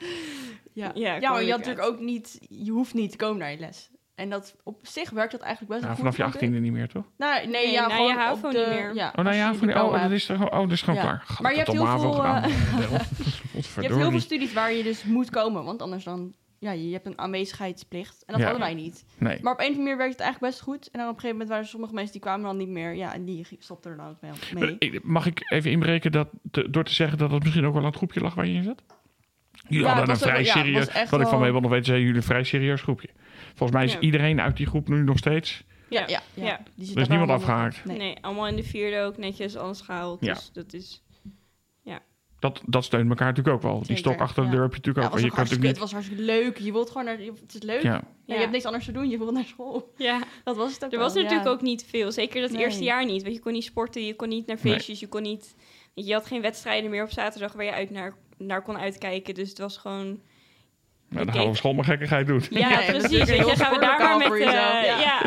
Ja, 0.72 0.90
Ja, 0.94 1.14
ja, 1.16 1.30
maar 1.32 1.42
je 1.42 1.50
had 1.50 1.58
natuurlijk 1.58 1.86
ook 1.86 2.00
niet, 2.00 2.38
je 2.48 2.70
hoeft 2.70 2.94
niet 2.94 3.10
te 3.10 3.16
komen 3.16 3.38
naar 3.38 3.50
je 3.50 3.58
les. 3.58 3.90
En 4.16 4.30
dat 4.30 4.56
op 4.64 4.78
zich 4.82 5.10
werkt 5.10 5.32
dat 5.32 5.40
eigenlijk 5.40 5.72
best 5.72 5.84
Nou, 5.84 5.96
wel 6.02 6.12
vanaf 6.12 6.14
goed. 6.14 6.16
je 6.16 6.22
vond 6.22 6.34
ik. 6.34 6.40
achttiende 6.42 6.58
niet 6.58 6.72
meer, 6.78 6.88
toch? 6.88 7.04
Nou, 7.16 7.34
nee, 7.46 7.50
Nee, 7.64 7.72
ja, 7.72 7.86
na 7.86 7.94
je 7.94 8.00
gewoon 8.00 8.16
HAVO 8.16 8.46
op 8.46 8.52
de, 8.52 8.58
niet 8.58 8.68
meer. 8.68 8.94
Ja, 8.94 9.08
Oh, 9.16 9.24
nou 9.24 9.36
ja, 9.36 9.48
je 9.50 9.54
van 9.58 9.66
die, 9.66 9.82
oh, 9.82 10.02
dat 10.02 10.10
is, 10.10 10.28
er, 10.28 10.36
gewoon- 10.36 10.52
oh, 10.52 10.60
dat 10.60 10.70
is 10.72 10.82
gewoon 10.82 10.94
Ja. 10.98 11.02
klaar. 11.02 11.38
Maar 11.40 11.50
je 11.52 11.58
hebt 11.58 11.72
heel 11.72 11.86
veel. 11.86 12.22
Wel. 12.22 12.34
Je 13.76 13.82
hebt 13.82 13.94
heel 13.96 14.10
veel 14.10 14.20
studies 14.20 14.52
waar 14.52 14.72
je 14.72 14.82
dus 14.82 15.04
moet 15.04 15.30
komen, 15.30 15.64
want 15.64 15.82
anders 15.82 16.04
dan, 16.04 16.34
ja, 16.58 16.72
je 16.72 16.92
hebt 16.92 17.06
een 17.06 17.18
aanwezigheidsplicht. 17.18 18.22
En 18.26 18.32
dat 18.32 18.36
Ja. 18.42 18.42
hadden 18.48 18.64
wij 18.66 18.74
niet. 18.74 19.04
Nee. 19.18 19.38
Maar 19.42 19.52
op 19.52 19.58
een 19.58 19.64
of 19.64 19.70
andere 19.70 19.78
manier 19.82 19.96
werkt 19.96 20.12
het 20.12 20.20
eigenlijk 20.22 20.52
best 20.52 20.64
goed. 20.64 20.84
En 20.90 20.98
dan 20.98 21.08
op 21.08 21.14
een 21.14 21.20
gegeven 21.20 21.30
moment 21.30 21.48
waren 21.48 21.64
er 21.64 21.70
sommige 21.70 21.94
mensen 21.94 22.12
die 22.12 22.20
kwamen 22.20 22.44
dan 22.46 22.56
niet 22.56 22.68
meer. 22.68 22.94
Ja, 22.94 23.14
en 23.14 23.24
die 23.24 23.46
stopten 23.58 23.90
er 23.90 23.96
dan 23.96 24.16
mee. 24.54 24.76
Ik- 24.78 25.04
Mag 25.04 25.26
ik 25.26 25.50
even 25.52 25.70
inbreken 25.70 26.12
dat, 26.12 26.28
te- 26.50 26.70
door 26.70 26.84
te 26.84 26.92
zeggen 26.94 27.18
dat 27.18 27.30
het 27.30 27.42
misschien 27.42 27.64
ook 27.66 27.72
wel 27.72 27.82
aan 27.82 27.88
het 27.88 27.96
groepje 27.96 28.20
lag 28.20 28.34
waar 28.34 28.46
je 28.46 28.54
in 28.54 28.62
zat? 28.62 28.82
Jullie 29.68 29.86
Ja, 29.86 29.92
hadden 29.94 30.10
een 30.14 30.20
vrij 30.20 30.44
serieus, 30.44 30.84
was 30.86 30.94
echt 30.94 31.10
wat 31.10 31.20
ik 31.20 31.26
van 31.26 31.40
mij 31.40 31.52
wel 31.52 31.60
nog 31.60 31.70
weet, 31.70 31.86
zijn 31.86 32.00
jullie 32.00 32.16
een 32.16 32.22
vrij 32.22 32.44
serieus 32.44 32.82
groepje. 32.82 33.08
Volgens 33.56 33.78
mij 33.78 33.84
is 33.84 33.92
Ja. 33.92 34.00
iedereen 34.00 34.40
uit 34.40 34.56
die 34.56 34.66
groep 34.66 34.88
nu 34.88 35.02
nog 35.02 35.18
steeds. 35.18 35.64
Ja, 35.88 36.04
ja, 36.06 36.20
ja. 36.34 36.44
Ja. 36.44 36.60
Die 36.74 36.86
zit 36.86 36.96
Er 36.96 37.02
is 37.02 37.08
niemand 37.08 37.30
afgehaakt. 37.30 37.84
Nee. 37.84 37.96
Nee. 37.98 38.16
allemaal 38.20 38.46
in 38.46 38.56
de 38.56 38.62
vierde 38.62 39.00
ook 39.00 39.16
netjes 39.16 39.56
alles 39.56 39.80
gehaald. 39.80 40.24
Ja. 40.24 40.34
Dus 40.34 40.50
dat 40.52 40.72
is... 40.72 41.00
Dat, 42.38 42.60
dat 42.66 42.84
steunt 42.84 43.08
elkaar 43.08 43.26
natuurlijk 43.26 43.56
ook 43.56 43.62
wel. 43.62 43.82
Die 43.82 43.96
stok 43.96 44.20
achter 44.20 44.42
de 44.42 44.48
ja. 44.48 44.54
deur 44.54 44.62
heb 44.62 44.70
je 44.70 44.76
natuurlijk 44.76 45.06
Ja, 45.06 45.12
ook 45.12 45.20
het, 45.20 45.22
was 45.22 45.22
Je 45.22 45.28
kan 45.28 45.36
hartstikke, 45.36 45.66
het 45.66 45.76
natuurlijk 45.76 45.92
was 45.92 45.92
hartstikke 45.92 46.22
leuk. 46.22 46.66
Je 46.66 46.72
wilt 46.72 46.90
gewoon 46.90 47.04
naar... 47.04 47.18
Het 47.18 47.54
is 47.54 47.62
leuk. 47.62 47.82
niet... 47.82 47.92
Ja. 47.92 48.02
Ja, 48.24 48.34
Je 48.34 48.40
hebt 48.40 48.52
niks 48.52 48.64
anders 48.64 48.84
te 48.84 48.92
doen. 48.92 49.08
Je 49.08 49.18
wilt 49.18 49.32
naar 49.32 49.44
school. 49.44 49.92
Ja, 49.96 50.22
Dat 50.44 50.56
was 50.56 50.72
het 50.74 50.84
ook 50.84 50.92
er 50.92 50.98
was 50.98 51.14
natuurlijk 51.14 51.44
ja. 51.44 51.50
ook 51.50 51.60
niet 51.60 51.84
veel. 51.84 52.12
Zeker 52.12 52.40
dat 52.40 52.50
Nee. 52.50 52.62
eerste 52.62 52.84
jaar 52.84 53.04
niet. 53.04 53.22
Want 53.22 53.34
je 53.34 53.40
kon 53.40 53.52
niet 53.52 53.64
sporten, 53.64 54.04
je 54.06 54.16
kon 54.16 54.28
niet 54.28 54.46
naar 54.46 54.58
Nee. 54.62 54.72
feestjes, 54.72 55.00
je 55.00 55.06
kon 55.08 55.22
niet... 55.22 55.54
je 55.94 56.12
had 56.12 56.26
geen 56.26 56.42
wedstrijden 56.42 56.90
meer 56.90 57.02
op 57.02 57.10
zaterdag 57.10 57.52
waar 57.52 57.64
je 57.64 57.72
uit 57.72 57.90
naar, 57.90 58.14
naar 58.38 58.62
kon 58.62 58.78
uitkijken. 58.78 59.34
Dus 59.34 59.48
het 59.48 59.58
was 59.58 59.76
gewoon... 59.76 60.20
nou, 61.08 61.24
dan 61.24 61.34
gaan 61.34 61.42
we 61.42 61.48
op 61.48 61.56
school 61.56 61.72
maar 61.74 61.84
gekkigheid 61.84 62.26
doen. 62.26 62.42
Ja, 62.50 62.76
dat 62.76 62.86
precies. 62.86 63.24
Weet 63.24 63.48
je, 63.48 63.56
gaan 63.56 63.72
we 63.74 63.80
daar 63.80 63.98
maar 63.98 64.18
met... 64.18 64.32
eh, 64.32 64.40
ja. 64.40 65.22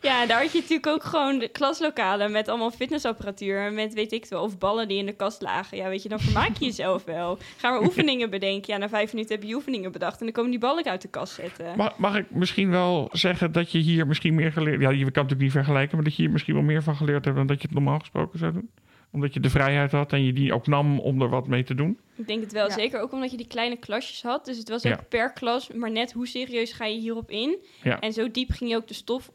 Ja. 0.00 0.20
en 0.22 0.28
daar 0.28 0.40
had 0.40 0.52
je 0.52 0.58
natuurlijk 0.58 0.86
ook 0.86 1.04
gewoon 1.04 1.38
de 1.38 1.48
klaslokalen 1.48 2.32
met 2.32 2.48
allemaal 2.48 2.70
fitnessapparatuur. 2.70 3.66
En 3.66 3.74
met 3.74 3.94
weet 3.94 4.12
ik 4.12 4.26
wel, 4.28 4.42
of 4.42 4.58
ballen 4.58 4.88
die 4.88 4.98
in 4.98 5.06
de 5.06 5.12
kast 5.12 5.42
lagen. 5.42 5.76
Ja, 5.76 5.88
weet 5.88 6.02
je, 6.02 6.08
dan 6.08 6.20
vermaak 6.20 6.56
je 6.58 6.64
jezelf 6.64 7.04
wel. 7.04 7.38
Gaan 7.56 7.78
we 7.78 7.84
oefeningen 7.88 8.30
bedenken. 8.30 8.72
Ja, 8.72 8.78
na 8.78 8.88
vijf 8.88 9.12
minuten 9.12 9.34
heb 9.34 9.44
je 9.44 9.54
oefeningen 9.54 9.92
bedacht. 9.92 10.18
En 10.18 10.24
dan 10.24 10.34
komen 10.34 10.50
die 10.50 10.60
ballen 10.60 10.84
uit 10.84 11.02
de 11.02 11.08
kast 11.08 11.34
zetten. 11.34 11.66
Mag, 11.76 11.98
mag 11.98 12.16
ik 12.16 12.30
misschien 12.30 12.70
wel 12.70 13.08
zeggen 13.12 13.52
dat 13.52 13.72
je 13.72 13.78
hier 13.78 14.06
misschien 14.06 14.34
meer 14.34 14.52
geleerd... 14.52 14.80
Ja, 14.80 14.90
je 14.90 14.96
kan 14.96 15.04
het 15.04 15.14
natuurlijk 15.14 15.40
niet 15.40 15.52
vergelijken... 15.52 15.96
maar 15.96 16.04
dat 16.04 16.16
je 16.16 16.22
hier 16.22 16.30
misschien 16.30 16.54
wel 16.54 16.62
meer 16.62 16.82
van 16.82 16.96
geleerd 16.96 17.24
hebt... 17.24 17.36
dan 17.36 17.46
dat 17.46 17.60
je 17.60 17.66
het 17.66 17.74
normaal 17.74 17.98
gesproken 17.98 18.38
zou 18.38 18.52
doen? 18.52 18.70
Omdat 19.14 19.34
je 19.34 19.40
de 19.40 19.50
vrijheid 19.50 19.92
had 19.92 20.12
en 20.12 20.24
je 20.24 20.32
die 20.32 20.52
ook 20.52 20.66
nam 20.66 20.98
om 21.00 21.22
er 21.22 21.28
wat 21.28 21.46
mee 21.46 21.64
te 21.64 21.74
doen? 21.74 21.98
Ik 22.16 22.26
denk 22.26 22.40
het 22.40 22.52
wel. 22.52 22.66
Ja. 22.68 22.74
Zeker 22.74 23.00
ook 23.00 23.12
omdat 23.12 23.30
je 23.30 23.36
die 23.36 23.46
kleine 23.46 23.76
klasjes 23.76 24.22
had. 24.22 24.44
Dus 24.44 24.58
het 24.58 24.68
was 24.68 24.82
Ja. 24.82 24.92
ook 24.92 25.08
per 25.08 25.32
klas, 25.32 25.68
maar 25.72 25.90
net 25.90 26.12
hoe 26.12 26.26
serieus 26.26 26.72
ga 26.72 26.84
je 26.84 26.98
hierop 26.98 27.30
in. 27.30 27.56
Ja. 27.82 28.00
En 28.00 28.12
zo 28.12 28.30
diep 28.30 28.50
ging 28.50 28.70
je 28.70 28.76
ook 28.76 28.88
de 28.88 28.94
stof 28.94 29.30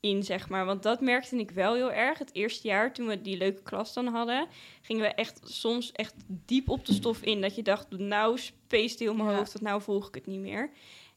in, 0.00 0.22
zeg 0.22 0.48
maar. 0.48 0.64
Want 0.64 0.82
dat 0.82 1.00
merkte 1.00 1.36
ik 1.36 1.50
wel 1.50 1.74
heel 1.74 1.92
erg. 1.92 2.18
Het 2.18 2.34
eerste 2.34 2.68
jaar, 2.68 2.92
toen 2.92 3.06
we 3.06 3.20
die 3.22 3.36
leuke 3.36 3.62
klas 3.62 3.94
dan 3.94 4.06
hadden... 4.06 4.46
gingen 4.82 5.02
we 5.02 5.08
echt 5.08 5.40
soms 5.44 5.92
echt 5.92 6.14
diep 6.26 6.68
op 6.68 6.86
de 6.86 6.92
stof 6.92 7.22
in. 7.22 7.40
Dat 7.40 7.54
je 7.56 7.62
dacht, 7.62 7.86
nou 7.98 8.38
speest 8.38 8.98
heel 8.98 9.14
mijn 9.14 9.28
Ja. 9.30 9.36
hoofd, 9.36 9.52
dat 9.52 9.62
nou 9.62 9.82
volg 9.82 10.08
ik 10.08 10.14
het 10.14 10.26
niet 10.26 10.40
meer. 10.40 10.70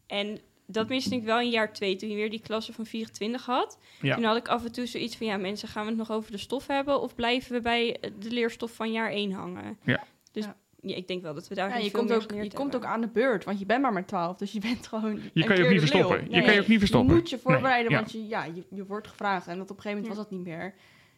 En 0.07 0.39
dat 0.71 0.87
miste 0.89 1.15
ik 1.15 1.23
wel 1.23 1.39
in 1.39 1.49
jaar 1.49 1.73
twee, 1.73 1.95
toen 1.95 2.09
je 2.09 2.15
weer 2.15 2.29
die 2.29 2.41
klasse 2.41 2.73
van 2.73 2.85
24 2.85 3.45
had. 3.45 3.77
Ja. 4.01 4.15
Toen 4.15 4.23
had 4.23 4.37
ik 4.37 4.47
af 4.47 4.65
en 4.65 4.71
toe 4.71 4.85
zoiets 4.85 5.15
van, 5.17 5.27
ja 5.27 5.37
mensen, 5.37 5.67
gaan 5.67 5.83
we 5.83 5.89
het 5.89 5.97
nog 5.97 6.11
over 6.11 6.31
de 6.31 6.37
stof 6.37 6.67
hebben... 6.67 7.01
of 7.01 7.15
blijven 7.15 7.51
we 7.51 7.61
bij 7.61 7.97
de 8.19 8.31
leerstof 8.31 8.71
van 8.73 8.91
jaar 8.91 9.09
1 9.11 9.31
hangen? 9.31 9.77
Ja. 9.83 10.03
Dus 10.31 10.45
Ja. 10.45 10.55
ja, 10.81 10.95
ik 10.95 11.07
denk 11.07 11.21
wel 11.21 11.33
dat 11.33 11.47
we 11.47 11.55
daar 11.55 11.69
Ja, 11.69 11.75
je 11.75 11.81
veel 11.89 11.91
komt, 11.99 12.09
meer 12.09 12.17
ook, 12.39 12.43
je 12.43 12.53
komt 12.53 12.75
ook 12.75 12.85
aan 12.85 13.01
de 13.01 13.07
beurt, 13.07 13.43
want 13.43 13.59
je 13.59 13.65
bent 13.65 13.81
maar 13.81 13.93
maar 13.93 14.05
12. 14.05 14.37
Dus 14.37 14.51
je 14.51 14.59
bent 14.59 14.87
gewoon. 14.87 15.19
Je 15.33 15.43
kan 15.43 15.55
je 15.57 15.63
ook 15.63 15.69
niet 15.69 15.79
verstoppen. 15.79 16.31
Je 16.31 16.41
kan 16.43 16.53
je 16.53 16.61
ook 16.61 16.67
niet 16.67 16.79
verstoppen. 16.79 17.13
Je 17.15 17.19
moet 17.19 17.29
je 17.29 17.39
voorbereiden, 17.39 17.91
Nee, 17.91 17.99
want 17.99 18.11
je, 18.11 18.27
ja, 18.27 18.43
je, 18.43 18.63
je 18.69 18.85
wordt 18.85 19.07
gevraagd. 19.07 19.47
En 19.47 19.57
dat 19.57 19.71
op 19.71 19.75
een 19.77 19.81
gegeven 19.81 19.97
moment 19.97 20.17
Ja. 20.17 20.21
was 20.21 20.29
dat 20.29 20.37
niet 20.37 20.47
meer. 20.47 20.73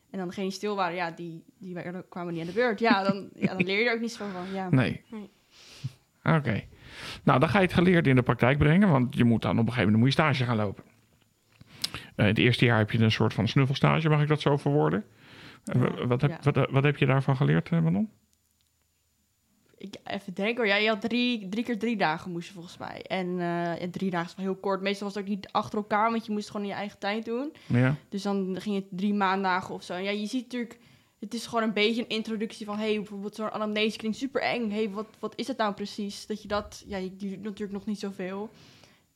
En 0.10 0.18
dan 0.18 0.28
degenen 0.28 0.50
die 0.50 0.58
stil 0.58 0.76
waren, 0.76 0.96
ja, 0.96 1.12
die, 1.12 1.44
die 1.58 1.74
werden- 1.74 2.06
kwamen 2.10 2.34
niet 2.34 2.42
aan 2.42 2.48
de 2.48 2.54
beurt. 2.54 2.80
Ja, 2.80 3.04
dan, 3.04 3.30
ja, 3.36 3.48
dan 3.56 3.66
leer 3.66 3.80
je 3.80 3.86
er 3.90 3.94
ook 3.94 4.00
niet 4.02 4.12
zo 4.12 4.26
van. 4.34 4.54
Ja. 4.54 4.70
Nee. 4.70 5.02
Nee. 5.10 5.30
Oké. 6.24 6.64
Nou, 7.24 7.40
dan 7.40 7.50
ga 7.50 7.60
je 7.60 7.66
het 7.66 7.74
geleerde 7.74 8.10
in 8.10 8.16
de 8.16 8.22
praktijk 8.22 8.58
brengen, 8.58 8.90
want 8.90 9.16
je 9.16 9.24
moet 9.24 9.42
dan 9.42 9.52
op 9.52 9.58
een 9.58 9.74
gegeven 9.74 9.92
moment 9.92 10.04
moet 10.04 10.14
je 10.16 10.22
stage 10.22 10.44
gaan 10.44 10.56
lopen. 10.66 10.84
Eh, 12.16 12.26
het 12.26 12.38
eerste 12.38 12.66
jaar 12.66 12.78
heb 12.78 12.92
je 12.92 13.00
een 13.00 13.12
soort 13.12 13.34
van 13.34 13.48
snuffelstage, 13.48 14.10
mag 14.10 14.22
ik 14.22 14.28
dat 14.28 14.42
zo 14.42 14.58
verwoorden? 14.58 15.04
Eh, 15.66 15.82
Ja, 15.82 16.06
wat, 16.08 16.22
heb, 16.22 16.30
ja. 16.30 16.52
wat, 16.52 16.70
wat 16.72 16.84
heb 16.84 16.98
je 16.98 17.06
daarvan 17.06 17.36
geleerd, 17.36 17.70
eh, 17.70 17.80
Manon? 17.80 18.10
Ik, 19.78 19.96
even 20.04 20.34
denken 20.34 20.56
hoor. 20.56 20.68
Ja, 20.68 20.76
je 20.76 20.88
had 20.88 21.02
drie, 21.02 21.50
drie 21.50 21.64
keer 21.64 21.80
drie 21.80 21.98
dagen 21.98 22.32
moest 22.32 22.48
je 22.48 22.54
volgens 22.54 22.78
mij. 22.78 23.02
En, 23.08 23.40
eh, 23.40 23.88
drie 23.92 24.10
dagen 24.10 24.28
is 24.30 24.36
wel 24.36 24.46
heel 24.46 24.56
kort. 24.56 24.82
Meestal 24.82 25.08
was 25.08 25.16
het 25.16 25.24
ook 25.24 25.30
niet 25.30 25.48
achter 25.52 25.78
elkaar, 25.78 26.12
want 26.12 26.26
je 26.26 26.32
moest 26.32 26.44
het 26.44 26.52
gewoon 26.52 26.68
in 26.68 26.74
je 26.74 26.80
eigen 26.80 27.00
tijd 27.00 27.26
doen. 27.26 27.54
Ja. 27.66 27.96
Dus 28.10 28.22
dan 28.22 28.56
ging 28.60 28.76
het 28.76 28.86
drie 28.90 29.14
maandagen 29.14 29.74
of 29.76 29.84
zo. 29.84 29.94
En 29.94 30.04
ja, 30.04 30.10
je 30.12 30.26
ziet 30.26 30.44
natuurlijk, 30.44 30.80
het 31.22 31.34
is 31.34 31.46
gewoon 31.46 31.64
een 31.64 31.74
beetje 31.74 32.02
een 32.02 32.08
introductie 32.10 32.66
van, 32.66 32.78
hey, 32.78 32.96
bijvoorbeeld 32.96 33.36
zo'n 33.36 33.52
anamnese 33.52 33.98
klinkt 33.98 34.18
super 34.18 34.42
eng. 34.42 34.70
hey, 34.72 34.90
wat, 34.90 35.08
wat 35.20 35.34
is 35.36 35.48
het 35.48 35.58
nou 35.58 35.74
precies? 35.74 36.26
Dat 36.26 36.42
je 36.42 36.48
dat, 36.48 36.84
ja, 36.88 36.98
je, 36.98 37.12
je 37.18 37.30
doet 37.30 37.44
natuurlijk 37.44 37.72
nog 37.72 37.86
niet 37.86 38.00
zoveel. 38.00 38.50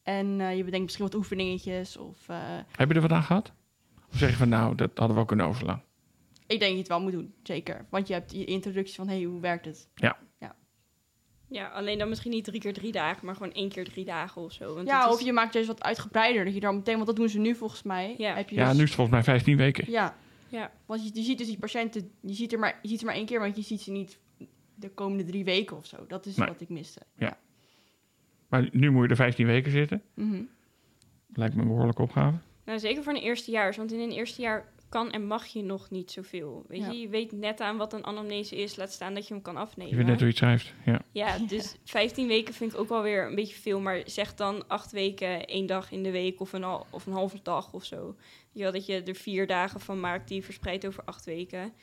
En 0.03 0.41
eh, 0.41 0.55
je 0.57 0.63
bedenkt 0.63 0.85
misschien 0.85 1.05
wat 1.05 1.15
oefeningetjes 1.15 1.97
of... 1.97 2.17
eh, 2.29 2.37
Heb 2.71 2.89
je 2.89 2.95
er 2.95 3.01
wat 3.01 3.11
aan 3.11 3.23
gehad? 3.23 3.51
Of 4.11 4.17
zeg 4.17 4.29
je 4.29 4.35
van, 4.35 4.49
nou, 4.49 4.75
dat 4.75 4.91
hadden 4.95 5.15
we 5.15 5.21
ook 5.21 5.27
kunnen 5.27 5.45
overslaan? 5.45 5.83
ik 6.47 6.59
denk 6.59 6.61
dat 6.61 6.71
je 6.71 6.77
het 6.77 6.87
wel 6.87 7.01
moet 7.01 7.11
doen, 7.11 7.33
zeker. 7.43 7.85
Want 7.89 8.07
je 8.07 8.13
hebt 8.13 8.31
je 8.31 8.45
introductie 8.45 8.95
van, 8.95 9.07
hey, 9.07 9.21
hoe 9.23 9.39
werkt 9.39 9.65
het? 9.65 9.87
Ja, 11.47 11.67
alleen 11.67 11.97
dan 11.97 12.09
misschien 12.09 12.31
niet 12.31 12.43
drie 12.43 12.59
keer 12.59 12.73
drie 12.73 12.91
dagen, 12.91 13.25
maar 13.25 13.35
gewoon 13.35 13.53
één 13.53 13.69
keer 13.69 13.85
drie 13.85 14.05
dagen 14.05 14.41
of 14.41 14.51
zo. 14.51 14.73
Want 14.75 14.87
ja, 14.87 15.09
of 15.09 15.19
is- 15.19 15.25
je 15.25 15.33
maakt 15.33 15.53
juist 15.53 15.67
wat 15.67 15.83
uitgebreider. 15.83 16.45
Dat 16.45 16.53
je 16.53 16.59
daar 16.59 16.73
meteen, 16.75 16.93
want 16.95 17.05
dat 17.07 17.15
doen 17.15 17.29
ze 17.29 17.39
nu 17.39 17.55
volgens 17.55 17.83
mij. 17.83 18.15
Ja. 18.17 18.35
Heb 18.35 18.49
je 18.49 18.55
Ja, 18.55 18.67
dus- 18.67 18.73
nu 18.77 18.81
is 18.83 18.87
het 18.89 18.95
volgens 18.95 19.15
mij 19.15 19.25
15 19.25 19.57
weken. 19.57 19.91
Ja, 19.91 20.15
Ja, 20.47 20.71
want 20.85 21.03
je, 21.07 21.09
je 21.13 21.21
ziet 21.23 21.37
dus 21.37 21.47
die 21.47 21.57
patiënten, 21.57 22.11
je 22.19 22.33
ziet, 22.33 22.53
er 22.53 22.59
maar, 22.59 22.79
je 22.81 22.87
ziet 22.87 22.99
ze 22.99 23.05
maar 23.05 23.15
één 23.15 23.25
keer, 23.25 23.39
want 23.39 23.55
je 23.55 23.61
ziet 23.61 23.81
ze 23.81 23.91
niet 23.91 24.19
de 24.75 24.89
komende 24.89 25.23
drie 25.23 25.43
weken 25.43 25.77
of 25.77 25.85
zo. 25.85 26.05
Dat 26.07 26.25
is 26.25 26.35
Nee. 26.35 26.47
wat 26.47 26.61
ik 26.61 26.69
miste. 26.69 27.01
Maar 28.47 28.69
nu 28.71 28.89
moet 28.91 29.03
je 29.03 29.09
er 29.09 29.15
15 29.15 29.45
weken 29.45 29.71
zitten. 29.71 30.01
Mhm. 30.13 30.41
Lijkt 31.33 31.55
me 31.55 31.61
een 31.61 31.67
behoorlijke 31.67 32.01
opgave. 32.01 32.37
nou 32.65 32.79
zeker 32.79 33.03
voor 33.03 33.13
een 33.13 33.21
eerstejaars, 33.21 33.77
want 33.77 33.91
in 33.91 33.99
een 33.99 34.11
eerste 34.11 34.41
jaar 34.41 34.71
kan 34.95 35.11
en 35.11 35.25
mag 35.27 35.45
je 35.45 35.63
nog 35.63 35.89
niet 35.89 36.11
zoveel. 36.11 36.65
Weet 36.67 36.79
Ja. 36.79 36.91
je, 36.91 36.99
je 36.99 37.09
weet 37.09 37.31
net 37.31 37.59
aan 37.61 37.77
wat 37.77 37.93
een 37.93 38.05
anamnese 38.05 38.55
is, 38.55 38.75
laat 38.75 38.91
staan 38.91 39.13
dat 39.13 39.27
je 39.27 39.33
hem 39.33 39.43
kan 39.43 39.57
afnemen. 39.57 39.91
Je 39.91 39.97
weet 39.97 40.05
net 40.05 40.15
hoe 40.15 40.23
je 40.25 40.29
het 40.29 40.37
schrijft. 40.37 40.73
Ja. 40.85 41.01
Ja, 41.11 41.37
dus 41.47 41.75
15 41.83 42.27
weken 42.27 42.53
vind 42.53 42.73
ik 42.73 42.79
ook 42.79 42.89
alweer 42.89 43.27
een 43.27 43.35
beetje 43.35 43.55
veel. 43.55 43.79
Maar 43.79 44.01
zeg 44.05 44.35
dan 44.35 44.67
acht 44.67 44.91
weken, 44.91 45.45
één 45.45 45.65
dag 45.65 45.91
in 45.91 46.03
de 46.03 46.11
week 46.11 46.39
of 46.39 46.53
een, 46.53 46.63
hal- 46.63 46.85
of 46.89 47.05
een 47.05 47.13
halve 47.13 47.39
dag 47.43 47.73
of 47.73 47.83
zo. 47.85 48.15
Ja, 48.51 48.71
dat 48.71 48.85
je 48.85 49.03
er 49.03 49.15
vier 49.15 49.47
dagen 49.47 49.79
van 49.79 49.99
maakt 49.99 50.27
die 50.27 50.37
je 50.37 50.43
verspreidt 50.43 50.87
over 50.87 51.03
acht 51.05 51.25
weken. 51.25 51.73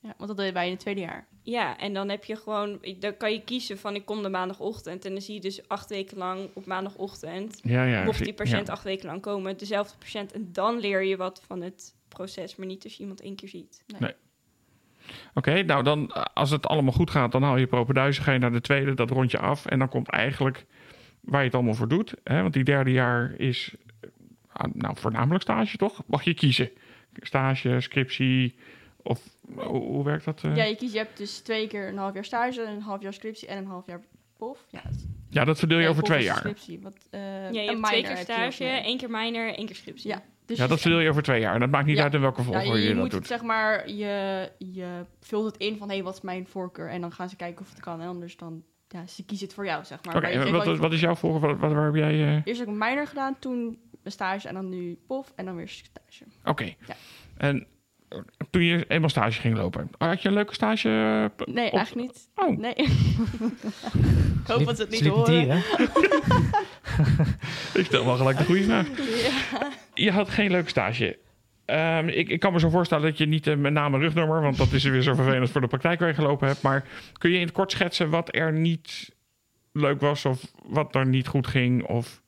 Ja, 0.00 0.14
want 0.16 0.28
dat 0.28 0.36
deden 0.36 0.52
wij 0.54 0.64
in 0.64 0.70
het 0.72 0.80
tweede 0.80 1.00
jaar. 1.00 1.26
Ja, 1.42 1.78
en 1.78 1.94
dan 1.94 2.08
heb 2.08 2.24
je 2.24 2.36
gewoon, 2.36 2.78
dan 2.98 3.16
kan 3.16 3.32
je 3.32 3.44
kiezen 3.44 3.78
van 3.78 3.94
ik 3.94 4.04
kom 4.04 4.22
de 4.22 4.28
maandagochtend. 4.28 5.04
En 5.04 5.12
dan 5.12 5.20
zie 5.22 5.34
je 5.34 5.40
dus 5.40 5.68
acht 5.68 5.88
weken 5.90 6.18
lang 6.18 6.50
op 6.54 6.66
maandagochtend. 6.66 7.60
Ja, 7.62 7.84
ja. 7.84 8.04
mocht 8.04 8.24
die 8.24 8.34
patiënt 8.34 8.66
ja. 8.66 8.72
acht 8.72 8.84
weken 8.84 9.06
lang 9.06 9.20
komen, 9.20 9.56
dezelfde 9.56 9.96
patiënt. 9.98 10.32
En 10.32 10.48
dan 10.52 10.78
leer 10.78 11.02
je 11.02 11.16
wat 11.16 11.42
van 11.46 11.60
het 11.62 11.94
proces, 12.14 12.56
maar 12.56 12.66
niet 12.66 12.84
als 12.84 12.94
je 12.94 13.00
iemand 13.00 13.20
één 13.20 13.36
keer 13.36 13.48
ziet. 13.48 13.84
Oké, 15.34 15.62
nou 15.62 15.82
dan, 15.82 16.12
als 16.34 16.50
het 16.50 16.66
allemaal 16.66 16.92
goed 16.92 17.10
gaat, 17.10 17.32
dan 17.32 17.42
haal 17.42 17.56
je 17.56 17.66
propenduizen, 17.66 18.22
ga 18.24 18.32
je 18.32 18.38
naar 18.38 18.52
de 18.52 18.60
tweede, 18.60 18.94
dat 18.94 19.10
rond 19.10 19.30
je 19.30 19.38
af. 19.38 19.66
En 19.66 19.78
dan 19.78 19.88
komt 19.88 20.08
eigenlijk 20.08 20.66
waar 21.20 21.40
je 21.40 21.46
het 21.46 21.54
allemaal 21.54 21.74
voor 21.74 21.88
doet. 21.88 22.14
Hè? 22.24 22.40
Want 22.42 22.52
die 22.54 22.64
derde 22.64 22.90
jaar 22.92 23.34
is, 23.36 23.74
eh, 24.00 24.10
ah, 24.52 24.74
nou 24.74 24.96
voornamelijk 24.96 25.42
stage 25.42 25.76
toch? 25.76 26.02
Mag 26.06 26.22
je 26.22 26.34
kiezen. 26.34 26.70
Stage, 27.22 27.80
scriptie, 27.80 28.54
of 29.02 29.22
hoe, 29.54 29.64
hoe 29.64 30.04
werkt 30.04 30.24
dat? 30.24 30.44
eh? 30.44 30.56
Ja, 30.56 30.64
je 30.64 30.76
kiest, 30.76 30.92
je 30.92 30.98
hebt 30.98 31.16
dus 31.16 31.38
twee 31.38 31.66
keer 31.66 31.88
een 31.88 31.98
half 31.98 32.14
jaar 32.14 32.24
stage, 32.24 32.62
een 32.62 32.80
half 32.82 33.02
jaar 33.02 33.12
scriptie 33.14 33.48
en 33.48 33.58
een 33.58 33.66
half 33.66 33.86
jaar 33.86 34.00
POF. 34.36 34.66
Ja, 34.70 34.80
dat- 34.84 35.04
Ja, 35.30 35.44
dat 35.44 35.58
verdeel 35.58 35.76
je 35.76 35.82
nee, 35.82 35.92
over 35.92 36.02
twee 36.02 36.22
jaar. 36.22 36.36
Scriptie, 36.36 36.80
wat, 36.80 36.96
eh, 37.10 37.20
Ja, 37.20 37.46
een 37.46 37.52
je 37.54 37.60
hebt 37.60 37.84
twee 37.84 38.02
keer 38.02 38.16
stage, 38.16 38.64
één 38.64 38.98
keer 38.98 39.10
minor, 39.10 39.54
één 39.54 39.66
keer 39.66 39.76
scriptie. 39.76 40.10
Ja, 40.10 40.22
dus 40.46 40.58
Ja, 40.58 40.66
dat 40.66 40.80
verdeel 40.80 41.00
je 41.00 41.08
over 41.08 41.22
twee 41.22 41.40
jaar. 41.40 41.54
En 41.54 41.60
dat 41.60 41.70
maakt 41.70 41.86
niet 41.86 41.96
Ja. 41.96 42.02
uit 42.02 42.14
in 42.14 42.20
welke 42.20 42.38
Ja, 42.40 42.44
volgorde 42.46 42.78
je, 42.78 42.82
je, 42.88 42.94
dat 42.94 43.02
moet 43.02 43.10
doet. 43.10 43.26
zeg 43.26 43.42
maar, 43.42 43.90
je, 43.90 44.50
je 44.58 45.04
vult 45.20 45.44
het 45.44 45.56
in 45.56 45.76
van, 45.76 45.88
hé, 45.88 45.94
hey, 45.94 46.04
wat 46.04 46.14
is 46.14 46.20
mijn 46.20 46.46
voorkeur? 46.46 46.90
En 46.90 47.00
dan 47.00 47.12
gaan 47.12 47.28
ze 47.28 47.36
kijken 47.36 47.60
of 47.60 47.70
het 47.70 47.80
kan. 47.80 48.00
En 48.00 48.08
anders 48.08 48.36
dan, 48.36 48.62
ja, 48.88 49.06
ze 49.06 49.24
kiezen 49.24 49.46
het 49.46 49.54
voor 49.54 49.64
jou, 49.66 49.84
zeg 49.84 49.98
maar. 50.04 50.16
Oké, 50.16 50.50
wat, 50.50 50.78
wat 50.78 50.92
is 50.92 51.00
jouw 51.00 51.14
volgorde? 51.14 51.46
Wat, 51.46 51.58
wat- 51.58 51.72
waar 51.72 51.84
heb 51.84 51.94
jij... 51.94 52.12
eh, 52.12 52.32
Eerst 52.34 52.46
heb 52.60 52.68
ik 52.68 52.72
een 52.72 52.78
minor 52.88 53.06
gedaan, 53.06 53.36
toen 53.38 53.78
een 54.02 54.12
stage 54.12 54.48
en 54.48 54.54
dan 54.54 54.68
nu 54.68 54.98
POF 55.06 55.32
en 55.36 55.44
dan 55.44 55.56
weer 55.56 55.68
stage. 55.68 56.24
Oké. 56.44 56.64
Ja. 56.64 56.94
En 57.36 57.66
eh, 58.08 58.18
toen 58.50 58.62
je 58.62 58.84
eenmaal 58.88 59.08
stage 59.10 59.40
ging 59.40 59.56
lopen, 59.56 59.90
had 59.98 60.22
je 60.22 60.28
een 60.28 60.34
leuke 60.34 60.54
stage? 60.54 60.88
eh, 60.88 61.46
Nee, 61.54 61.66
op- 61.66 61.74
eigenlijk 61.76 62.06
niet. 62.08 62.28
Oh, 62.34 62.58
Nee. 62.58 62.74
ik 64.44 64.46
hoop 64.46 64.64
dat 64.64 64.76
ze 64.76 64.82
het 64.82 64.90
niet 64.90 65.06
horen. 65.06 65.56
ik 67.80 67.84
stel 67.84 68.04
wel 68.04 68.16
gelijk 68.16 68.38
de 68.38 68.44
goede 68.44 68.62
vraag. 68.64 68.86
Ja. 69.22 69.68
Je 69.94 70.10
had 70.10 70.28
geen 70.28 70.50
leuke 70.50 70.68
stage. 70.68 71.18
Ehm, 71.64 72.08
ik, 72.08 72.28
ik 72.28 72.40
kan 72.40 72.52
me 72.52 72.58
zo 72.58 72.68
voorstellen 72.68 73.04
dat 73.04 73.18
je 73.18 73.26
niet 73.26 73.46
eh, 73.46 73.56
met 73.56 73.72
naam 73.72 73.94
en 73.94 74.00
rugnummer, 74.00 74.40
want 74.40 74.56
dat 74.56 74.72
is 74.72 74.84
weer 74.84 75.02
zo 75.02 75.14
vervelend 75.14 75.50
voor 75.50 75.60
de 75.60 75.66
praktijk 75.66 75.98
waar 75.98 76.08
je 76.08 76.14
gelopen 76.14 76.48
hebt. 76.48 76.62
Maar 76.62 76.84
kun 77.18 77.30
je 77.30 77.36
in 77.36 77.44
het 77.44 77.52
kort 77.52 77.70
schetsen 77.70 78.10
wat 78.10 78.34
er 78.34 78.52
niet 78.52 79.12
leuk 79.72 80.00
was 80.00 80.24
of 80.24 80.44
wat 80.64 80.94
er 80.94 81.06
niet 81.06 81.26
goed 81.26 81.46
ging? 81.46 81.86
Of, 81.86 82.22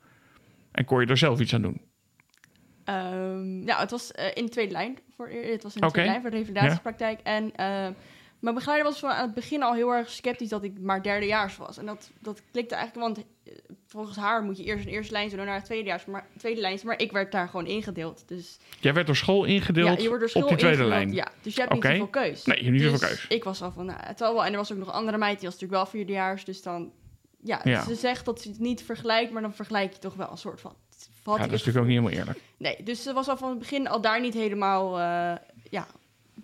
en 0.72 0.84
kon 0.84 1.00
je 1.00 1.06
er 1.06 1.16
zelf 1.16 1.40
iets 1.40 1.54
aan 1.54 1.62
doen? 1.62 1.80
Ehm, 2.84 3.62
ja, 3.62 3.80
het 3.80 3.90
was 3.90 4.12
eh, 4.12 4.26
in 4.34 4.44
de 4.44 4.50
tweede 4.50 4.72
lijn. 4.72 4.98
Voor, 5.16 5.28
het 5.28 5.62
was 5.62 5.74
in 5.74 5.80
de 5.80 5.86
tweede 5.88 6.10
lijn 6.10 6.22
voor 6.22 6.30
de 6.30 6.36
revalidatiepraktijk. 6.36 7.20
En 7.22 7.54
eh, 7.54 7.88
mijn 8.38 8.54
begeleider 8.54 8.90
was 8.90 8.98
van 8.98 9.10
aan 9.10 9.26
het 9.26 9.34
begin 9.34 9.62
al 9.62 9.74
heel 9.74 9.90
erg 9.90 10.10
sceptisch 10.10 10.48
dat 10.48 10.62
ik 10.62 10.80
maar 10.80 11.02
derdejaars 11.02 11.56
was. 11.56 11.78
En 11.78 11.86
dat, 11.86 12.10
dat 12.20 12.42
klikte 12.52 12.74
eigenlijk, 12.74 13.14
want 13.14 13.26
eh, 13.44 13.52
volgens 13.86 14.16
haar 14.16 14.42
moet 14.42 14.56
je 14.56 14.64
eerst 14.64 14.84
een 14.86 14.92
eerste 14.92 15.12
lijn 15.12 15.30
zo 15.30 15.36
naar 15.36 15.54
het 15.54 15.64
tweedejaars, 15.64 16.04
maar 16.04 16.26
tweede 16.38 16.60
lijn. 16.60 16.80
Maar 16.84 17.00
ik 17.00 17.12
werd 17.12 17.32
daar 17.32 17.48
gewoon 17.48 17.66
ingedeeld. 17.66 18.22
Dus 18.26 18.58
Jij 18.80 18.94
werd 18.94 19.06
door 19.06 19.16
school 19.16 19.44
ingedeeld 19.44 19.96
ja, 19.96 20.02
je 20.02 20.06
wordt 20.06 20.20
door 20.20 20.28
school 20.28 20.42
op 20.42 20.48
die 20.48 20.58
tweede 20.58 20.76
ingedeeld, 20.76 21.02
lijn. 21.02 21.14
Ja, 21.14 21.28
dus 21.42 21.54
je 21.54 21.60
hebt 21.60 21.72
Oké. 21.72 21.88
niet 21.88 21.96
zoveel 21.96 22.22
keus. 22.22 22.44
Nee, 22.44 22.56
je 22.56 22.62
hebt 22.62 22.74
niet 22.74 22.82
dus 22.82 22.92
zoveel 23.00 23.08
keus. 23.08 23.26
Ik 23.28 23.44
was 23.44 23.62
al 23.62 23.72
van, 23.72 23.86
nou, 23.86 24.00
het 24.02 24.20
wel. 24.20 24.44
En 24.44 24.50
er 24.50 24.58
was 24.58 24.72
ook 24.72 24.78
nog 24.78 24.88
een 24.88 24.94
andere 24.94 25.18
meid, 25.18 25.40
die 25.40 25.48
was 25.48 25.60
natuurlijk 25.60 25.82
wel 25.82 25.90
vierdejaars. 26.00 26.44
Dus 26.44 26.62
dan, 26.62 26.92
ja, 27.42 27.60
Ja. 27.64 27.84
ze 27.84 27.94
zegt 27.94 28.24
dat 28.24 28.40
ze 28.40 28.48
het 28.48 28.58
niet 28.58 28.82
vergelijkt, 28.82 29.32
maar 29.32 29.42
dan 29.42 29.54
vergelijk 29.54 29.92
je 29.92 29.98
toch 29.98 30.14
wel 30.14 30.30
een 30.30 30.38
soort 30.38 30.60
van. 30.60 30.74
Ja, 31.24 31.32
dat 31.32 31.44
is 31.44 31.50
natuurlijk 31.50 31.78
ook 31.78 31.84
niet 31.86 31.98
helemaal 31.98 32.18
eerlijk. 32.18 32.38
Nee, 32.56 32.82
dus 32.82 33.02
ze 33.02 33.12
was 33.12 33.28
al 33.28 33.36
van 33.36 33.48
het 33.48 33.58
begin 33.58 33.88
al 33.88 34.00
daar 34.00 34.20
niet 34.20 34.34
helemaal 34.34 34.98
eh, 34.98 35.34
ja, 35.70 35.86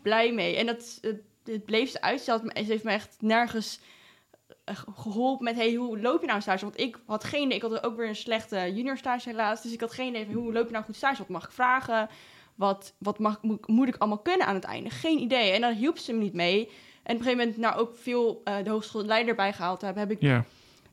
blij 0.03 0.33
mee. 0.33 0.57
En 0.57 0.67
dat, 0.67 0.99
het 1.01 1.21
het 1.45 1.65
bleef 1.65 1.91
ze 1.91 2.01
uitstellen. 2.01 2.51
Ze 2.57 2.63
heeft 2.65 2.85
me 2.85 2.91
echt 2.91 3.17
nergens 3.21 3.81
eh, 4.65 4.77
ge- 4.77 4.93
geholpen 4.95 5.45
met, 5.45 5.57
hey, 5.57 5.73
hoe 5.75 6.01
loop 6.01 6.21
je 6.21 6.27
nou 6.27 6.41
stage? 6.41 6.65
Want 6.65 6.81
ik 6.81 6.99
had 7.07 7.25
geen 7.25 7.43
idee, 7.45 7.57
ik 7.57 7.63
had 7.63 7.85
ook 7.85 7.97
weer 7.97 8.09
een 8.09 8.17
slechte 8.17 8.57
junior 8.75 8.97
stage 8.99 9.29
helaas. 9.29 9.63
Dus 9.63 9.73
ik 9.73 9.81
had 9.81 9.93
geen 9.93 10.09
idee 10.09 10.25
van, 10.25 10.35
hoe 10.35 10.53
loop 10.53 10.67
je 10.67 10.73
nou 10.73 10.85
goed 10.85 10.97
stage? 10.97 11.19
Wat 11.19 11.29
mag 11.29 11.45
ik 11.45 11.51
vragen? 11.51 12.09
Wat, 12.55 12.95
wat 12.99 13.19
mag, 13.19 13.43
moet, 13.43 13.67
moet 13.67 13.89
ik 13.89 13.97
allemaal 13.97 14.19
kunnen 14.19 14.47
aan 14.47 14.55
het 14.55 14.65
einde? 14.65 14.91
Geen 14.91 15.19
idee. 15.19 15.51
En 15.53 15.61
daar 15.61 15.73
hielp 15.73 15.99
ze 15.99 16.13
me 16.13 16.19
niet 16.19 16.33
mee. 16.35 16.67
En 17.03 17.15
op 17.15 17.21
een 17.21 17.25
gegeven 17.25 17.39
moment, 17.39 17.57
nou 17.57 17.77
ook 17.77 17.97
veel 17.97 18.41
eh, 18.45 18.57
de 18.65 18.71
hogeschoolleider 18.71 19.35
bij 19.35 19.53
gehaald 19.53 19.81
heb, 19.81 19.97
heb 19.97 20.11
ik 20.11 20.21
Ja, 20.21 20.45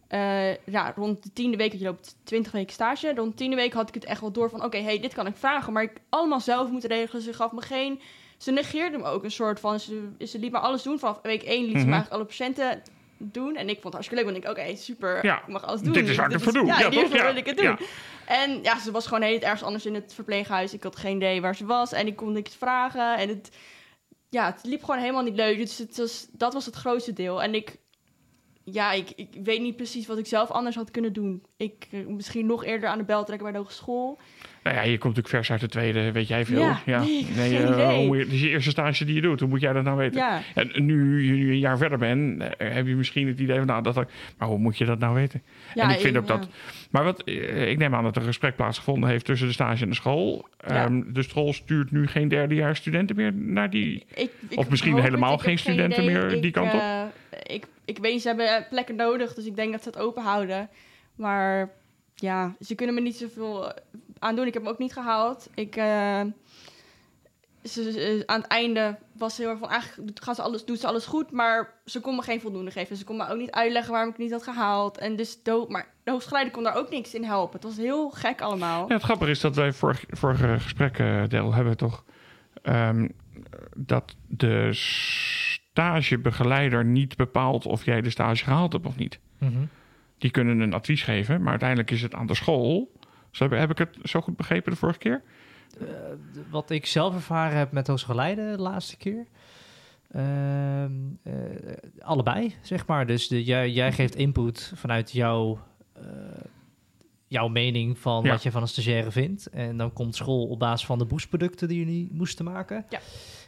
eh, 0.08 0.56
ja, 0.66 0.94
rond 0.96 1.24
de 1.24 1.34
tiende 1.34 1.58
week, 1.58 1.70
want 1.70 1.82
je 1.82 1.88
loopt 1.88 2.16
20 2.24 2.52
weken 2.52 2.74
stage. 2.74 3.14
Rond 3.16 3.32
de 3.32 3.38
tiende 3.38 3.56
week 3.56 3.74
had 3.74 3.88
ik 3.88 3.94
het 3.94 4.06
echt 4.06 4.22
wel 4.22 4.32
door 4.32 4.50
van, 4.50 4.64
oké, 4.64 4.78
hey, 4.78 5.00
dit 5.00 5.14
kan 5.14 5.28
ik 5.28 5.36
vragen. 5.36 5.74
Maar 5.74 5.84
ik 5.84 6.02
allemaal 6.10 6.40
zelf 6.40 6.70
moeten 6.70 6.90
regelen. 6.90 7.22
Ze 7.22 7.34
gaf 7.34 7.52
me 7.52 7.62
geen... 7.62 8.02
Ze 8.40 8.52
negeerde 8.52 8.98
me 8.98 9.04
ook 9.04 9.24
een 9.24 9.32
soort 9.32 9.60
van... 9.60 9.80
Ze, 9.80 10.10
ze 10.28 10.40
liet 10.40 10.52
me 10.52 10.60
alles 10.60 10.84
doen. 10.84 11.00
Vanaf 11.00 11.20
week 11.24 11.44
1 11.44 11.62
liet 11.64 11.72
ze 11.72 11.78
Mhm. 11.78 11.86
me 11.88 11.94
eigenlijk 11.94 12.12
alle 12.14 12.26
patiënten 12.26 12.82
doen. 13.18 13.56
En 13.56 13.70
ik 13.70 13.82
vond 13.82 13.84
het 13.84 13.94
hartstikke 13.94 14.24
leuk. 14.24 14.34
Want 14.34 14.46
ik, 14.46 14.52
oké, 14.66 14.76
super. 14.76 15.26
Ja, 15.26 15.40
Ik 15.42 15.48
mag 15.48 15.64
alles 15.66 15.82
doen. 15.82 15.94
dit 15.94 16.08
is 16.08 16.16
waar 16.16 16.26
ik 16.26 16.32
het 16.34 16.42
voor 16.42 16.54
doe. 16.54 16.66
Ja, 16.66 16.80
Ja, 16.80 16.90
toch? 16.90 17.10
wil 17.22 17.36
ik 17.36 17.46
het 17.46 17.58
doen. 17.58 17.78
En 18.26 18.60
ja, 18.64 18.80
ze 18.80 18.92
was 18.92 19.08
gewoon 19.08 19.22
heel 19.24 19.40
ergens 19.40 19.64
anders 19.64 19.86
in 19.86 19.94
het 19.94 20.14
verpleeghuis. 20.14 20.74
Ik 20.74 20.84
had 20.84 20.96
geen 20.96 21.16
idee 21.16 21.42
waar 21.42 21.56
ze 21.56 21.66
was. 21.66 21.92
En 21.92 22.08
ik 22.08 22.16
kon 22.16 22.32
niks 22.32 22.56
vragen. 22.56 23.18
En 23.18 23.30
het, 23.30 23.50
ja, 24.30 24.46
het 24.46 24.60
liep 24.66 24.84
gewoon 24.84 25.00
helemaal 25.00 25.24
niet 25.24 25.36
leuk. 25.36 25.58
Dus 25.58 25.78
het 25.78 25.98
was, 25.98 26.28
dat 26.32 26.54
was 26.54 26.66
het 26.66 26.76
grootste 26.76 27.14
deel. 27.14 27.44
En 27.44 27.56
ik, 27.56 27.78
ja, 28.64 28.92
ik, 28.92 29.10
ik 29.16 29.30
weet 29.44 29.62
niet 29.62 29.76
precies 29.76 30.08
wat 30.08 30.18
ik 30.18 30.28
zelf 30.28 30.50
anders 30.52 30.76
had 30.76 30.92
kunnen 30.92 31.14
doen. 31.14 31.44
Ik 31.58 31.88
eh, 31.92 32.06
misschien 32.06 32.46
nog 32.46 32.64
eerder 32.66 32.90
aan 32.90 32.98
de 32.98 33.04
bel 33.04 33.24
trekken 33.24 33.44
bij 33.46 33.52
de 33.56 33.62
hogeschool. 33.64 34.20
Nou 34.74 34.82
ja, 34.82 34.92
je 34.92 34.98
komt 34.98 35.16
natuurlijk 35.16 35.28
vers 35.28 35.52
uit 35.52 35.60
de 35.60 35.68
tweede, 35.68 36.12
weet 36.12 36.28
jij 36.28 36.46
veel. 36.46 36.62
Ja, 36.62 36.82
nee, 36.86 37.26
geen 37.36 37.64
eh, 37.64 37.70
idee. 37.70 37.96
hoe 37.96 38.06
moet 38.06 38.18
je, 38.18 38.24
dit 38.24 38.34
is 38.34 38.42
je 38.42 38.50
eerste 38.50 38.70
stage 38.70 39.06
die 39.06 39.16
je 39.16 39.22
doet. 39.22 39.40
Hoe 39.40 39.50
moet 39.50 39.62
jij 39.62 39.74
dat 39.74 39.84
nou 39.84 39.98
weten? 39.98 40.20
Ja, 40.20 40.42
En 40.56 40.86
nu 40.86 41.26
je 41.26 41.32
nu 41.32 41.52
een 41.52 41.60
jaar 41.60 41.78
verder 41.78 41.98
bent, 41.98 42.42
eh, 42.42 42.74
heb 42.74 42.88
je 42.88 42.96
misschien 42.96 43.28
het 43.28 43.40
idee 43.40 43.58
van, 43.58 43.66
nou, 43.66 43.84
dat, 43.84 43.96
maar 44.38 44.48
hoe 44.48 44.58
moet 44.58 44.78
je 44.78 44.86
dat 44.86 45.00
nou 45.00 45.14
weten? 45.14 45.42
ja 45.76 45.84
en 45.84 45.90
ik 45.90 46.00
vind 46.00 46.18
ook 46.18 46.28
ja. 46.28 46.38
dat. 46.38 46.48
Maar 46.90 47.04
wat, 47.04 47.24
eh, 47.24 47.70
ik 47.70 47.78
neem 47.78 47.96
aan 47.96 48.04
dat 48.04 48.16
er 48.16 48.22
een 48.22 48.28
gesprek 48.28 48.56
plaatsgevonden 48.56 49.10
heeft 49.10 49.26
tussen 49.26 49.48
de 49.48 49.54
stage 49.54 49.84
en 49.84 49.90
de 49.90 49.96
school. 49.96 50.48
Ja. 50.68 50.86
Ehm, 50.86 51.02
de 51.14 51.24
school 51.24 51.54
stuurt 51.54 51.92
nu 51.92 52.08
geen 52.08 52.28
derdejaars 52.28 52.80
studenten 52.80 53.16
meer 53.16 53.34
naar 53.34 53.70
die. 53.70 54.06
Ik, 54.14 54.32
ik 54.50 54.58
Of 54.58 54.70
misschien 54.70 54.96
het, 54.96 55.04
helemaal 55.04 55.38
geen 55.38 55.58
studenten 55.58 56.06
meer 56.06 56.30
die 56.30 56.42
Ik, 56.42 56.52
kant 56.52 56.74
op? 56.74 56.82
ik, 57.44 57.66
ik 57.86 57.98
weet, 57.98 58.22
ze 58.22 58.28
hebben 58.28 58.66
plekken 58.70 58.96
nodig, 58.96 59.34
dus 59.34 59.46
ik 59.46 59.56
denk 59.56 59.72
dat 59.72 59.84
ze 59.84 59.90
het 59.90 59.98
open 59.98 60.24
houden. 60.24 60.70
Maar 61.16 61.70
ja, 62.16 62.56
ze 62.60 62.76
kunnen 62.76 62.96
me 62.96 63.02
niet 63.02 63.18
zoveel 63.18 63.74
aan 64.20 64.36
doen. 64.36 64.48
Ik 64.48 64.54
heb 64.54 64.64
hem 64.64 64.72
ook 64.72 64.78
niet 64.80 64.94
gehaald. 64.94 65.50
Ik, 65.56 65.76
eh, 65.76 66.22
ze, 67.64 67.92
ze- 67.92 68.24
aan 68.26 68.42
het 68.42 68.48
einde 68.52 68.98
was 69.14 69.36
ze 69.36 69.42
heel 69.42 69.50
erg 69.50 69.60
van, 69.60 69.70
eigenlijk 69.70 70.24
gaan 70.24 70.36
ze 70.36 70.42
alles, 70.42 70.66
doet 70.66 70.80
ze 70.80 70.88
alles 70.88 71.06
goed, 71.06 71.32
maar 71.32 71.74
ze 71.86 72.00
kon 72.00 72.16
me 72.16 72.22
geen 72.22 72.42
voldoende 72.42 72.72
geven. 72.72 72.96
Ze 72.98 73.04
kon 73.04 73.18
me 73.18 73.30
ook 73.30 73.38
niet 73.38 73.52
uitleggen 73.52 73.92
waarom 73.94 74.12
ik 74.12 74.18
niet 74.18 74.32
had 74.32 74.44
gehaald. 74.44 74.98
En 74.98 75.16
dus 75.16 75.44
de, 75.44 75.66
maar 75.68 75.88
de 76.04 76.12
hoogschrijder 76.12 76.52
kon 76.52 76.64
daar 76.64 76.76
ook 76.76 76.90
niks 76.90 77.14
in 77.14 77.24
helpen. 77.24 77.54
Het 77.54 77.64
was 77.64 77.78
heel 77.78 78.10
gek 78.10 78.42
allemaal. 78.42 78.88
Ja, 78.88 78.94
het 78.94 79.04
grappige 79.04 79.32
is 79.32 79.40
dat 79.40 79.56
wij 79.56 79.74
vorig, 79.74 80.04
vorige 80.10 80.60
gesprek, 80.60 80.98
eh, 81.00 81.24
Del, 81.28 81.54
hebben 81.54 81.78
toch. 81.78 82.04
ehm, 82.62 83.08
dat 83.76 84.16
de 84.28 84.70
stagebegeleider 85.74 86.86
niet 86.86 87.16
bepaalt 87.18 87.66
of 87.66 87.86
jij 87.86 88.02
de 88.02 88.10
stage 88.10 88.44
gehaald 88.44 88.74
hebt 88.74 88.86
of 88.86 88.96
niet. 88.98 89.20
Mhm. 89.38 89.54
Die 90.18 90.32
kunnen 90.32 90.60
een 90.60 90.74
advies 90.74 91.04
geven, 91.04 91.42
maar 91.42 91.50
uiteindelijk 91.50 91.92
is 91.92 92.02
het 92.02 92.14
aan 92.14 92.28
de 92.28 92.36
school. 92.36 92.92
Zo 93.32 93.44
heb, 93.50 93.60
heb 93.60 93.70
ik 93.70 93.78
het 93.78 93.98
zo 94.04 94.22
goed 94.22 94.38
begrepen 94.38 94.72
de 94.72 94.78
vorige 94.78 95.00
keer? 95.00 95.22
Eh, 95.80 95.86
wat 96.50 96.70
ik 96.70 96.86
zelf 96.86 97.16
ervaren 97.16 97.58
heb 97.58 97.72
met 97.72 97.88
hogeschoolleiden 97.88 98.52
de 98.58 98.62
laatste 98.64 98.98
keer. 98.98 99.26
Ehm, 100.12 100.92
eh, 101.24 101.34
allebei, 102.00 102.56
zeg 102.62 102.86
maar. 102.88 103.06
Dus 103.08 103.28
de, 103.28 103.44
jij, 103.44 103.70
jij 103.72 103.92
geeft 103.92 104.16
input 104.16 104.72
vanuit 104.76 105.12
jouw, 105.12 105.60
eh, 105.94 106.04
jouw 107.28 107.48
mening 107.48 107.98
van 107.98 108.24
Ja. 108.24 108.30
wat 108.32 108.44
je 108.44 108.52
van 108.52 108.62
een 108.62 108.68
stagiaire 108.68 109.12
vindt. 109.12 109.48
En 109.48 109.78
dan 109.78 109.94
komt 109.94 110.16
school 110.16 110.48
op 110.48 110.60
basis 110.60 110.86
van 110.86 110.98
de 110.98 111.06
boostproducten 111.06 111.68
die 111.68 111.78
jullie 111.80 112.10
moesten 112.12 112.46
maken. 112.46 112.86
Ja. 112.90 113.00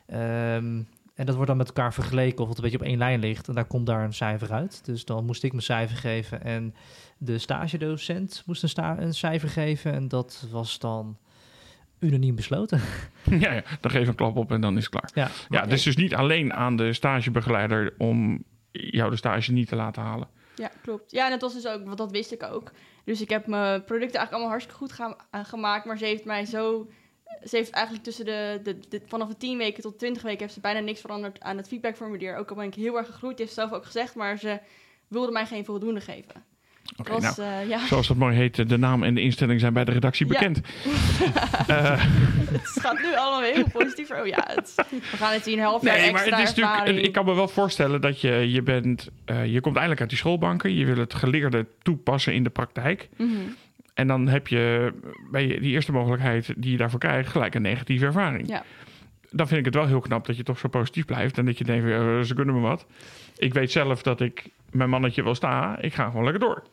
Ehm, 0.06 0.82
en 1.22 1.28
dat 1.28 1.36
wordt 1.36 1.50
dan 1.50 1.58
met 1.60 1.68
elkaar 1.68 1.94
vergeleken 1.94 2.42
of 2.44 2.48
het 2.48 2.58
een 2.58 2.64
beetje 2.64 2.80
op 2.80 2.86
één 2.86 2.98
lijn 2.98 3.20
ligt. 3.20 3.48
En 3.48 3.54
daar 3.56 3.66
komt 3.66 3.86
daar 3.86 4.04
een 4.04 4.14
cijfer 4.14 4.52
uit. 4.52 4.86
Dus 4.86 5.06
dan 5.06 5.26
moest 5.26 5.44
ik 5.44 5.52
mijn 5.52 5.64
cijfer 5.64 5.98
geven. 5.98 6.44
En 6.44 6.76
de 7.18 7.38
stagedocent 7.38 8.44
moest 8.46 8.64
een, 8.64 8.70
sta- 8.70 9.00
een 9.00 9.14
cijfer 9.14 9.50
geven. 9.50 9.94
En 9.94 10.08
dat 10.08 10.48
was 10.52 10.80
dan 10.80 11.18
unaniem 12.00 12.36
besloten. 12.36 12.82
ja, 13.40 13.54
ja, 13.54 13.64
dan 13.82 13.92
geef 13.92 14.08
een 14.08 14.16
klap 14.16 14.36
op 14.38 14.52
en 14.52 14.62
dan 14.62 14.78
is 14.78 14.84
het 14.84 14.92
klaar. 14.92 15.10
Ja, 15.14 15.30
Ja, 15.50 15.66
dus 15.66 15.84
dus 15.84 15.96
niet 15.96 16.16
alleen 16.16 16.54
aan 16.54 16.76
de 16.76 16.94
stagebegeleider 16.94 17.94
om 17.98 18.44
jou 18.72 19.10
de 19.10 19.16
stage 19.16 19.52
niet 19.52 19.68
te 19.68 19.76
laten 19.76 20.02
halen. 20.02 20.28
Ja, 20.56 20.72
klopt. 20.82 21.12
Ja, 21.12 21.26
en 21.26 21.32
dat 21.32 21.42
was 21.42 21.54
dus 21.54 21.68
ook, 21.68 21.86
want 21.86 21.98
dat 21.98 22.12
wist 22.12 22.32
ik 22.32 22.44
ook. 22.44 22.72
Dus 23.06 23.22
ik 23.22 23.30
heb 23.30 23.48
mijn 23.48 23.84
producten 23.84 24.20
eigenlijk 24.20 24.32
allemaal 24.32 24.50
hartstikke 24.50 24.78
goed 24.80 24.92
ga- 24.92 25.44
gemaakt, 25.44 25.86
maar 25.86 25.98
ze 25.98 26.06
heeft 26.06 26.26
mij 26.26 26.46
zo... 26.46 26.88
Ze 27.50 27.56
heeft 27.56 27.70
eigenlijk 27.72 28.04
tussen 28.06 28.26
de, 28.26 28.60
de, 28.64 28.78
de- 28.90 29.02
vanaf 29.08 29.28
de 29.28 29.38
10 29.38 29.58
weken 29.58 29.82
tot 29.84 29.98
20 30.00 30.22
weken 30.24 30.40
heeft 30.40 30.54
ze 30.54 30.60
bijna 30.60 30.80
niks 30.80 31.02
veranderd 31.02 31.42
aan 31.42 31.58
het 31.58 31.68
feedbackformulier. 31.68 32.36
Ook 32.38 32.50
al 32.50 32.56
ben 32.56 32.66
ik 32.66 32.74
heel 32.74 32.98
erg 32.98 33.08
gegroeid, 33.08 33.38
heeft 33.38 33.54
ze 33.54 33.60
zelf 33.60 33.72
ook 33.72 33.86
gezegd, 33.86 34.16
maar 34.16 34.38
ze 34.38 34.60
wilde 35.08 35.32
mij 35.32 35.46
geen 35.46 35.66
voldoende 35.66 36.02
geven. 36.02 36.44
Oké, 36.98 37.12
was, 37.12 37.38
nou, 37.38 37.50
eh, 37.62 37.70
ja, 37.70 37.86
zoals 37.88 38.08
dat 38.08 38.18
mooi 38.18 38.36
heet, 38.36 38.70
de 38.70 38.78
naam 38.78 39.04
en 39.04 39.14
de 39.14 39.22
instelling 39.22 39.60
zijn 39.60 39.74
bij 39.74 39.86
de 39.86 39.92
redactie 39.92 40.26
Ja. 40.28 40.32
bekend. 40.34 40.60
Eh, 41.68 42.06
het 42.52 42.80
gaat 42.82 43.00
nu 43.02 43.16
allemaal 43.16 43.42
heel 43.42 43.70
positief. 43.74 44.12
Oh 44.12 44.26
ja, 44.28 44.44
het, 44.48 44.76
we 44.90 45.18
gaan 45.18 45.34
het 45.34 45.44
zien, 45.44 45.58
een 45.58 45.64
half 45.64 45.84
jaar 45.84 45.98
nee, 45.98 46.12
maar 46.12 46.22
extra 46.22 46.40
het 46.40 46.50
is 46.50 46.56
natuurlijk, 46.56 47.06
ik 47.06 47.12
kan 47.12 47.26
me 47.26 47.34
wel 47.34 47.48
voorstellen 47.48 48.02
dat 48.02 48.22
je, 48.22 48.52
je 48.52 48.62
bent, 48.62 49.10
eh, 49.26 49.46
je 49.54 49.62
komt 49.62 49.74
eindelijk 49.74 50.02
uit 50.02 50.10
die 50.10 50.20
schoolbanken, 50.20 50.74
je 50.76 50.86
wil 50.86 50.98
het 50.98 51.14
geleerde 51.14 51.66
toepassen 51.82 52.34
in 52.34 52.44
de 52.44 52.50
praktijk. 52.50 53.10
Mhm. 53.18 53.32
En 54.02 54.08
dan 54.08 54.28
heb 54.28 54.48
je 54.48 54.94
bij 55.32 55.48
die 55.48 55.72
eerste 55.72 55.92
mogelijkheid 55.92 56.54
die 56.58 56.72
je 56.72 56.78
daarvoor 56.78 57.00
krijgt, 57.00 57.30
gelijk 57.30 57.56
een 57.56 57.62
negatieve 57.62 58.06
ervaring. 58.06 58.48
Ja. 58.48 58.64
Dan 59.30 59.48
vind 59.48 59.60
ik 59.60 59.66
het 59.66 59.76
wel 59.76 59.86
heel 59.88 60.00
knap 60.00 60.26
dat 60.26 60.38
je 60.38 60.44
toch 60.44 60.60
zo 60.60 60.68
positief 60.70 61.06
blijft 61.06 61.38
en 61.38 61.46
dat 61.46 61.58
je 61.58 61.64
denkt, 61.64 62.28
ze 62.28 62.34
kunnen 62.36 62.56
me 62.56 62.62
wat. 62.62 62.86
Ik 63.38 63.54
weet 63.54 63.72
zelf 63.72 64.02
dat 64.02 64.22
ik 64.22 64.50
mijn 64.72 64.90
mannetje 64.90 65.24
wel 65.24 65.36
sta, 65.36 65.78
ik 65.80 65.94
ga 65.94 66.06
gewoon 66.06 66.24
lekker 66.24 66.42
door. 66.42 66.64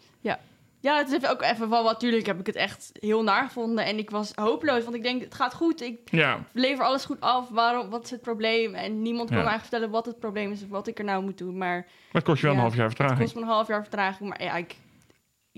Ja, 0.80 0.96
het 0.96 1.12
is 1.22 1.28
ook 1.30 1.42
even 1.42 1.56
van 1.56 1.82
wat. 1.82 1.92
Natuurlijk 1.92 2.26
heb 2.26 2.40
ik 2.40 2.46
het 2.46 2.56
echt 2.56 2.90
heel 3.00 3.22
naar 3.22 3.44
gevonden. 3.44 3.84
En 3.84 3.98
ik 3.98 4.10
was 4.10 4.32
hopeloos, 4.34 4.82
want 4.84 4.96
ik 4.96 5.02
denk, 5.02 5.22
het 5.22 5.34
gaat 5.34 5.54
goed. 5.54 5.82
Ik 5.82 5.98
Ja, 6.04 6.38
lever 6.52 6.84
alles 6.84 7.04
goed 7.04 7.20
af. 7.20 7.48
Waarom, 7.48 7.90
wat 7.90 8.04
is 8.04 8.10
het 8.10 8.20
probleem? 8.22 8.74
En 8.74 9.02
niemand 9.02 9.28
kon 9.28 9.38
Ja. 9.38 9.44
mij 9.44 9.58
vertellen 9.58 9.90
wat 9.90 10.06
het 10.06 10.18
probleem 10.18 10.50
is 10.52 10.62
of 10.62 10.68
wat 10.68 10.86
ik 10.86 10.98
er 10.98 11.04
nou 11.04 11.22
moet 11.24 11.38
doen. 11.38 11.58
Maar 11.58 11.74
maar 11.76 11.86
het 12.12 12.24
kost 12.24 12.40
je 12.40 12.46
wel 12.46 12.54
Ja, 12.54 12.60
een 12.60 12.64
half 12.66 12.76
jaar 12.76 12.86
het 12.88 12.96
vertraging. 12.96 13.22
kost 13.24 13.34
me 13.34 13.40
een 13.42 13.54
half 13.54 13.68
jaar 13.68 13.82
vertraging. 13.82 14.28
Maar 14.28 14.42
ja, 14.42 14.56
ik, 14.56 14.76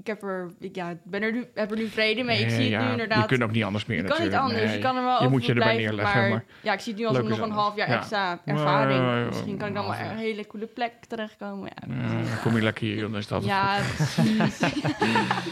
ik 0.01 0.07
heb 0.07 0.23
er, 0.23 0.51
ik, 0.59 0.75
ja, 0.75 0.95
ben 1.05 1.23
er 1.23 1.33
nu, 1.33 1.45
heb 1.55 1.71
er 1.71 1.77
nu 1.77 1.87
vrede 1.89 2.23
mee. 2.23 2.41
ik 2.43 2.51
zie 2.51 2.59
het 2.63 2.69
ja, 2.69 2.85
nu 2.85 2.91
inderdaad. 2.91 3.21
Je 3.21 3.27
kunt 3.27 3.43
ook 3.43 3.51
niet 3.51 3.65
anders 3.65 3.87
meer 3.87 3.97
je 3.97 4.03
kan 4.05 4.23
niet 4.23 4.31
natuurlijk. 4.31 4.51
anders. 4.53 4.71
Nee. 4.71 4.77
Je 4.77 4.85
kan 4.85 4.97
er 4.97 5.03
wel 5.03 5.13
Je 5.13 5.19
over 5.19 5.31
moet 5.31 5.45
je 5.47 5.49
erbij 5.53 5.63
blijven, 5.75 5.85
neerleggen, 5.95 6.21
Maar, 6.21 6.31
maar 6.31 6.45
ja, 6.61 6.73
ik 6.73 6.81
zie 6.81 6.93
het 6.93 7.01
nu 7.03 7.09
als 7.09 7.17
nog 7.17 7.27
een 7.27 7.33
anders. 7.43 7.61
half 7.61 7.77
jaar 7.77 7.89
Ja. 7.89 7.97
extra 7.99 8.41
ervaring. 8.45 9.01
Ja, 9.01 9.25
Misschien 9.27 9.57
kan 9.57 9.69
ik 9.69 9.75
dan 9.75 9.85
wel 9.85 9.95
een 9.95 10.17
hele 10.17 10.47
coole 10.47 10.67
plek 10.67 10.93
terechtkomen. 11.09 11.71
Ja, 11.87 11.95
Ja, 12.03 12.09
dan 12.13 12.41
kom 12.43 12.57
je 12.57 12.63
lekker 12.63 12.87
hier, 12.87 13.01
dan 13.01 13.17
is 13.17 13.27
dat 13.27 13.41
het 13.43 13.51
ja 13.51 13.79
precies. 13.97 14.61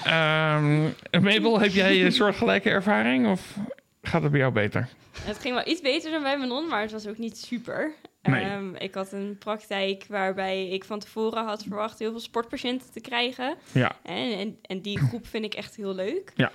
Ehm, 0.04 0.82
Mabel, 1.20 1.60
heb 1.60 1.70
jij 1.70 2.04
een 2.04 2.12
soortgelijke 2.12 2.70
ervaring 2.70 3.26
of 3.26 3.56
gaat 4.02 4.22
het 4.22 4.30
bij 4.30 4.40
jou 4.40 4.52
beter? 4.52 4.88
Het 5.22 5.38
ging 5.38 5.54
wel 5.54 5.66
iets 5.68 5.80
beter 5.80 6.10
dan 6.10 6.22
bij 6.22 6.38
Manon, 6.38 6.68
maar 6.68 6.80
het 6.80 6.92
was 6.92 7.06
ook 7.06 7.18
niet 7.18 7.38
super. 7.38 7.92
Nee. 8.30 8.44
Ehm, 8.44 8.74
ik 8.74 8.94
had 8.94 9.12
een 9.12 9.36
praktijk 9.38 10.04
waarbij 10.08 10.68
ik 10.68 10.84
van 10.84 10.98
tevoren 10.98 11.44
had 11.44 11.62
verwacht 11.62 11.98
heel 11.98 12.10
veel 12.10 12.20
sportpatiënten 12.20 12.92
te 12.92 13.00
krijgen. 13.00 13.54
Ja, 13.72 13.96
En, 14.02 14.38
en, 14.38 14.58
en 14.62 14.80
die 14.80 14.98
groep 14.98 15.26
vind 15.26 15.44
ik 15.44 15.54
echt 15.54 15.76
heel 15.76 15.94
leuk. 15.94 16.32
Ja. 16.36 16.52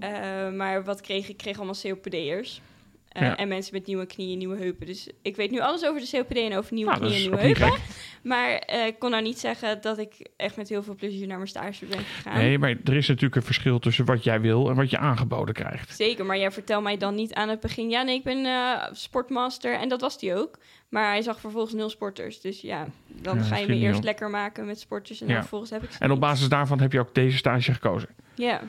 Eh, 0.00 0.52
maar 0.52 0.84
wat 0.84 1.00
kreeg 1.00 1.22
ik? 1.24 1.28
Ik 1.30 1.36
kreeg 1.36 1.56
allemaal 1.56 1.76
COPD'ers. 1.82 2.60
Eh, 3.08 3.22
Ja. 3.22 3.36
En 3.36 3.48
mensen 3.48 3.74
met 3.74 3.86
nieuwe 3.86 4.06
knieën, 4.06 4.38
nieuwe 4.38 4.56
heupen. 4.56 4.86
Dus 4.86 5.08
ik 5.22 5.36
weet 5.36 5.50
nu 5.50 5.60
alles 5.60 5.84
over 5.84 6.00
de 6.00 6.08
COPD 6.10 6.36
en 6.36 6.56
over 6.56 6.74
nieuwe 6.74 6.90
nou, 6.90 7.02
knieën 7.02 7.16
en 7.16 7.20
nieuwe 7.20 7.40
heupen. 7.60 7.80
Maar 8.22 8.50
eh, 8.52 8.86
ik 8.86 8.98
kon 8.98 9.10
nou 9.10 9.22
niet 9.22 9.38
zeggen 9.38 9.80
dat 9.80 9.98
ik 9.98 10.28
echt 10.36 10.56
met 10.56 10.68
heel 10.68 10.82
veel 10.82 10.94
plezier 10.94 11.26
naar 11.26 11.36
mijn 11.36 11.48
stage 11.48 11.84
ben 11.86 11.98
gegaan. 11.98 12.38
Nee, 12.38 12.58
maar 12.58 12.76
er 12.84 12.96
is 12.96 13.08
natuurlijk 13.08 13.36
een 13.36 13.42
verschil 13.42 13.78
tussen 13.78 14.04
wat 14.04 14.24
jij 14.24 14.40
wil 14.40 14.68
en 14.70 14.76
wat 14.76 14.90
je 14.90 14.98
aangeboden 14.98 15.54
krijgt. 15.54 15.96
Zeker, 15.96 16.26
maar 16.26 16.38
jij 16.38 16.50
vertelt 16.50 16.82
mij 16.82 16.96
dan 16.96 17.14
niet 17.14 17.34
aan 17.34 17.48
het 17.48 17.60
begin... 17.60 17.90
ja, 17.90 18.02
nee, 18.02 18.16
ik 18.16 18.24
ben 18.24 18.46
eh, 18.46 18.86
sportmaster. 18.92 19.74
En 19.74 19.88
dat 19.88 20.00
was 20.00 20.18
die 20.18 20.34
ook. 20.34 20.58
Maar 20.92 21.08
hij 21.10 21.22
zag 21.22 21.40
vervolgens 21.40 21.74
nul 21.74 21.88
sporters. 21.90 22.40
Dus 22.40 22.60
ja, 22.60 22.86
dan 23.06 23.36
Ja, 23.36 23.42
ga 23.42 23.56
je 23.56 23.66
me 23.66 23.74
eerst 23.74 24.04
lekker 24.04 24.30
maken 24.30 24.66
met 24.66 24.80
sporters... 24.80 25.20
en 25.20 25.26
Ja. 25.26 25.32
dan 25.32 25.40
vervolgens 25.40 25.70
heb 25.70 25.82
ik 25.82 25.90
ze 25.92 25.98
En 25.98 26.10
op 26.10 26.20
basis 26.20 26.48
daarvan 26.48 26.80
heb 26.80 26.92
je 26.92 27.00
ook 27.00 27.14
deze 27.14 27.36
stage 27.36 27.72
gekozen. 27.72 28.08
Ja, 28.34 28.60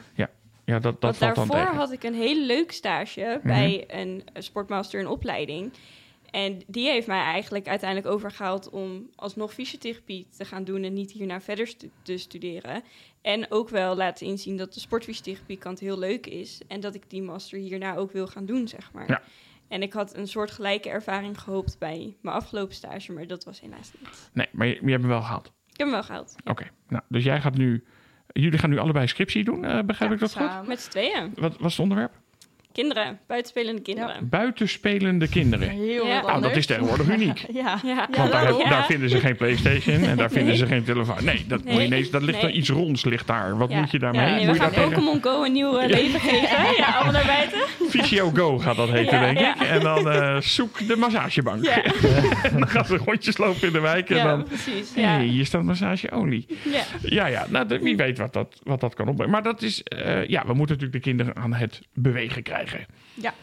Ja, 0.65 0.79
dat, 0.79 0.81
dat 0.83 1.01
want 1.01 1.17
valt 1.17 1.35
dan 1.35 1.47
daarvoor 1.47 1.55
tegen. 1.65 1.75
had 1.75 1.91
ik 1.91 2.03
een 2.03 2.13
hele 2.13 2.45
leuk 2.45 2.71
stage 2.71 3.39
Mhm. 3.43 3.47
bij 3.47 3.83
een 3.87 4.23
sportmaster 4.33 4.99
in 4.99 5.07
opleiding. 5.07 5.71
En 6.31 6.61
die 6.67 6.87
heeft 6.89 7.07
mij 7.07 7.21
eigenlijk 7.23 7.67
uiteindelijk 7.67 8.13
overgehaald 8.13 8.69
om 8.69 9.09
alsnog 9.15 9.53
fysiotherapie 9.53 10.27
te 10.37 10.45
gaan 10.45 10.63
doen 10.63 10.83
en 10.83 10.93
niet 10.93 11.11
hierna 11.11 11.41
verder 11.41 11.67
stu- 11.67 11.89
te 12.01 12.17
studeren. 12.17 12.83
En 13.21 13.45
ook 13.51 13.69
wel 13.69 13.95
laten 13.95 14.27
inzien 14.27 14.57
dat 14.57 14.73
de 14.73 14.79
sportfysiotherapie 14.79 15.57
kant 15.57 15.79
heel 15.79 15.99
leuk 15.99 16.27
is 16.27 16.61
en 16.67 16.79
dat 16.79 16.95
ik 16.95 17.09
die 17.09 17.21
master 17.21 17.59
hierna 17.59 17.95
ook 17.95 18.11
wil 18.11 18.27
gaan 18.27 18.45
doen, 18.45 18.67
zeg 18.67 18.89
maar. 18.93 19.09
Ja. 19.09 19.21
En 19.73 19.81
ik 19.81 19.93
had 19.93 20.15
een 20.15 20.27
soort 20.27 20.51
gelijke 20.51 20.89
ervaring 20.89 21.39
gehoopt 21.39 21.79
bij 21.79 22.17
mijn 22.21 22.35
afgelopen 22.35 22.75
stage, 22.75 23.11
maar 23.11 23.27
dat 23.27 23.43
was 23.43 23.61
helaas 23.61 23.91
niet. 23.99 24.29
Nee, 24.33 24.47
maar 24.51 24.67
je, 24.67 24.73
je 24.73 24.89
hebt 24.89 25.01
hem 25.01 25.07
wel 25.07 25.21
gehad. 25.21 25.45
Ik 25.45 25.77
heb 25.77 25.87
hem 25.87 25.91
wel 25.91 26.03
gehaald. 26.03 26.35
Oké, 26.45 26.69
nou, 26.87 27.03
dus 27.07 27.23
jij 27.23 27.41
gaat 27.41 27.57
nu... 27.57 27.83
Jullie 28.27 28.59
gaan 28.59 28.69
nu 28.69 28.77
allebei 28.77 29.07
scriptie 29.07 29.43
doen, 29.43 29.65
eh, 29.65 29.83
begrijp 29.83 30.11
ik 30.11 30.19
dat 30.19 30.33
goed? 30.33 30.41
samen. 30.41 30.67
Met 30.67 30.81
z'n 30.81 30.89
tweeën. 30.89 31.33
Wat 31.35 31.57
was 31.57 31.71
het 31.71 31.81
onderwerp? 31.81 32.21
Kinderen, 32.73 33.19
buitenspelende 33.27 33.81
kinderen. 33.81 34.29
buitenspelende 34.29 35.27
kinderen. 35.29 35.69
Heel 35.69 36.07
Ja. 36.07 36.21
Nou, 36.21 36.41
dat 36.41 36.55
is 36.55 36.65
tegenwoordig 36.65 37.09
uniek. 37.09 37.45
Ja. 37.53 37.79
Ja. 37.83 38.07
Want 38.17 38.31
daar, 38.31 38.45
heb- 38.47 38.69
daar 38.69 38.85
vinden 38.85 39.09
ze 39.09 39.19
geen 39.19 39.35
Playstation 39.35 40.03
en 40.03 40.17
daar 40.17 40.29
vinden 40.29 40.47
Nee. 40.49 40.57
ze 40.57 40.65
geen 40.67 40.83
telefoon. 40.83 41.23
Nee, 41.23 41.43
dat, 41.47 41.59
moet 41.63 41.71
je 41.71 41.77
Nee. 41.77 41.87
ineens, 41.87 42.09
dat 42.09 42.21
ligt 42.21 42.41
Nee. 42.41 42.51
er 42.51 42.57
iets 42.57 42.69
ronds 42.69 43.05
ligt 43.05 43.27
daar. 43.27 43.57
Wat 43.57 43.69
Ja. 43.71 43.79
moet 43.79 43.91
je 43.91 43.99
daarmee? 43.99 44.21
Ja, 44.21 44.35
nee, 44.35 44.45
moet 44.47 44.57
we 44.57 44.63
je 44.63 44.69
gaan 44.71 44.89
Pokémon 44.89 45.21
Go 45.23 45.43
een 45.43 45.51
nieuw 45.51 45.79
leven 45.87 46.19
geven. 46.29 46.75
Ja, 46.77 46.85
allemaal 46.85 47.11
naar 47.13 47.25
buiten. 47.25 47.59
Visio 47.89 48.31
Go 48.33 48.59
gaat 48.59 48.75
dat 48.75 48.89
heten, 48.89 49.19
Ja, 49.19 49.33
denk 49.33 49.39
ik. 49.55 49.67
En 49.67 49.79
dan 49.79 50.09
eh, 50.11 50.37
zoek 50.41 50.87
de 50.87 50.95
massagebank. 50.95 51.65
Ja, 51.65 51.83
en 52.51 52.59
dan 52.59 52.67
gaan 52.67 52.85
ze 52.85 52.97
rondjes 52.97 53.37
lopen 53.37 53.67
in 53.67 53.73
de 53.73 53.79
wijk. 53.79 54.09
En 54.09 54.15
ja 54.15 54.23
dan, 54.23 54.43
precies. 54.43 54.91
hey, 54.95 55.25
hier 55.25 55.45
staat 55.45 55.63
massageolie. 55.63 56.45
Ja. 56.71 56.81
Ja, 57.01 57.25
ja, 57.25 57.45
nou, 57.49 57.67
de- 57.67 57.79
wie 57.79 57.95
weet 57.97 58.17
wat 58.17 58.33
dat, 58.33 58.59
wat 58.63 58.79
dat 58.79 58.93
kan 58.93 59.07
opbrengen. 59.07 59.31
Maar 59.33 59.43
dat 59.43 59.61
is, 59.61 59.83
eh, 59.83 60.27
ja, 60.27 60.43
we 60.45 60.53
moeten 60.53 60.75
natuurlijk 60.75 60.93
de 61.03 61.09
kinderen 61.09 61.35
aan 61.35 61.53
het 61.53 61.81
bewegen 61.93 62.43
krijgen. 62.43 62.61
Ja. 63.13 63.33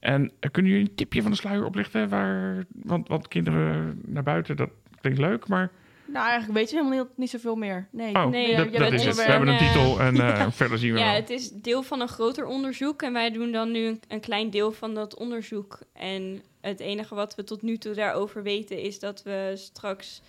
En 0.00 0.32
eh, 0.40 0.50
kunnen 0.50 0.72
jullie 0.72 0.88
een 0.88 0.94
tipje 0.94 1.22
van 1.22 1.30
de 1.30 1.36
sluier 1.36 1.64
oplichten? 1.64 2.08
Waar, 2.08 2.64
want, 2.82 3.08
want 3.08 3.28
kinderen 3.28 4.00
naar 4.04 4.22
buiten, 4.22 4.56
dat 4.56 4.70
klinkt 5.00 5.18
leuk, 5.18 5.48
maar... 5.48 5.70
Nou, 6.12 6.26
eigenlijk 6.28 6.58
weet 6.58 6.70
je 6.70 6.76
helemaal 6.76 6.98
niet, 6.98 7.16
niet 7.16 7.30
zoveel 7.30 7.56
meer. 7.56 7.88
Nee, 7.90 8.14
Oh, 8.14 8.26
Nee, 8.26 8.56
dat, 8.56 8.92
is 8.92 9.04
het. 9.04 9.16
We 9.16 9.22
hebben 9.22 9.48
een 9.48 9.58
titel 9.58 10.00
en 10.00 10.16
eh, 10.16 10.46
verder 10.60 10.78
zien 10.78 10.92
we 10.92 10.98
Ja, 10.98 11.04
wel. 11.04 11.14
het 11.14 11.30
is 11.30 11.50
deel 11.50 11.82
van 11.82 12.00
een 12.00 12.08
groter 12.08 12.46
onderzoek 12.46 13.02
en 13.02 13.12
wij 13.12 13.30
doen 13.30 13.52
dan 13.52 13.70
nu 13.70 13.86
een, 13.86 14.00
een 14.08 14.20
klein 14.20 14.50
deel 14.50 14.72
van 14.72 14.94
dat 14.94 15.16
onderzoek. 15.16 15.78
En 15.92 16.42
het 16.60 16.80
enige 16.80 17.14
wat 17.14 17.34
we 17.34 17.44
tot 17.44 17.62
nu 17.62 17.76
toe 17.76 17.94
daarover 17.94 18.42
weten 18.42 18.80
is 18.80 18.98
dat 18.98 19.22
we 19.22 19.52
straks 19.54 20.22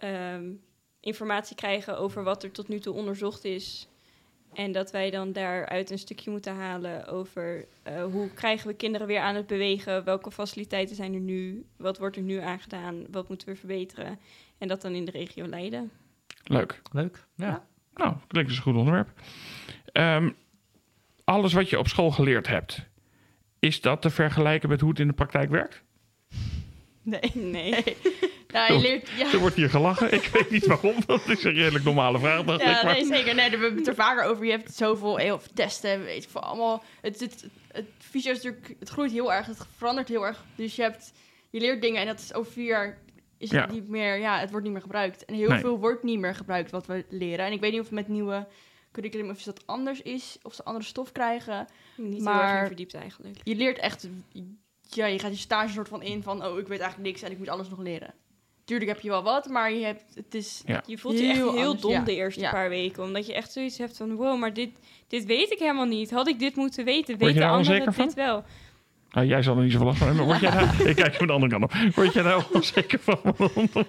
ehm, 0.00 0.44
informatie 1.00 1.56
krijgen 1.56 1.98
over 1.98 2.22
wat 2.22 2.42
er 2.42 2.50
tot 2.50 2.68
nu 2.68 2.78
toe 2.78 2.94
onderzocht 2.94 3.44
is. 3.44 3.88
En 4.52 4.72
dat 4.72 4.90
wij 4.90 5.10
dan 5.10 5.32
daaruit 5.32 5.90
een 5.90 5.98
stukje 5.98 6.30
moeten 6.30 6.54
halen 6.54 7.06
over 7.06 7.66
eh, 7.82 8.04
hoe 8.04 8.30
krijgen 8.30 8.68
we 8.68 8.74
kinderen 8.74 9.06
weer 9.06 9.20
aan 9.20 9.34
het 9.34 9.46
bewegen, 9.46 10.04
welke 10.04 10.30
faciliteiten 10.30 10.96
zijn 10.96 11.14
er 11.14 11.20
nu, 11.20 11.64
wat 11.76 11.98
wordt 11.98 12.16
er 12.16 12.22
nu 12.22 12.38
aangedaan, 12.38 13.04
wat 13.10 13.28
moeten 13.28 13.48
we 13.48 13.56
verbeteren. 13.56 14.18
En 14.58 14.68
dat 14.68 14.82
dan 14.82 14.94
in 14.94 15.04
de 15.04 15.10
regio 15.10 15.46
Leiden. 15.46 15.90
Leuk. 16.44 16.82
Leuk. 16.92 17.26
Ja. 17.34 17.66
Nou, 17.94 18.14
klinkt 18.26 18.48
als 18.48 18.58
een 18.58 18.64
goed 18.64 18.76
onderwerp. 18.76 19.08
Ehm, 19.92 20.30
alles 21.24 21.52
wat 21.52 21.70
je 21.70 21.78
op 21.78 21.88
school 21.88 22.10
geleerd 22.10 22.46
hebt, 22.46 22.86
is 23.58 23.80
dat 23.80 24.02
te 24.02 24.10
vergelijken 24.10 24.68
met 24.68 24.80
hoe 24.80 24.90
het 24.90 24.98
in 24.98 25.06
de 25.06 25.12
praktijk 25.12 25.50
werkt? 25.50 25.82
Nee. 27.02 27.32
Nee. 27.60 27.96
Nou, 28.52 28.72
je 28.72 28.78
leert... 28.80 29.08
Ja. 29.16 29.32
Er 29.32 29.38
wordt 29.38 29.56
hier 29.56 29.70
gelachen. 29.70 30.12
Ik 30.12 30.24
weet 30.32 30.50
niet 30.50 30.66
waarom. 30.66 30.94
Dat 31.06 31.28
is 31.28 31.44
een 31.44 31.52
redelijk 31.52 31.84
normale 31.84 32.18
vraag, 32.18 32.44
dacht 32.44 32.60
ik. 32.60 32.66
Ja, 32.66 32.82
Maar... 32.84 32.94
nee, 32.94 33.04
zeker. 33.04 33.24
Nee, 33.34 33.50
daar 33.50 33.50
hebben 33.50 33.70
we 33.72 33.78
het 33.78 33.86
er 33.88 33.94
vaker 33.94 34.24
over. 34.24 34.44
Je 34.44 34.50
hebt 34.50 34.74
zoveel 34.74 35.16
heel 35.16 35.38
veel 35.38 35.52
testen, 35.54 36.02
weet 36.04 36.24
je, 36.24 36.30
voor 36.30 36.40
allemaal. 36.40 36.82
Het, 37.00 37.20
het, 37.20 37.46
het 37.72 37.86
fysio 37.98 38.30
is 38.32 38.42
natuurlijk, 38.42 38.74
het 38.78 38.88
groeit 38.88 39.12
heel 39.12 39.32
erg, 39.32 39.46
het 39.46 39.66
verandert 39.76 40.08
heel 40.08 40.26
erg. 40.26 40.44
Dus 40.54 40.76
je 40.76 40.82
hebt, 40.82 41.12
je 41.50 41.60
leert 41.60 41.82
dingen 41.82 42.00
en 42.00 42.06
dat 42.06 42.18
is 42.18 42.34
over 42.34 42.52
vier 42.52 42.66
jaar 42.66 42.98
is 43.38 43.50
Ja. 43.50 43.60
het 43.60 43.70
niet 43.72 43.88
meer, 43.88 44.18
ja, 44.18 44.38
het 44.38 44.50
wordt 44.50 44.64
niet 44.64 44.72
meer 44.74 44.82
gebruikt. 44.82 45.24
En 45.24 45.34
heel 45.34 45.48
Nee. 45.48 45.58
veel 45.60 45.78
wordt 45.78 46.02
niet 46.02 46.18
meer 46.18 46.34
gebruikt 46.34 46.70
wat 46.70 46.86
we 46.86 47.04
leren. 47.08 47.46
En 47.46 47.52
ik 47.52 47.60
weet 47.60 47.70
niet 47.70 47.80
of 47.80 47.86
het 47.86 47.94
met 47.94 48.08
nieuwe 48.08 48.46
curriculum 48.92 49.30
of 49.30 49.42
dat 49.42 49.66
anders 49.66 50.02
is, 50.02 50.38
of 50.42 50.54
ze 50.54 50.64
andere 50.64 50.84
stof 50.84 51.12
krijgen. 51.12 51.66
Niet 51.96 52.14
heel 52.14 52.22
Maar- 52.22 52.56
erg 52.58 52.66
verdiept 52.66 52.94
eigenlijk. 52.94 53.36
Je 53.42 53.54
leert 53.56 53.78
echt, 53.78 54.08
ja, 54.88 55.06
je 55.06 55.18
gaat 55.18 55.30
je 55.32 55.38
stage 55.38 55.72
soort 55.72 55.88
van 55.88 56.02
in 56.02 56.22
van, 56.22 56.44
oh, 56.44 56.58
ik 56.58 56.68
weet 56.68 56.80
eigenlijk 56.80 57.10
niks 57.10 57.22
en 57.22 57.30
ik 57.30 57.38
moet 57.38 57.48
alles 57.48 57.68
nog 57.68 57.78
leren. 57.78 58.14
Tuurlijk 58.70 58.90
heb 58.90 59.00
je 59.00 59.08
wel 59.08 59.22
wat, 59.22 59.48
maar 59.48 59.72
je 59.72 59.84
hebt, 59.84 60.04
het 60.14 60.34
is, 60.34 60.62
Ja. 60.66 60.82
Je 60.86 60.98
voelt 60.98 61.18
je 61.18 61.26
echt 61.26 61.36
Heel 61.36 61.48
anders, 61.58 61.80
dom 61.80 61.90
ja. 61.92 62.00
de 62.00 62.14
eerste 62.14 62.40
Ja. 62.40 62.50
paar 62.50 62.68
weken. 62.68 63.02
Omdat 63.02 63.26
je 63.26 63.34
echt 63.34 63.52
zoiets 63.52 63.78
hebt 63.78 63.96
van... 63.96 64.14
Wow, 64.14 64.38
maar 64.38 64.52
dit, 64.54 64.70
dit 65.08 65.24
weet 65.24 65.50
ik 65.52 65.58
helemaal 65.58 65.84
niet. 65.86 66.10
Had 66.10 66.28
ik 66.28 66.38
dit 66.38 66.56
moeten 66.56 66.84
weten? 66.84 67.12
je 67.18 67.18
daar 67.18 67.50
anderen 67.50 67.56
onzeker 67.82 68.04
dit 68.04 68.14
wel? 68.14 68.44
Nou, 69.10 69.26
jij 69.26 69.42
zal 69.42 69.56
er 69.56 69.62
niet 69.62 69.72
zoveel 69.72 69.86
last 69.86 69.98
van 69.98 70.06
hebben. 70.06 70.26
maar 70.26 70.38
Word 70.40 70.52
jij 70.52 70.60
daar... 70.60 70.80
Ik 70.90 70.96
kijk 70.96 71.14
van 71.14 71.26
de 71.26 71.32
andere 71.32 71.52
kant 71.52 71.64
op. 71.64 71.72
Word 71.94 72.12
jij 72.12 72.22
daar 72.22 72.46
onzeker 72.52 72.98
van? 73.00 73.18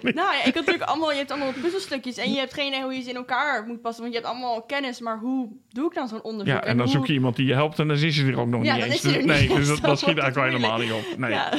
Nou 0.02 0.14
ja, 0.14 0.38
ik 0.38 0.44
had 0.44 0.54
natuurlijk 0.54 0.82
allemaal, 0.82 1.10
je 1.10 1.16
hebt 1.16 1.30
allemaal 1.30 1.52
puzzelstukjes 1.62 2.16
en 2.16 2.32
je 2.32 2.38
hebt 2.38 2.54
geen 2.54 2.66
idee 2.66 2.82
hoe 2.82 2.92
je 2.94 3.02
ze 3.02 3.08
in 3.10 3.16
elkaar 3.16 3.66
moet 3.66 3.80
passen, 3.82 4.02
want 4.02 4.14
je 4.14 4.20
hebt 4.20 4.32
allemaal 4.32 4.62
kennis, 4.62 5.00
maar 5.00 5.18
hoe 5.18 5.48
doe 5.68 5.86
ik 5.86 5.94
dan 5.94 6.08
zo'n 6.08 6.22
onderzoek? 6.22 6.54
Ja, 6.54 6.62
en 6.64 6.76
dan 6.76 6.86
hoe- 6.86 6.94
zoek 6.94 7.06
je 7.06 7.12
iemand 7.12 7.36
die 7.36 7.46
je 7.46 7.54
helpt 7.54 7.78
en 7.78 7.88
dan 7.88 7.96
is 7.96 8.16
ze 8.16 8.26
er 8.26 8.38
ook 8.40 8.48
nog 8.48 8.64
Ja, 8.64 8.72
niet 8.72 8.82
dan 8.82 8.90
eens. 8.92 9.04
is 9.04 9.10
ze 9.12 9.16
niet 9.18 9.26
nee, 9.26 9.48
dus 9.48 9.66
dat, 9.68 9.80
dat 9.80 9.98
schiet 9.98 10.18
eigenlijk 10.18 10.34
wel 10.34 10.44
helemaal 10.60 10.78
niet 10.78 10.92
op. 11.12 11.18
Nee. 11.18 11.30
Ja, 11.30 11.52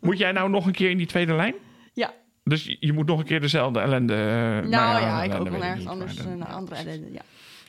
Moet 0.00 0.18
jij 0.18 0.32
nou 0.32 0.50
nog 0.50 0.66
een 0.66 0.72
keer 0.72 0.90
in 0.90 0.96
die 0.96 1.06
tweede 1.06 1.32
lijn? 1.34 1.54
Ja. 1.92 2.12
Dus 2.48 2.76
je- 2.80 2.92
moet 2.92 3.06
nog 3.06 3.18
een 3.18 3.24
keer 3.24 3.40
dezelfde 3.40 3.80
ellende... 3.80 4.14
eh, 4.14 4.20
nou 4.20 4.70
ja, 4.70 5.22
ik 5.22 5.30
ellende 5.30 5.36
hoop 5.36 5.48
weet 5.48 5.52
wel 5.52 5.62
ergens 5.62 5.78
niet, 5.78 5.88
anders 5.88 6.18
een 6.18 6.38
dan- 6.38 6.48
andere 6.48 6.76
ellende, 6.76 7.12
ja. 7.12 7.20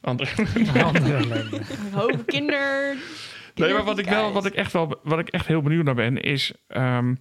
andere 0.01 0.31
Andere 0.83 1.13
ellende. 1.15 1.61
Hoop 1.91 2.23
kinder... 2.25 2.95
Nee, 3.55 3.73
maar 3.73 3.83
wat 3.83 3.97
ik, 3.99 4.05
wel, 4.09 4.31
wat 4.31 4.45
ik 4.45 4.53
echt 4.53 4.71
wel, 4.73 4.99
wat 5.03 5.19
ik 5.19 5.29
echt 5.29 5.47
heel 5.47 5.61
benieuwd 5.61 5.83
naar 5.85 5.95
ben, 5.95 6.21
is 6.21 6.51
ehm, 6.67 7.15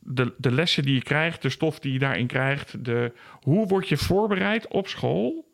de, 0.00 0.34
de 0.36 0.52
lessen 0.52 0.82
die 0.82 0.94
je 0.94 1.02
krijgt, 1.02 1.42
de 1.42 1.48
stof 1.48 1.78
die 1.78 1.92
je 1.92 1.98
daarin 1.98 2.26
krijgt, 2.26 2.84
de, 2.84 3.12
hoe 3.40 3.66
word 3.66 3.88
je 3.88 3.96
voorbereid 3.96 4.68
op 4.68 4.88
school 4.88 5.46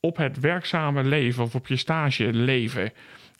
op 0.00 0.16
het 0.16 0.40
werkzame 0.40 1.04
leven 1.04 1.42
of 1.44 1.54
op 1.54 1.66
je 1.66 1.76
stage 1.76 2.32
leven? 2.32 2.92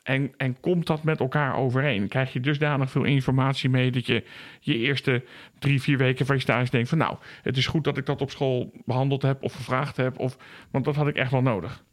En, 0.09 0.33
en 0.37 0.59
komt 0.59 0.87
dat 0.87 1.03
met 1.03 1.19
elkaar 1.19 1.55
overeen? 1.55 2.07
Krijg 2.07 2.33
je 2.33 2.39
dusdanig 2.39 2.91
veel 2.91 3.03
informatie 3.03 3.69
mee 3.69 3.91
dat 3.91 4.05
je 4.05 4.23
je 4.59 4.77
eerste 4.77 5.23
drie, 5.59 5.81
vier 5.81 5.97
weken 5.97 6.25
van 6.25 6.35
je 6.35 6.41
stage 6.41 6.71
denkt 6.71 6.89
van 6.89 6.97
nou, 6.97 7.17
het 7.41 7.57
is 7.57 7.67
goed 7.67 7.83
dat 7.83 7.97
ik 7.97 8.05
dat 8.05 8.21
op 8.21 8.31
school 8.31 8.71
behandeld 8.85 9.21
heb 9.21 9.43
of 9.43 9.53
gevraagd 9.53 9.97
heb, 9.97 10.19
of, 10.19 10.37
want 10.71 10.85
dat 10.85 10.95
had 10.95 11.07
ik 11.07 11.15
echt 11.15 11.31
wel 11.31 11.41
nodig. 11.41 11.83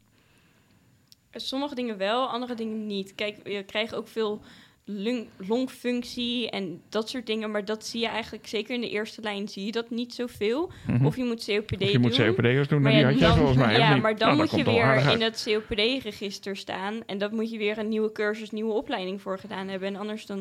Sommige 1.31 1.75
dingen 1.75 1.97
wel, 1.97 2.27
andere 2.27 2.55
dingen 2.55 2.85
niet. 2.85 3.15
Kijk, 3.15 3.47
je 3.47 3.63
krijgt 3.63 3.95
ook 3.95 4.07
veel 4.07 4.41
lung- 4.89 5.27
longfunctie 5.37 6.49
en 6.49 6.81
dat 6.89 7.09
soort 7.09 7.25
dingen. 7.25 7.51
Maar 7.51 7.65
dat 7.65 7.85
zie 7.85 7.99
je 8.01 8.07
eigenlijk, 8.07 8.47
zeker 8.47 8.75
in 8.75 8.81
de 8.81 8.89
eerste 8.89 9.21
lijn, 9.21 9.47
zie 9.47 9.65
je 9.65 9.71
dat 9.71 9.89
niet 9.89 10.13
zoveel. 10.13 10.71
Mhm. 10.87 11.05
Of 11.05 11.15
je 11.15 11.23
moet 11.23 11.45
COPD 11.45 11.81
Of 11.81 11.91
je 11.91 11.99
moet 11.99 12.15
doen. 12.15 12.25
COPD'ers 12.27 12.67
doen, 12.67 12.81
Maar 12.81 12.91
en 12.91 12.97
die 12.97 13.05
ja, 13.07 13.11
had 13.11 13.19
jij 13.19 13.27
dan- 13.27 13.37
volgens 13.37 13.57
mij. 13.57 13.77
Ja, 13.77 13.93
niet? 13.93 14.01
maar 14.01 14.17
dan 14.17 14.27
Nou, 14.27 14.39
dat 14.39 14.51
moet 14.51 14.65
je 14.65 14.71
weer 14.71 15.11
in 15.11 15.21
het 15.21 15.43
COPD-register 15.47 16.55
staan. 16.57 17.05
En 17.05 17.17
dat 17.17 17.31
moet 17.31 17.51
je 17.51 17.57
weer 17.57 17.77
een 17.77 17.87
nieuwe 17.87 18.11
cursus, 18.11 18.51
nieuwe 18.51 18.73
opleiding 18.73 19.21
voor 19.21 19.39
gedaan 19.39 19.67
hebben. 19.67 19.87
En 19.87 19.95
anders 19.95 20.25
dan 20.25 20.37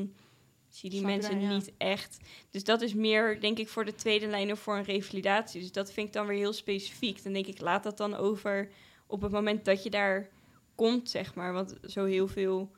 zie 0.68 0.80
je 0.82 0.90
die 0.90 0.98
Snap 0.98 1.10
je 1.10 1.16
mensen 1.16 1.40
dat, 1.40 1.48
ja. 1.50 1.54
niet 1.54 1.72
echt. 1.78 2.18
Dus 2.50 2.64
dat 2.64 2.82
is 2.82 2.94
meer, 2.94 3.40
denk 3.40 3.58
ik, 3.58 3.68
voor 3.68 3.84
de 3.84 3.94
tweede 3.94 4.26
lijn 4.26 4.50
of 4.52 4.58
voor 4.58 4.76
een 4.76 4.84
revalidatie. 4.84 5.60
Dus 5.60 5.72
dat 5.72 5.92
vind 5.92 6.06
ik 6.06 6.12
dan 6.12 6.26
weer 6.26 6.38
heel 6.38 6.52
specifiek. 6.52 7.22
Dan 7.22 7.32
denk 7.32 7.46
ik, 7.46 7.60
laat 7.60 7.82
dat 7.82 7.96
dan 7.96 8.14
over 8.16 8.68
op 9.06 9.20
het 9.22 9.32
moment 9.32 9.64
dat 9.64 9.82
je 9.82 9.90
daar 9.90 10.28
komt, 10.74 11.10
zeg 11.10 11.34
maar. 11.34 11.52
Want 11.52 11.76
zo 11.86 12.04
heel 12.04 12.28
veel... 12.28 12.70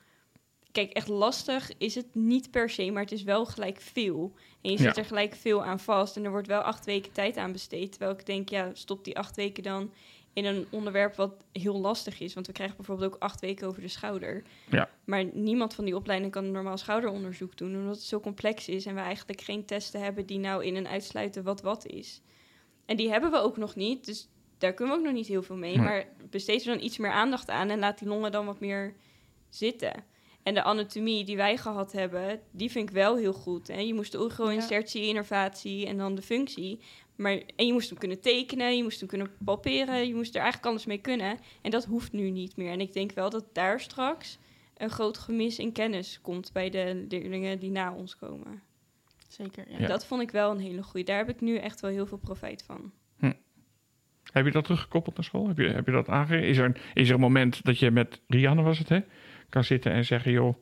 Kijk, 0.73 0.93
echt 0.93 1.09
lastig 1.09 1.71
is 1.79 1.95
het 1.95 2.15
niet 2.15 2.51
per 2.51 2.71
se, 2.71 2.91
maar 2.91 3.03
het 3.03 3.13
is 3.13 3.23
wel 3.23 3.47
gelijk 3.47 3.81
veel. 3.81 4.33
En 4.63 4.71
je 4.71 4.79
Ja. 4.79 4.85
zit 4.85 4.97
er 4.97 5.05
gelijk 5.05 5.35
veel 5.35 5.65
aan 5.65 5.81
vast. 5.81 6.17
En 6.17 6.25
er 6.25 6.31
wordt 6.31 6.47
wel 6.47 6.61
acht 6.61 6.85
weken 6.85 7.13
tijd 7.13 7.37
aan 7.37 7.53
besteed. 7.53 7.91
Terwijl 7.91 8.13
ik 8.13 8.27
denk, 8.27 8.49
ja, 8.49 8.71
stop 8.73 9.05
die 9.05 9.19
acht 9.19 9.37
weken 9.37 9.63
dan 9.63 9.93
in 10.33 10.45
een 10.45 10.67
onderwerp 10.71 11.15
wat 11.15 11.33
heel 11.53 11.79
lastig 11.81 12.21
is. 12.21 12.35
Want 12.35 12.47
we 12.47 12.53
krijgen 12.53 12.77
bijvoorbeeld 12.77 13.15
ook 13.15 13.21
acht 13.23 13.41
weken 13.41 13.67
over 13.69 13.83
de 13.83 13.89
schouder. 13.89 14.43
Ja. 14.71 14.91
Maar 15.05 15.25
niemand 15.33 15.75
van 15.75 15.85
die 15.85 15.97
opleiding 15.97 16.33
kan 16.33 16.45
een 16.45 16.51
normaal 16.53 16.79
schouderonderzoek 16.79 17.57
doen. 17.57 17.77
Omdat 17.77 17.95
het 17.95 18.05
zo 18.05 18.21
complex 18.21 18.69
is 18.69 18.87
en 18.87 18.95
we 18.95 19.01
eigenlijk 19.01 19.41
geen 19.41 19.65
testen 19.65 20.01
hebben 20.03 20.27
die 20.27 20.39
nou 20.39 20.65
in 20.65 20.77
en 20.77 20.89
uitsluiten 20.89 21.43
wat 21.43 21.61
wat 21.61 21.87
is. 21.87 22.21
En 22.87 22.97
die 22.97 23.11
hebben 23.11 23.31
we 23.31 23.39
ook 23.39 23.57
nog 23.57 23.75
niet. 23.75 24.07
Dus 24.07 24.29
daar 24.59 24.75
kunnen 24.75 24.95
we 24.95 25.01
ook 25.01 25.07
nog 25.07 25.17
niet 25.17 25.27
heel 25.27 25.43
veel 25.43 25.57
mee. 25.57 25.77
Nee. 25.77 25.85
Maar 25.85 26.07
besteed 26.31 26.61
er 26.61 26.73
dan 26.77 26.85
iets 26.85 26.99
meer 26.99 27.11
aandacht 27.11 27.51
aan 27.51 27.69
en 27.69 27.79
laat 27.79 27.99
die 27.99 28.09
longen 28.09 28.33
dan 28.33 28.47
wat 28.47 28.61
meer 28.61 28.95
zitten. 29.49 30.05
En 30.43 30.55
de 30.55 30.63
anatomie 30.63 31.25
die 31.25 31.37
wij 31.37 31.57
gehad 31.57 31.93
hebben, 31.93 32.41
die 32.51 32.71
vind 32.71 32.89
ik 32.89 32.95
wel 32.95 33.17
heel 33.17 33.33
goed. 33.33 33.69
Hè? 33.69 33.79
Je 33.79 33.95
moest 33.95 34.13
de 34.13 34.19
uro-insertie, 34.19 35.07
innervatie 35.07 35.87
en 35.87 35.97
dan 35.97 36.15
de 36.15 36.23
functie. 36.23 36.81
Maar, 37.17 37.43
en 37.57 37.67
je 37.67 37.73
moest 37.73 37.89
hem 37.89 37.99
kunnen 37.99 38.21
tekenen, 38.21 38.77
je 38.77 38.83
moest 38.83 39.01
hem 39.01 39.09
kunnen 39.09 39.31
palperen, 39.45 40.07
je 40.07 40.15
moest 40.15 40.35
er 40.35 40.41
eigenlijk 40.41 40.71
alles 40.71 40.87
mee 40.87 40.99
kunnen. 40.99 41.39
En 41.63 41.71
dat 41.71 41.85
hoeft 41.85 42.13
nu 42.13 42.31
niet 42.31 42.57
meer. 42.57 42.71
En 42.71 42.81
ik 42.81 42.93
denk 42.93 43.13
wel 43.13 43.31
dat 43.31 43.45
daar 43.53 43.81
straks 43.81 44.39
een 44.77 44.91
groot 44.91 45.19
gemis 45.19 45.59
in 45.59 45.73
kennis 45.73 46.21
komt 46.21 46.53
bij 46.53 46.71
de 46.71 47.07
leerlingen 47.09 47.59
die 47.59 47.71
na 47.71 47.95
ons 47.95 48.17
komen. 48.17 48.63
Zeker, 49.29 49.65
ja. 49.71 49.79
Ja. 49.79 49.87
Dat 49.87 50.07
vond 50.07 50.23
ik 50.23 50.31
wel 50.31 50.51
een 50.51 50.61
hele 50.61 50.83
goede. 50.83 51.07
Daar 51.07 51.19
heb 51.19 51.29
ik 51.29 51.41
nu 51.41 51.57
echt 51.57 51.81
wel 51.81 51.91
heel 51.91 52.07
veel 52.07 52.19
profijt 52.19 52.63
van. 52.63 52.93
Heb 54.33 54.45
je 54.45 54.51
dat 54.51 54.65
teruggekoppeld 54.65 55.17
naar 55.17 55.25
school? 55.25 55.49
Heb 55.49 55.59
je, 55.59 55.69
heb 55.69 55.87
je 55.87 55.93
dat 55.93 56.09
aangegeven? 56.09 56.49
Is 56.49 56.59
er, 56.59 56.65
een, 56.65 56.77
is 56.95 57.09
er 57.09 57.15
een 57.15 57.21
moment 57.21 57.65
dat 57.65 57.79
je 57.79 57.91
met 57.91 58.21
Rianne 58.27 58.63
was 58.63 58.79
het, 58.79 58.89
hè? 58.89 59.01
Kan 59.49 59.65
zitten 59.65 59.93
en 59.93 60.05
zeggen, 60.05 60.33
joh, 60.33 60.55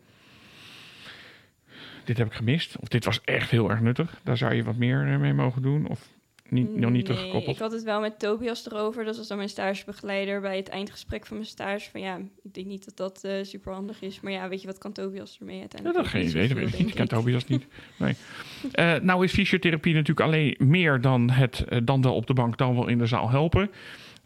dit 2.05 2.19
heb 2.19 2.27
ik 2.27 2.33
gemist. 2.33 2.77
Of 2.81 2.89
dit 2.89 3.05
was 3.05 3.21
echt 3.25 3.51
heel 3.51 3.71
erg 3.71 3.81
nuttig. 3.81 4.21
Daar 4.25 4.37
zou 4.37 4.55
je 4.55 4.65
wat 4.65 4.77
meer 4.77 5.13
eh, 5.13 5.19
mee 5.19 5.35
mogen 5.35 5.63
doen. 5.63 5.89
Of 5.89 6.09
niet, 6.49 6.67
nog 6.67 6.77
niet 6.77 6.93
Nee, 6.93 7.03
teruggekoppeld? 7.03 7.57
Ik 7.57 7.63
had 7.63 7.73
het 7.73 7.83
wel 7.83 8.01
met 8.01 8.19
Tobias 8.19 8.67
erover. 8.67 9.05
Dat 9.05 9.17
was 9.17 9.29
dan 9.29 9.37
mijn 9.37 9.49
stagebegeleider 9.49 10.41
bij 10.41 10.57
het 10.57 10.69
eindgesprek 10.69 11.27
van 11.27 11.37
mijn 11.37 11.49
stage. 11.49 11.91
Van 11.91 12.01
ja, 12.01 12.17
ik 12.43 12.55
denk 12.55 12.67
niet 12.67 12.85
dat 12.85 12.97
dat 12.97 13.25
eh 13.25 13.45
super 13.45 13.73
handig 13.73 14.03
is. 14.03 14.21
Maar 14.21 14.33
ja, 14.33 14.49
weet 14.49 14.61
je 14.61 14.67
wat 14.67 14.79
kan 14.79 14.93
Tobias 14.93 15.37
ermee 15.39 15.55
Ja, 15.55 15.61
uiteindelijk? 15.61 15.99
dat 15.99 16.07
Ook 16.07 16.13
geen 16.13 16.25
niet 16.25 16.35
idee. 16.35 16.49
Dat 16.49 16.57
weet 16.57 16.73
ik 16.73 16.79
niet. 16.79 16.89
Ik 16.89 16.95
ken 16.95 17.09
Tobias 17.09 17.47
niet. 17.47 17.67
Nee. 17.99 18.15
Eh, 18.73 18.95
nou 18.95 19.25
is 19.25 19.33
fysiotherapie 19.33 19.95
natuurlijk 19.95 20.27
alleen 20.27 20.55
meer 20.59 21.01
dan, 21.01 21.31
het, 21.31 21.65
dan 21.85 22.03
wel 22.03 22.15
op 22.15 22.27
de 22.27 22.33
bank, 22.33 22.59
dan 22.59 22.75
wel 22.75 22.89
in 22.89 22.99
de 22.99 23.07
zaal 23.07 23.31
helpen. 23.31 23.71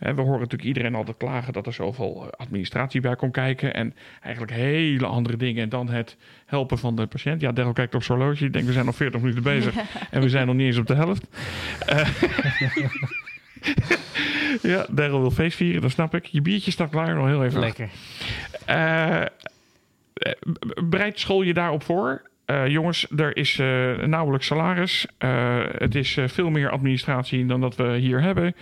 We 0.00 0.20
horen 0.20 0.40
natuurlijk 0.40 0.64
iedereen 0.64 0.94
altijd 0.94 1.16
klagen 1.16 1.52
dat 1.52 1.66
er 1.66 1.72
zoveel 1.72 2.22
eh, 2.22 2.28
administratie 2.36 3.00
bij 3.00 3.16
komt 3.16 3.32
kijken. 3.32 3.74
En 3.74 3.94
eigenlijk 4.20 4.54
hele 4.54 5.06
andere 5.06 5.36
dingen 5.36 5.68
dan 5.68 5.88
het 5.88 6.16
helpen 6.46 6.78
van 6.78 6.96
de 6.96 7.06
patiënt. 7.06 7.40
Ja, 7.40 7.52
Daryl 7.52 7.72
kijkt 7.72 7.94
op 7.94 8.02
zijn 8.02 8.18
horloge. 8.18 8.44
Ik 8.44 8.52
denk, 8.52 8.66
we 8.66 8.72
zijn 8.72 8.84
nog 8.84 8.96
40 8.96 9.20
minuten 9.20 9.42
bezig. 9.42 9.74
En 10.10 10.20
we 10.20 10.28
zijn 10.28 10.46
nog 10.46 10.56
niet 10.56 10.66
eens 10.66 10.78
op 10.78 10.86
de 10.86 10.94
helft. 10.94 11.26
Eh, 11.86 12.08
ja, 14.72 14.86
Daryl 14.90 15.20
wil 15.20 15.30
feest 15.30 15.56
vieren, 15.56 15.82
dat 15.82 15.90
snap 15.90 16.14
ik. 16.14 16.24
Je 16.24 16.42
biertje 16.42 16.70
staat 16.70 16.90
klaar, 16.90 17.14
nog 17.14 17.26
heel 17.26 17.44
even. 17.44 17.60
Lekker. 17.60 17.90
Bereid 20.84 21.18
school 21.18 21.42
je 21.42 21.54
daarop 21.54 21.82
voor? 21.82 22.29
Eh, 22.50 22.66
jongens, 22.66 23.06
er 23.16 23.36
is 23.36 23.58
eh, 23.58 23.98
nauwelijks 23.98 24.46
salaris. 24.46 25.06
Eh, 25.18 25.62
het 25.68 25.94
is 25.94 26.18
veel 26.24 26.50
meer 26.50 26.70
administratie 26.70 27.46
dan 27.46 27.60
dat 27.60 27.76
we 27.76 27.96
hier 27.96 28.22
hebben. 28.22 28.54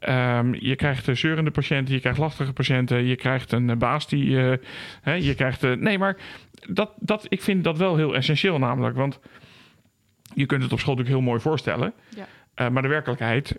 Ehm, 0.00 0.54
je 0.54 0.76
krijgt 0.76 1.08
zeurende 1.12 1.50
patiënten, 1.50 1.94
je 1.94 2.00
krijgt 2.00 2.18
lastige 2.18 2.52
patiënten, 2.52 3.04
je 3.04 3.16
krijgt 3.16 3.52
een 3.52 3.78
baas 3.78 4.08
die. 4.08 4.36
hè, 5.02 5.12
je 5.12 5.34
krijgt. 5.34 5.76
nee, 5.76 5.98
maar 5.98 6.16
dat, 6.68 6.92
dat, 6.98 7.26
ik 7.28 7.42
vind 7.42 7.64
dat 7.64 7.78
wel 7.78 7.96
heel 7.96 8.14
essentieel, 8.14 8.58
namelijk. 8.58 8.96
Want 8.96 9.20
je 10.34 10.46
kunt 10.46 10.62
het 10.62 10.72
op 10.72 10.78
school 10.78 10.94
natuurlijk 10.94 11.20
heel 11.20 11.30
mooi 11.30 11.40
voorstellen. 11.40 11.92
Ja. 12.08 12.70
Maar 12.70 12.82
de 12.82 12.88
werkelijkheid 12.88 13.58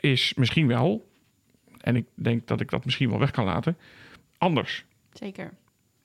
is 0.00 0.34
misschien 0.34 0.66
wel, 0.66 1.10
en 1.80 1.96
ik 1.96 2.06
denk 2.14 2.46
dat 2.46 2.60
ik 2.60 2.70
dat 2.70 2.84
misschien 2.84 3.10
wel 3.10 3.18
weg 3.18 3.30
kan 3.30 3.44
laten, 3.44 3.76
anders. 4.38 4.84
Zeker. 5.12 5.52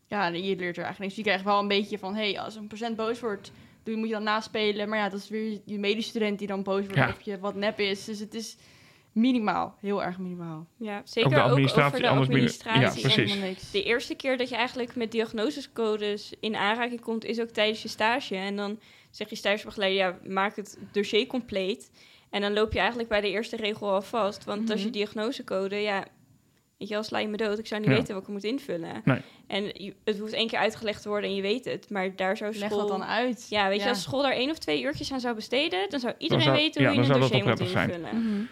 Ja, 0.07 0.25
en 0.27 0.43
je 0.43 0.55
leert 0.55 0.77
er 0.77 0.83
eigenlijk 0.83 0.99
niks. 0.99 1.15
Je 1.15 1.21
krijgt 1.21 1.43
wel 1.43 1.59
een 1.59 1.67
beetje 1.67 1.97
van, 1.99 2.15
hé, 2.15 2.31
hey, 2.31 2.39
als 2.39 2.55
een 2.55 2.67
patiënt 2.67 2.95
boos 2.95 3.19
wordt, 3.19 3.51
doe, 3.83 3.95
moet 3.95 4.07
je 4.07 4.13
dan 4.13 4.23
naspelen. 4.23 4.89
Maar 4.89 4.97
ja, 4.99 5.09
dat 5.09 5.19
is 5.19 5.29
weer 5.29 5.59
je 5.65 5.79
medestudent 5.79 6.37
die 6.39 6.47
dan 6.47 6.63
boos 6.63 6.81
wordt 6.81 6.95
Ja. 6.95 7.07
of 7.09 7.21
je 7.21 7.39
wat 7.39 7.55
nep 7.55 7.79
is. 7.79 8.05
Dus 8.05 8.19
het 8.19 8.33
is 8.33 8.57
minimaal, 9.11 9.75
heel 9.81 10.03
erg 10.03 10.17
minimaal. 10.17 10.67
Ja, 10.77 11.01
zeker 11.05 11.29
Ook 11.29 11.35
de 11.35 11.41
ook, 11.41 11.49
administratie, 11.49 11.87
over 11.97 12.01
de 12.01 12.07
administratie. 12.21 12.81
Ja, 12.81 12.89
precies. 12.89 13.15
Helemaal 13.15 13.47
niks. 13.47 13.71
De 13.71 13.83
eerste 13.83 14.15
keer 14.15 14.37
dat 14.37 14.49
je 14.49 14.55
eigenlijk 14.55 14.95
met 14.95 15.11
diagnosescodes 15.11 16.33
in 16.39 16.55
aanraking 16.55 17.01
komt, 17.01 17.25
is 17.25 17.39
ook 17.41 17.49
tijdens 17.49 17.81
je 17.81 17.87
stage. 17.87 18.35
En 18.35 18.55
dan 18.55 18.79
zeg 19.09 19.29
je 19.29 19.35
stagebegeleider, 19.35 19.97
ja, 19.99 20.17
maak 20.31 20.55
het 20.55 20.77
dossier 20.91 21.27
compleet. 21.27 21.91
En 22.29 22.41
dan 22.41 22.53
loop 22.53 22.73
je 22.73 22.79
eigenlijk 22.79 23.09
bij 23.09 23.21
de 23.21 23.29
eerste 23.29 23.55
regel 23.55 23.89
al 23.91 24.01
vast. 24.01 24.43
Want 24.43 24.69
als 24.69 24.79
je 24.79 24.85
Mhm. 24.85 24.93
diagnosecode, 24.95 25.75
ja, 25.75 26.05
weet 26.77 26.87
je 26.87 26.93
wel, 26.93 27.03
sla 27.03 27.19
je 27.19 27.27
me 27.27 27.37
dood. 27.37 27.59
Ik 27.59 27.67
zou 27.67 27.81
niet 27.81 27.89
Ja. 27.89 27.95
weten 27.95 28.13
wat 28.13 28.23
ik 28.23 28.29
moet 28.29 28.43
invullen. 28.43 29.01
Nee. 29.03 29.21
En 29.47 29.63
je- 29.63 29.95
het 30.03 30.19
hoeft 30.19 30.33
één 30.33 30.47
keer 30.47 30.59
uitgelegd 30.59 31.01
te 31.01 31.09
worden 31.09 31.29
en 31.29 31.35
je 31.35 31.41
weet 31.41 31.65
het. 31.65 31.89
Maar 31.89 32.15
daar 32.15 32.37
zou 32.37 32.55
Leg 32.57 32.69
school... 32.69 32.79
dat 32.79 32.87
dan 32.87 33.03
uit. 33.03 33.47
Ja, 33.49 33.67
weet 33.69 33.77
Ja. 33.77 33.83
je, 33.83 33.89
als 33.89 34.01
school 34.01 34.21
daar 34.21 34.31
één 34.31 34.49
of 34.49 34.57
twee 34.57 34.83
uurtjes 34.83 35.11
aan 35.11 35.19
zou 35.19 35.35
besteden, 35.35 35.89
dan 35.89 35.99
zou 35.99 36.13
iedereen 36.17 36.43
zou- 36.43 36.55
weten 36.55 36.81
ja, 36.81 36.87
hoe 36.87 36.97
je 37.03 37.03
een 37.13 37.19
dossier 37.19 37.43
wel 37.43 37.55
moet 37.55 37.59
invullen. 37.59 38.23
Mhm. 38.23 38.45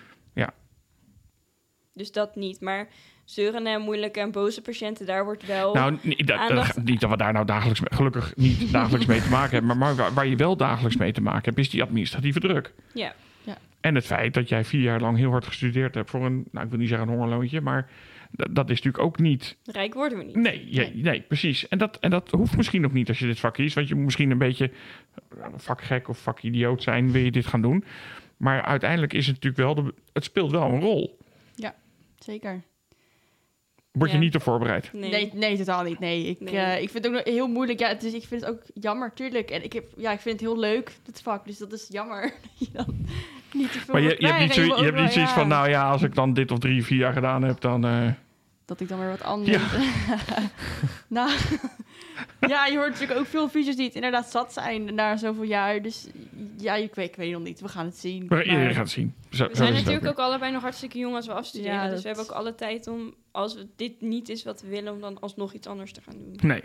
Dus 1.94 2.12
dat 2.12 2.36
niet. 2.36 2.62
Maar 2.62 2.88
zeurende 3.26 3.70
en 3.70 3.82
moeilijke 3.82 4.20
en 4.20 4.32
boze 4.32 4.62
patiënten, 4.62 5.06
daar 5.06 5.24
wordt 5.24 5.46
wel... 5.46 5.74
Nou, 5.74 5.98
niet 6.02 6.28
dat, 6.28 6.38
aandacht- 6.38 6.76
dat- 6.76 6.84
niet 6.92 7.00
dat 7.02 7.10
we 7.10 7.18
daar 7.18 7.34
nou 7.34 7.46
dagelijks, 7.46 7.80
mee- 7.80 7.90
gelukkig 7.98 8.36
niet 8.36 8.72
dagelijks 8.72 9.06
mee 9.06 9.22
te 9.22 9.30
maken 9.30 9.52
hebben. 9.58 9.78
Maar 9.78 9.96
waar, 9.96 10.14
waar 10.14 10.28
je 10.28 10.36
wel 10.36 10.58
dagelijks 10.58 10.98
mee 10.98 11.12
te 11.12 11.22
maken 11.22 11.44
hebt, 11.44 11.58
is 11.58 11.70
die 11.70 11.82
administratieve 11.84 12.40
druk. 12.40 12.74
Ja. 12.94 13.14
En 13.82 13.96
het 13.96 14.06
feit 14.06 14.34
dat 14.34 14.50
jij 14.50 14.66
vier 14.66 14.82
jaar 14.82 15.00
lang 15.02 15.18
heel 15.18 15.30
hard 15.32 15.46
gestudeerd 15.46 15.96
hebt 15.96 16.10
voor 16.10 16.26
een, 16.26 16.46
nou 16.52 16.66
ik 16.66 16.72
wil 16.72 16.80
niet 16.80 16.90
zeggen 16.90 17.08
een 17.08 17.14
hongerloontje, 17.14 17.62
maar 17.62 17.90
dat, 18.32 18.70
is 18.70 18.76
natuurlijk 18.82 19.04
ook 19.04 19.20
niet. 19.20 19.58
Rijk 19.66 19.94
worden 19.94 20.18
we 20.18 20.24
niet. 20.24 20.36
Nee, 20.36 20.68
je- 20.70 20.92
nee. 20.94 21.22
precies. 21.22 21.68
En 21.68 21.78
dat, 21.78 22.00
en 22.00 22.10
dat 22.10 22.32
hoeft 22.32 22.58
misschien 22.58 22.86
ook 22.86 22.94
niet 22.94 23.08
als 23.08 23.20
je 23.20 23.26
dit 23.26 23.40
vak 23.40 23.54
kiest. 23.54 23.76
Want 23.76 23.88
je 23.88 23.96
moet 23.96 24.04
misschien 24.04 24.32
een 24.32 24.38
beetje 24.38 24.72
eh, 25.30 25.46
vakgek 25.56 26.08
of 26.08 26.18
vakidioot 26.18 26.84
zijn, 26.84 27.12
wil 27.12 27.22
je 27.24 27.32
dit 27.32 27.46
gaan 27.46 27.62
doen. 27.62 27.84
Maar 28.38 28.62
uiteindelijk 28.62 29.14
is 29.14 29.28
het 29.28 29.36
natuurlijk 29.44 29.76
wel, 29.76 29.86
de, 29.86 29.94
het 30.14 30.24
speelt 30.24 30.52
wel 30.52 30.72
een 30.72 30.80
rol. 30.82 31.18
Zeker. 32.20 32.62
Word 33.96 34.10
je 34.12 34.18
Ja. 34.18 34.24
niet 34.24 34.36
op 34.36 34.42
voorbereid? 34.42 34.90
Nee. 34.94 35.10
Nee, 35.10 35.32
nee, 35.34 35.58
totaal 35.58 35.84
niet. 35.84 36.00
Nee, 36.00 36.26
ik, 36.26 36.40
Nee. 36.40 36.56
eh, 36.58 36.82
ik 36.82 36.90
vind 36.90 37.04
het 37.06 37.08
ook 37.08 37.26
nog 37.26 37.34
heel 37.34 37.48
moeilijk. 37.48 37.80
Ja, 37.80 37.88
het 37.88 38.04
is, 38.04 38.14
ik 38.14 38.24
vind 38.24 38.42
het 38.42 38.50
ook 38.50 38.62
jammer, 38.74 39.12
tuurlijk. 39.14 39.50
En 39.52 39.64
ik, 39.64 39.74
heb, 39.74 39.84
ja, 39.98 40.12
ik 40.12 40.20
vind 40.20 40.40
het 40.40 40.50
heel 40.50 40.60
leuk, 40.60 40.92
dit 41.04 41.22
vak. 41.22 41.46
Dus 41.46 41.58
dat 41.58 41.72
is 41.74 41.86
jammer 41.90 42.22
dat 42.42 42.68
je 42.68 42.68
dan 42.74 43.08
niet 43.54 43.72
te 43.72 43.80
veel 43.80 43.94
Maar 43.94 44.02
je, 44.04 44.16
je 44.20 44.28
hebt 44.28 44.40
niet, 44.40 44.54
zo, 44.54 44.62
je 44.62 44.84
hebt 44.84 45.00
niet 45.00 45.12
zoiets 45.12 45.32
ja, 45.32 45.38
van, 45.38 45.48
nou 45.48 45.70
ja, 45.70 45.90
als 45.90 46.02
ik 46.02 46.16
dan 46.16 46.34
dit 46.34 46.52
of 46.52 46.60
drie, 46.60 46.84
vier 46.86 46.98
jaar 46.98 47.14
gedaan 47.14 47.44
heb, 47.44 47.62
dan... 47.62 47.86
eh, 47.86 48.08
Dat 48.66 48.80
ik 48.80 48.88
dan 48.90 49.00
weer 49.00 49.10
wat 49.10 49.24
anders... 49.24 49.58
nou, 51.08 51.32
ja, 52.48 52.66
je 52.66 52.78
hoort 52.78 52.90
natuurlijk 52.92 53.20
ook 53.20 53.26
veel 53.28 53.50
fysio's 53.50 53.76
die 53.76 53.86
het 53.86 53.96
inderdaad 53.96 54.30
zat 54.32 54.54
zijn 54.54 54.96
na 54.96 55.18
zoveel 55.18 55.44
jaar. 55.44 55.82
Dus 55.82 56.08
ja, 56.58 56.76
ik 56.76 56.96
weet, 56.96 57.10
ik 57.10 57.16
weet 57.16 57.32
nog 57.32 57.44
niet. 57.44 57.62
We 57.62 57.68
gaan 57.68 57.86
het 57.86 57.98
zien. 57.98 58.26
maar 58.30 58.46
gaat 58.46 58.76
het 58.76 58.90
zien. 58.90 59.14
Zo, 59.30 59.48
We 59.48 59.56
zijn 59.56 59.74
natuurlijk 59.74 60.06
ook 60.06 60.12
ook 60.12 60.18
allebei 60.20 60.52
nog 60.52 60.62
hartstikke 60.62 60.98
jong 60.98 61.16
als 61.16 61.26
we 61.28 61.34
afstuderen. 61.34 61.74
Ja, 61.76 61.84
dus 61.84 61.92
dat- 61.94 62.02
we 62.02 62.08
hebben 62.08 62.26
ook 62.26 62.32
alle 62.32 62.56
tijd 62.56 62.88
om, 62.88 63.14
als 63.32 63.58
dit 63.76 64.02
niet 64.02 64.30
is 64.30 64.44
wat 64.44 64.62
we 64.62 64.68
willen, 64.68 64.94
om 64.94 65.02
dan 65.02 65.20
alsnog 65.20 65.54
iets 65.54 65.68
anders 65.68 65.92
te 65.92 66.02
gaan 66.02 66.16
doen. 66.18 66.50
Nee. 66.50 66.62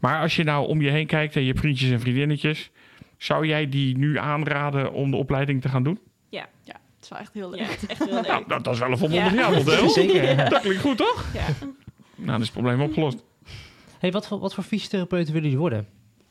Maar 0.00 0.20
als 0.20 0.36
je 0.36 0.44
nou 0.44 0.66
om 0.68 0.82
je 0.82 0.90
heen 0.90 1.06
kijkt 1.06 1.36
en 1.36 1.44
je 1.44 1.54
vriendjes 1.54 1.90
en 1.90 2.00
vriendinnetjes... 2.00 2.70
zou 3.16 3.46
jij 3.46 3.68
die 3.68 3.98
nu 3.98 4.18
aanraden 4.18 4.92
om 4.92 5.10
de 5.10 5.16
opleiding 5.16 5.62
te 5.62 5.68
gaan 5.68 5.82
doen? 5.82 5.98
Het 7.04 7.12
is 7.12 7.18
wel 7.18 7.18
echt 7.18 7.34
heel 7.34 7.50
leuk. 7.50 7.60
Ja, 7.60 7.66
het 7.66 7.82
is 7.82 7.88
echt 7.88 8.04
heel 8.04 8.14
leuk. 8.14 8.26
Nou, 8.26 8.44
dat, 8.48 8.64
dat 8.64 8.74
is 8.74 8.80
wel 8.80 8.90
een 8.90 8.98
volmondig 8.98 9.32
Ja. 9.34 9.50
ja-model. 9.50 9.88
Zeker. 10.00 10.36
Dat 10.50 10.60
klinkt 10.60 10.80
goed, 10.82 10.96
toch? 10.96 11.24
Ja. 11.34 11.46
Nou, 11.60 12.26
dan 12.26 12.34
is 12.40 12.42
het 12.46 12.52
probleem 12.52 12.80
opgelost. 12.80 13.24
Hey, 14.04 14.12
wat, 14.12 14.26
voor, 14.26 14.38
wat 14.38 14.54
voor 14.54 14.64
fysiotherapeuten 14.64 15.32
willen 15.32 15.42
jullie 15.50 15.58
worden? 15.60 15.88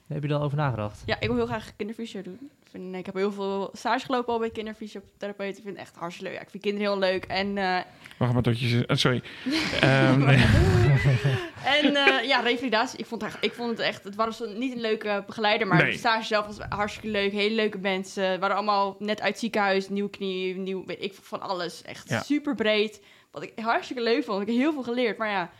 Heb 0.08 0.22
je 0.22 0.28
daar 0.28 0.42
over 0.42 0.58
nagedacht? 0.58 1.02
Ja, 1.06 1.16
ik 1.20 1.28
wil 1.28 1.36
heel 1.36 1.46
graag 1.46 1.76
kinderfysio 1.76 2.22
doen. 2.22 2.38
Ik, 2.64 2.70
vind, 2.70 2.96
ik 2.96 3.06
heb 3.06 3.16
heel 3.16 3.32
veel 3.32 3.70
stage 3.74 4.06
gelopen 4.06 4.34
al 4.34 4.40
bij 4.40 4.50
kinderfysiotherapeuten. 4.50 5.58
Ik 5.58 5.64
vind 5.64 5.78
het 5.78 5.88
echt 5.88 5.96
hartstikke 5.96 6.30
leuk. 6.30 6.40
Ja, 6.40 6.46
ik 6.46 6.50
vind 6.52 6.64
kinderen 6.64 6.88
heel 6.92 7.00
leuk. 7.00 7.26
En, 7.26 7.58
eh, 7.58 7.80
Wacht 8.18 8.34
maar 8.34 8.42
tot 8.42 8.60
je... 8.60 8.68
ze- 8.68 8.86
eh, 8.86 8.96
sorry. 8.96 9.22
Ehm, 9.82 10.22
en 11.80 11.96
eh, 11.96 12.28
ja, 12.28 12.40
revalidatie. 12.40 13.00
Ik 13.00 13.06
vond, 13.06 13.22
het, 13.22 13.32
echt- 13.34 13.44
ik 13.44 13.54
vond 13.54 13.70
het 13.70 13.80
echt... 13.80 14.04
Het 14.04 14.16
was 14.16 14.44
niet 14.56 14.74
een 14.74 14.82
leuke 14.82 15.24
begeleider, 15.28 15.68
maar 15.68 15.82
Nee. 15.84 15.92
de 15.92 15.98
stage 15.98 16.26
zelf 16.26 16.46
was 16.46 16.58
hartstikke 16.70 17.08
leuk. 17.10 17.32
Hele 17.32 17.56
leuke 17.56 17.78
mensen. 17.78 18.32
We 18.32 18.40
waren 18.40 18.56
allemaal 18.56 18.96
net 19.00 19.20
uit 19.22 19.30
het 19.30 19.40
ziekenhuis. 19.40 19.90
Nieuwe 19.90 20.10
knie, 20.10 20.56
nieuw... 20.58 20.86
Weet 20.86 21.04
ik 21.04 21.14
van 21.14 21.42
alles. 21.42 21.82
Echt 21.82 22.10
Ja. 22.10 22.22
super 22.22 22.56
breed. 22.56 23.02
Wat 23.32 23.44
ik 23.44 23.52
hartstikke 23.56 24.02
leuk 24.04 24.24
vond. 24.24 24.42
Ik 24.42 24.48
heb 24.48 24.56
heel 24.56 24.74
veel 24.74 24.84
geleerd. 24.84 25.18
Maar 25.18 25.30
ja... 25.30 25.52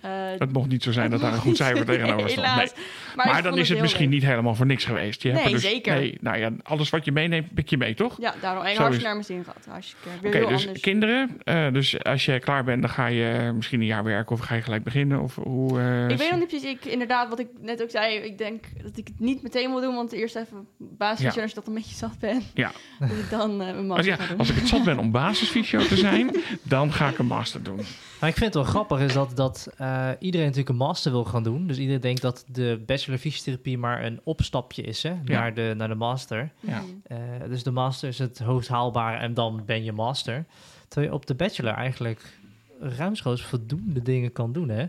eh, 0.00 0.10
Het 0.38 0.52
mocht 0.52 0.68
niet 0.68 0.82
zo 0.82 0.92
zijn 0.92 1.10
dat 1.10 1.20
daar 1.20 1.32
een 1.32 1.38
goed 1.38 1.56
cijfer 1.56 1.84
tegenover 1.84 2.30
stond. 2.30 2.46
Nee. 3.16 3.26
Maar, 3.26 3.42
dan 3.42 3.58
is 3.58 3.68
het 3.68 3.80
misschien 3.80 4.04
leuk. 4.10 4.14
niet 4.14 4.24
helemaal 4.24 4.54
voor 4.54 4.66
niks 4.66 4.84
geweest. 4.84 5.22
Je 5.22 5.30
hebt 5.30 5.44
Nee, 5.44 5.52
dus, 5.52 5.62
zeker. 5.62 5.94
Nee, 5.94 6.18
nou 6.20 6.38
ja, 6.38 6.50
alles 6.62 6.90
wat 6.90 7.04
je 7.04 7.12
meeneemt, 7.12 7.54
pik 7.54 7.68
je 7.68 7.76
mee, 7.76 7.94
toch? 7.94 8.16
Ja, 8.20 8.34
daarom. 8.40 8.64
En 8.64 8.74
Zo 8.74 8.80
hartstikke 8.82 8.96
is- 8.96 9.02
naar 9.02 9.12
mijn 9.12 9.24
zin 9.24 9.44
gehad. 9.44 9.84
Oké, 10.24 10.38
dus 10.48 10.66
anders. 10.66 10.80
kinderen. 10.80 11.30
eh, 11.44 11.72
dus 11.72 12.04
als 12.04 12.24
je 12.24 12.38
klaar 12.40 12.64
bent, 12.64 12.80
dan 12.82 12.90
ga 12.90 13.06
je 13.06 13.52
misschien 13.54 13.80
een 13.80 13.86
jaar 13.86 14.04
werken 14.04 14.32
of 14.36 14.40
ga 14.40 14.54
je 14.54 14.62
gelijk 14.62 14.82
beginnen? 14.82 15.20
Of 15.20 15.34
hoe, 15.34 15.80
eh, 15.80 16.08
Ik 16.08 16.18
weet 16.18 16.30
nog 16.30 16.38
niet 16.38 16.48
precies, 16.48 16.70
ik, 16.70 16.84
inderdaad, 16.84 17.28
wat 17.28 17.38
ik 17.38 17.46
net 17.60 17.82
ook 17.82 17.90
zei. 17.90 18.16
Ik 18.16 18.38
denk 18.38 18.64
dat 18.82 18.96
ik 18.98 19.06
het 19.06 19.20
niet 19.20 19.42
meteen 19.42 19.70
wil 19.70 19.80
doen, 19.80 19.94
want 19.94 20.12
eerst 20.12 20.36
even 20.36 20.66
basis 20.78 21.34
Ja. 21.34 21.40
als 21.42 21.50
je 21.50 21.56
dat 21.56 21.66
een 21.66 21.74
beetje 21.74 21.94
zat 21.94 22.18
bent. 22.18 22.44
Ja. 22.54 22.70
Dat 23.00 23.10
ik 23.10 23.30
dan 23.30 23.50
eh, 23.50 23.56
mijn 23.56 23.76
als, 23.76 23.84
master 23.86 24.06
ja, 24.06 24.16
ga 24.16 24.26
doen. 24.26 24.38
als 24.38 24.50
ik 24.50 24.56
het 24.56 24.68
zat 24.68 24.84
ben 24.84 24.98
om 24.98 25.10
basisfysio 25.20 25.78
te 25.86 25.96
zijn, 25.96 26.30
dan 26.62 26.92
ga 26.92 27.08
ik 27.08 27.18
een 27.18 27.26
master 27.26 27.62
doen. 27.62 27.80
Maar 28.20 28.28
ik 28.28 28.34
vind 28.36 28.44
het 28.44 28.54
wel 28.54 28.72
grappig 28.72 29.00
is 29.00 29.12
dat, 29.12 29.36
dat 29.36 29.72
eh, 29.86 30.10
iedereen 30.18 30.46
natuurlijk 30.46 30.72
een 30.72 30.86
master 30.86 31.12
wil 31.12 31.24
gaan 31.24 31.42
doen. 31.42 31.66
Dus 31.66 31.78
iedereen 31.78 32.00
denkt 32.00 32.22
dat 32.22 32.44
de 32.48 32.82
bachelor 32.86 33.18
fysiotherapie 33.18 33.78
maar 33.78 34.04
een 34.04 34.20
opstapje 34.24 34.82
is 34.82 35.02
hè, 35.02 35.14
naar, 35.24 35.54
de, 35.54 35.74
naar 35.76 35.88
de 35.88 35.94
master. 35.94 36.52
Ja. 36.60 36.82
Eh, 37.02 37.18
dus 37.48 37.62
de 37.62 37.70
master 37.70 38.08
is 38.08 38.18
het 38.18 38.38
hoogst 38.38 38.68
haalbare 38.68 39.18
en 39.18 39.34
dan 39.34 39.62
ben 39.66 39.84
je 39.84 39.92
master. 39.92 40.44
Terwijl 40.88 41.12
je 41.12 41.18
op 41.18 41.26
de 41.26 41.34
bachelor 41.34 41.72
eigenlijk 41.72 42.38
ruimschoots 42.80 43.42
voldoende 43.42 44.02
dingen 44.02 44.32
kan 44.32 44.52
doen. 44.52 44.68
Hè? 44.68 44.86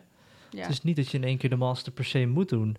Ja. 0.49 0.61
Het 0.61 0.69
is 0.69 0.81
niet 0.83 0.95
dat 0.95 1.09
je 1.11 1.17
in 1.17 1.23
één 1.23 1.37
keer 1.37 1.49
de 1.49 1.55
master 1.55 1.91
per 1.91 2.05
se 2.05 2.25
moet 2.25 2.49
doen. 2.49 2.77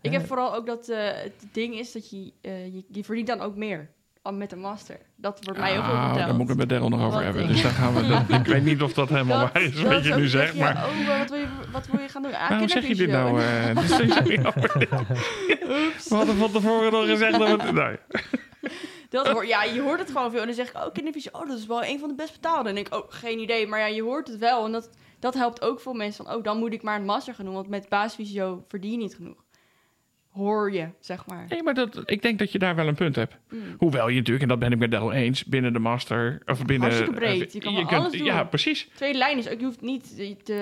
Ik 0.00 0.12
Eh, 0.12 0.18
heb 0.18 0.26
vooral 0.26 0.54
ook 0.54 0.66
dat 0.66 0.88
eh, 0.88 1.08
het 1.12 1.46
ding 1.52 1.74
is 1.74 1.92
dat 1.92 2.10
je, 2.10 2.32
eh, 2.40 2.66
je, 2.74 2.84
je 2.88 3.04
verdient 3.04 3.26
dan 3.26 3.40
ook 3.40 3.56
meer 3.56 3.90
met 4.22 4.52
een 4.52 4.60
master. 4.60 4.98
Dat 5.16 5.38
wordt 5.44 5.60
mij 5.60 5.78
ook 5.78 5.86
wel 5.86 5.94
Ah, 5.94 6.04
verteld. 6.06 6.26
daar 6.26 6.34
moet 6.34 6.42
ik 6.42 6.48
het 6.48 6.56
met 6.58 6.68
Daryl 6.68 6.88
nog 6.88 7.00
over 7.00 7.12
Wat 7.12 7.22
hebben. 7.22 7.42
ik- 7.42 7.48
Dus 7.48 7.62
daar 7.62 7.70
gaan 7.72 7.94
we. 7.94 8.06
dat- 8.06 8.28
ik 8.40 8.46
weet 8.46 8.64
niet 8.64 8.82
of 8.82 8.92
dat 8.92 9.08
helemaal 9.08 9.40
Dat- 9.40 9.52
waar 9.52 9.62
is, 9.62 9.82
wat 9.82 10.04
je 10.04 10.14
nu 10.14 10.26
zeg 10.28 10.42
zegt. 10.46 10.58
Maar 10.58 10.74
Oh, 10.74 11.18
wat 11.18 11.30
wil 11.30 11.38
je, 11.38 11.46
wat 11.72 11.86
wil 11.86 12.00
je 12.00 12.08
gaan 12.08 12.22
doen? 12.22 12.34
Ah, 12.34 12.48
waarom 12.48 12.68
zeg 12.68 12.86
je 12.86 12.94
dit 12.94 13.10
nou? 13.10 13.40
eh, 13.40 13.76
dus 13.80 13.96
ja, 13.98 14.22
we 16.08 16.14
hadden 16.14 16.36
van 16.36 16.50
tevoren 16.50 16.92
nog 16.92 17.06
gezegd 17.06 17.38
dat 17.38 17.62
we. 17.62 17.72
Nee. 17.72 17.96
Dat 19.08 19.28
hoor, 19.28 19.46
ja, 19.46 19.62
je 19.64 19.80
hoort 19.80 19.98
het 20.00 20.10
gewoon 20.10 20.30
veel. 20.30 20.40
En 20.40 20.46
dan 20.46 20.54
zeg 20.54 20.68
ik, 20.68 20.76
oh, 20.76 20.92
kinderfysio, 20.92 21.30
oh, 21.32 21.48
dat 21.48 21.58
is 21.58 21.66
wel 21.66 21.84
een 21.84 21.98
van 21.98 22.08
de 22.08 22.14
best 22.14 22.32
betaalde. 22.32 22.58
En 22.58 22.64
dan 22.64 22.74
denk 22.74 22.86
ik, 22.86 22.94
oh, 22.94 23.04
geen 23.08 23.38
idee. 23.38 23.66
Maar 23.66 23.78
ja, 23.80 23.86
je 23.86 24.02
hoort 24.02 24.28
het 24.28 24.38
wel. 24.38 24.64
En 24.64 24.72
dat, 24.72 24.90
dat 25.18 25.34
helpt 25.34 25.62
ook 25.62 25.80
voor 25.80 25.96
mensen 25.96 26.24
van, 26.24 26.34
oh, 26.34 26.42
dan 26.42 26.58
moet 26.58 26.72
ik 26.72 26.82
maar 26.82 26.98
een 26.98 27.04
master 27.04 27.34
gaan 27.34 27.44
doen. 27.44 27.54
Want 27.54 27.68
met 27.68 27.88
basisfysio 27.88 28.64
verdien 28.68 28.90
je 28.90 28.96
niet 28.96 29.14
genoeg. 29.14 29.44
Hoor 30.30 30.72
je, 30.72 30.88
zeg 31.00 31.26
maar. 31.26 31.46
Nee, 31.48 31.62
maar 31.62 31.74
dat, 31.74 32.02
ik 32.04 32.22
denk 32.22 32.38
dat 32.38 32.52
je 32.52 32.58
daar 32.58 32.74
wel 32.74 32.88
een 32.88 32.94
punt 32.94 33.16
hebt. 33.16 33.36
Mm. 33.50 33.60
Hoewel 33.78 34.08
je 34.08 34.14
natuurlijk, 34.16 34.42
en 34.42 34.48
dat 34.48 34.58
ben 34.58 34.72
ik 34.72 34.78
met 34.78 34.90
Del 34.90 35.12
eens, 35.12 35.44
binnen 35.44 35.72
de 35.72 35.78
master... 35.78 36.42
Of 36.46 36.64
binnen, 36.64 36.88
Hartstikke 36.88 37.20
breed. 37.20 37.54
eh, 37.54 37.76
Je 37.76 37.86
kan 37.86 37.98
alles 37.98 38.12
doen. 38.12 38.24
Ja, 38.24 38.44
precies. 38.44 38.88
Tweede 38.94 39.18
lijn 39.18 39.38
is 39.38 39.48
ook, 39.48 39.58
je 39.58 39.64
hoeft 39.64 39.80
niet 39.80 40.16
te... 40.44 40.52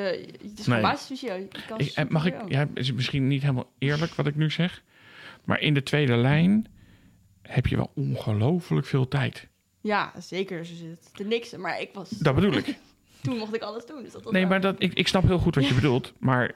het 0.43 0.59
is 0.59 0.67
Nee. 0.67 0.81
Je 1.77 1.93
eh, 1.95 2.05
mag 2.09 2.27
ik, 2.27 2.35
ja, 2.49 2.67
is 2.75 2.93
misschien 2.93 3.29
niet 3.29 3.43
helemaal 3.43 3.71
eerlijk 3.79 4.15
wat 4.15 4.27
ik 4.27 4.37
nu 4.37 4.51
zeg. 4.51 4.83
Maar 5.45 5.61
in 5.61 5.75
de 5.75 5.83
tweede 5.83 6.17
lijn 6.17 6.67
heb 7.43 7.67
je 7.67 7.77
wel 7.77 7.91
ongelooflijk 7.95 8.87
veel 8.87 9.09
tijd. 9.09 9.49
Ja, 9.81 10.13
zeker. 10.19 10.67
Zo 10.67 10.75
zit 10.75 11.15
te 11.15 11.25
niks. 11.25 11.57
Maar 11.57 11.81
ik 11.81 11.91
was... 11.93 12.11
Dat 12.11 12.35
bedoel 12.35 12.53
ik. 12.53 12.75
Toen 13.23 13.37
mocht 13.37 13.55
ik 13.55 13.63
alles 13.63 13.87
doen. 13.87 14.03
Dus 14.03 14.13
dat 14.13 14.33
Nee, 14.33 14.47
maar 14.47 14.61
dat, 14.61 14.75
ik, 14.79 14.95
ik 14.95 15.09
snap 15.09 15.23
heel 15.23 15.39
goed 15.39 15.55
wat 15.55 15.69
je 15.69 15.75
bedoelt. 15.75 16.13
Maar 16.19 16.55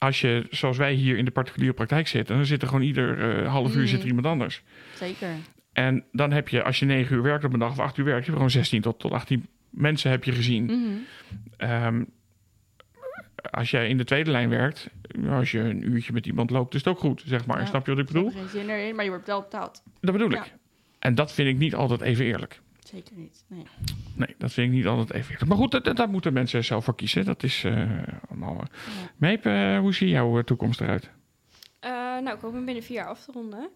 als 0.00 0.20
je, 0.20 0.46
zoals 0.50 0.76
wij 0.76 0.92
hier 0.92 1.16
in 1.16 1.24
de 1.24 1.30
particuliere 1.30 1.74
praktijk 1.74 2.08
zitten... 2.08 2.36
dan 2.36 2.44
zit 2.46 2.62
er 2.62 2.68
gewoon 2.68 2.82
ieder 2.84 3.38
eh, 3.42 3.48
half 3.48 3.74
uur 3.74 3.80
Mm. 3.80 3.86
zit 3.86 4.00
er 4.00 4.06
iemand 4.06 4.26
anders. 4.26 4.62
Zeker. 4.94 5.28
En 5.72 6.04
dan 6.12 6.32
heb 6.32 6.48
je, 6.48 6.62
als 6.62 6.78
je 6.78 6.84
negen 6.86 7.16
uur 7.16 7.22
werkt 7.22 7.44
op 7.44 7.52
een 7.52 7.58
dag 7.58 7.70
of 7.70 7.78
acht 7.78 7.96
uur 7.96 8.04
werkt... 8.04 8.18
je 8.20 8.24
hebt 8.24 8.36
gewoon 8.36 8.50
16 8.50 8.80
tot, 8.80 8.98
tot 8.98 9.12
18 9.12 9.46
mensen 9.70 10.10
heb 10.10 10.24
je 10.24 10.32
gezien. 10.32 10.64
Mhm. 10.64 10.96
Ehm, 11.56 12.04
als 13.50 13.70
jij 13.70 13.88
in 13.88 13.96
de 13.96 14.04
tweede 14.04 14.30
lijn 14.30 14.48
werkt... 14.48 14.90
als 15.28 15.50
je 15.50 15.58
een 15.58 15.90
uurtje 15.92 16.12
met 16.12 16.26
iemand 16.26 16.50
loopt, 16.50 16.74
is 16.74 16.84
het 16.84 16.88
ook 16.94 16.98
goed, 16.98 17.22
zeg 17.26 17.46
maar. 17.46 17.58
Ja. 17.60 17.66
Snap 17.66 17.86
je 17.86 17.90
wat 17.94 18.00
ik 18.00 18.06
heb 18.06 18.14
bedoel? 18.16 18.32
er 18.32 18.38
geen 18.38 18.60
zin 18.60 18.68
erin, 18.68 18.94
maar 18.94 19.04
je 19.04 19.10
wordt 19.10 19.26
wel 19.26 19.40
betaald. 19.40 19.82
Dat 20.00 20.12
bedoel 20.12 20.30
Ja. 20.30 20.44
ik. 20.44 20.52
En 20.98 21.14
dat 21.14 21.32
vind 21.32 21.48
ik 21.48 21.58
niet 21.58 21.74
altijd 21.74 22.00
even 22.00 22.24
eerlijk. 22.24 22.60
Zeker 22.90 23.16
niet. 23.16 23.44
Nee. 23.46 23.66
Nee, 24.14 24.34
dat 24.38 24.52
vind 24.52 24.66
ik 24.68 24.72
niet 24.76 24.86
altijd 24.86 25.10
even. 25.12 25.48
Maar 25.48 25.56
goed, 25.56 25.70
dat, 25.70 25.84
dat- 25.84 25.96
daar 25.96 26.08
moeten 26.10 26.32
mensen 26.32 26.64
zelf 26.64 26.84
voor 26.84 26.94
kiezen. 26.94 27.24
Dat 27.24 27.42
is 27.42 27.64
eh, 27.64 27.90
allemaal... 28.28 28.54
eh. 28.60 28.66
Ja. 29.02 29.10
Meep, 29.16 29.46
eh, 29.46 29.78
hoe 29.78 29.94
ziet 29.94 30.08
jouw 30.08 30.42
toekomst 30.42 30.80
eruit? 30.80 31.10
Eh, 31.80 31.90
nou, 31.90 32.30
ik 32.36 32.40
hoop 32.40 32.52
hem 32.52 32.64
binnen 32.64 32.82
vier 32.82 32.96
jaar 32.96 33.06
af 33.08 33.24
te 33.24 33.32
ronden. 33.32 33.68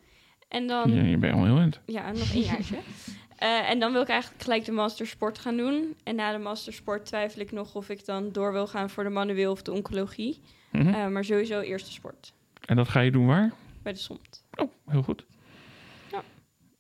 En 0.49 0.67
dan... 0.67 0.95
Ja, 0.95 1.03
je 1.03 1.17
bent 1.17 1.35
al 1.35 1.45
heel 1.45 1.59
eind. 1.59 1.81
Ja, 1.87 2.13
nog 2.13 2.33
één 2.33 2.43
jaartje. 2.45 2.77
Eh, 3.35 3.71
en 3.71 3.79
dan 3.79 3.93
wil 3.93 4.03
ik 4.03 4.09
eigenlijk 4.09 4.43
gelijk 4.43 4.65
de 4.65 4.73
master 4.73 5.07
sport 5.07 5.39
gaan 5.39 5.57
doen. 5.57 5.95
En 6.05 6.15
na 6.15 6.33
de 6.33 6.39
master 6.39 6.73
sport 6.73 7.07
twijfel 7.07 7.41
ik 7.41 7.53
nog 7.53 7.75
of 7.75 7.89
ik 7.89 8.05
dan 8.05 8.33
door 8.33 8.53
wil 8.53 8.67
gaan 8.67 8.91
voor 8.91 9.05
de 9.05 9.11
manueel 9.11 9.51
of 9.53 9.63
de 9.63 9.73
oncologie. 9.73 10.41
Mhm. 10.73 10.89
Eh, 10.89 11.09
maar 11.09 11.25
sowieso 11.25 11.61
eerst 11.61 11.87
de 11.87 11.93
sport. 11.93 12.33
En 12.65 12.77
dat 12.77 12.89
ga 12.89 13.01
je 13.01 13.11
doen 13.11 13.27
waar? 13.27 13.53
Bij 13.83 13.93
de 13.93 13.99
SOMT. 13.99 14.45
Oh, 14.55 14.71
heel 14.87 15.03
goed. 15.03 15.25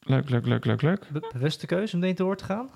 Leuk, 0.05 0.30
leuk, 0.30 0.46
leuk, 0.46 0.64
leuk, 0.64 0.82
leuk. 0.82 1.09
Be- 1.12 1.28
bewuste 1.32 1.66
keuze 1.66 1.96
om 1.96 2.02
erin 2.02 2.14
door 2.14 2.36
te 2.36 2.44
gaan? 2.44 2.70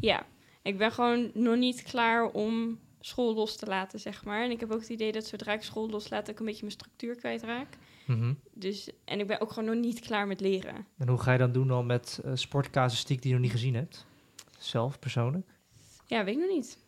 Ja, 0.00 0.22
ik 0.62 0.78
ben 0.78 0.92
gewoon 0.92 1.30
nog 1.34 1.56
niet 1.56 1.82
klaar 1.82 2.24
om 2.30 2.78
school 3.00 3.34
los 3.34 3.56
te 3.56 3.66
laten, 3.66 4.00
zeg 4.00 4.24
maar. 4.24 4.44
En 4.44 4.50
ik 4.50 4.60
heb 4.60 4.70
ook 4.70 4.80
het 4.80 4.88
idee 4.88 5.12
dat 5.12 5.24
zodra 5.24 5.52
ik 5.52 5.62
school 5.62 5.90
loslaat, 5.90 6.28
ik 6.28 6.38
een 6.38 6.44
beetje 6.46 6.60
mijn 6.60 6.72
structuur 6.72 7.14
kwijtraak. 7.14 7.66
Mhm. 8.06 8.32
Dus, 8.54 8.90
en 9.04 9.20
ik 9.20 9.26
ben 9.26 9.40
ook 9.40 9.52
gewoon 9.52 9.68
nog 9.74 9.84
niet 9.84 10.00
klaar 10.00 10.26
met 10.26 10.40
leren. 10.40 10.86
En 10.98 11.08
hoe 11.08 11.18
ga 11.18 11.32
je 11.32 11.38
dan 11.38 11.52
doen 11.52 11.68
dan 11.68 11.86
met 11.86 12.20
eh 12.24 12.30
sportcasuïstiek 12.34 13.22
die 13.22 13.28
je 13.30 13.34
nog 13.36 13.42
niet 13.44 13.52
gezien 13.52 13.74
hebt? 13.74 14.06
Zelf, 14.58 14.98
persoonlijk? 14.98 15.46
Ja, 16.06 16.24
weet 16.24 16.34
ik 16.34 16.40
nog 16.40 16.50
niet. 16.50 16.78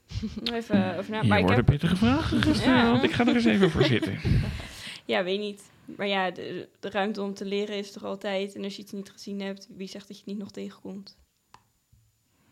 Even 0.53 0.99
over 0.99 1.11
na. 1.11 1.21
Hier 1.21 1.29
Maar 1.29 1.39
ik 1.39 1.45
worden 1.47 1.65
heb, 1.65 1.67
pittige 1.67 1.97
vragen 1.97 2.43
gesteld. 2.43 2.97
Ja. 2.97 3.03
Ik 3.03 3.13
ga 3.13 3.27
er 3.27 3.35
eens 3.35 3.45
even 3.45 3.71
voor 3.71 3.85
zitten. 3.85 4.19
ja, 5.05 5.25
weet 5.25 5.41
niet. 5.41 5.71
Maar 5.97 6.07
ja, 6.07 6.31
de, 6.31 6.69
de 6.81 6.91
ruimte 6.91 7.23
om 7.23 7.35
te 7.35 7.45
leren 7.45 7.77
is 7.77 7.95
er 7.95 8.07
altijd. 8.07 8.55
En 8.55 8.65
als 8.65 8.77
je 8.77 8.83
iets 8.83 8.93
niet 8.93 9.11
gezien 9.11 9.41
hebt, 9.41 9.69
wie 9.77 9.89
zegt 9.89 10.09
dat 10.09 10.17
je 10.17 10.23
het 10.23 10.33
niet 10.33 10.43
nog 10.43 10.51
tegenkomt? 10.51 11.17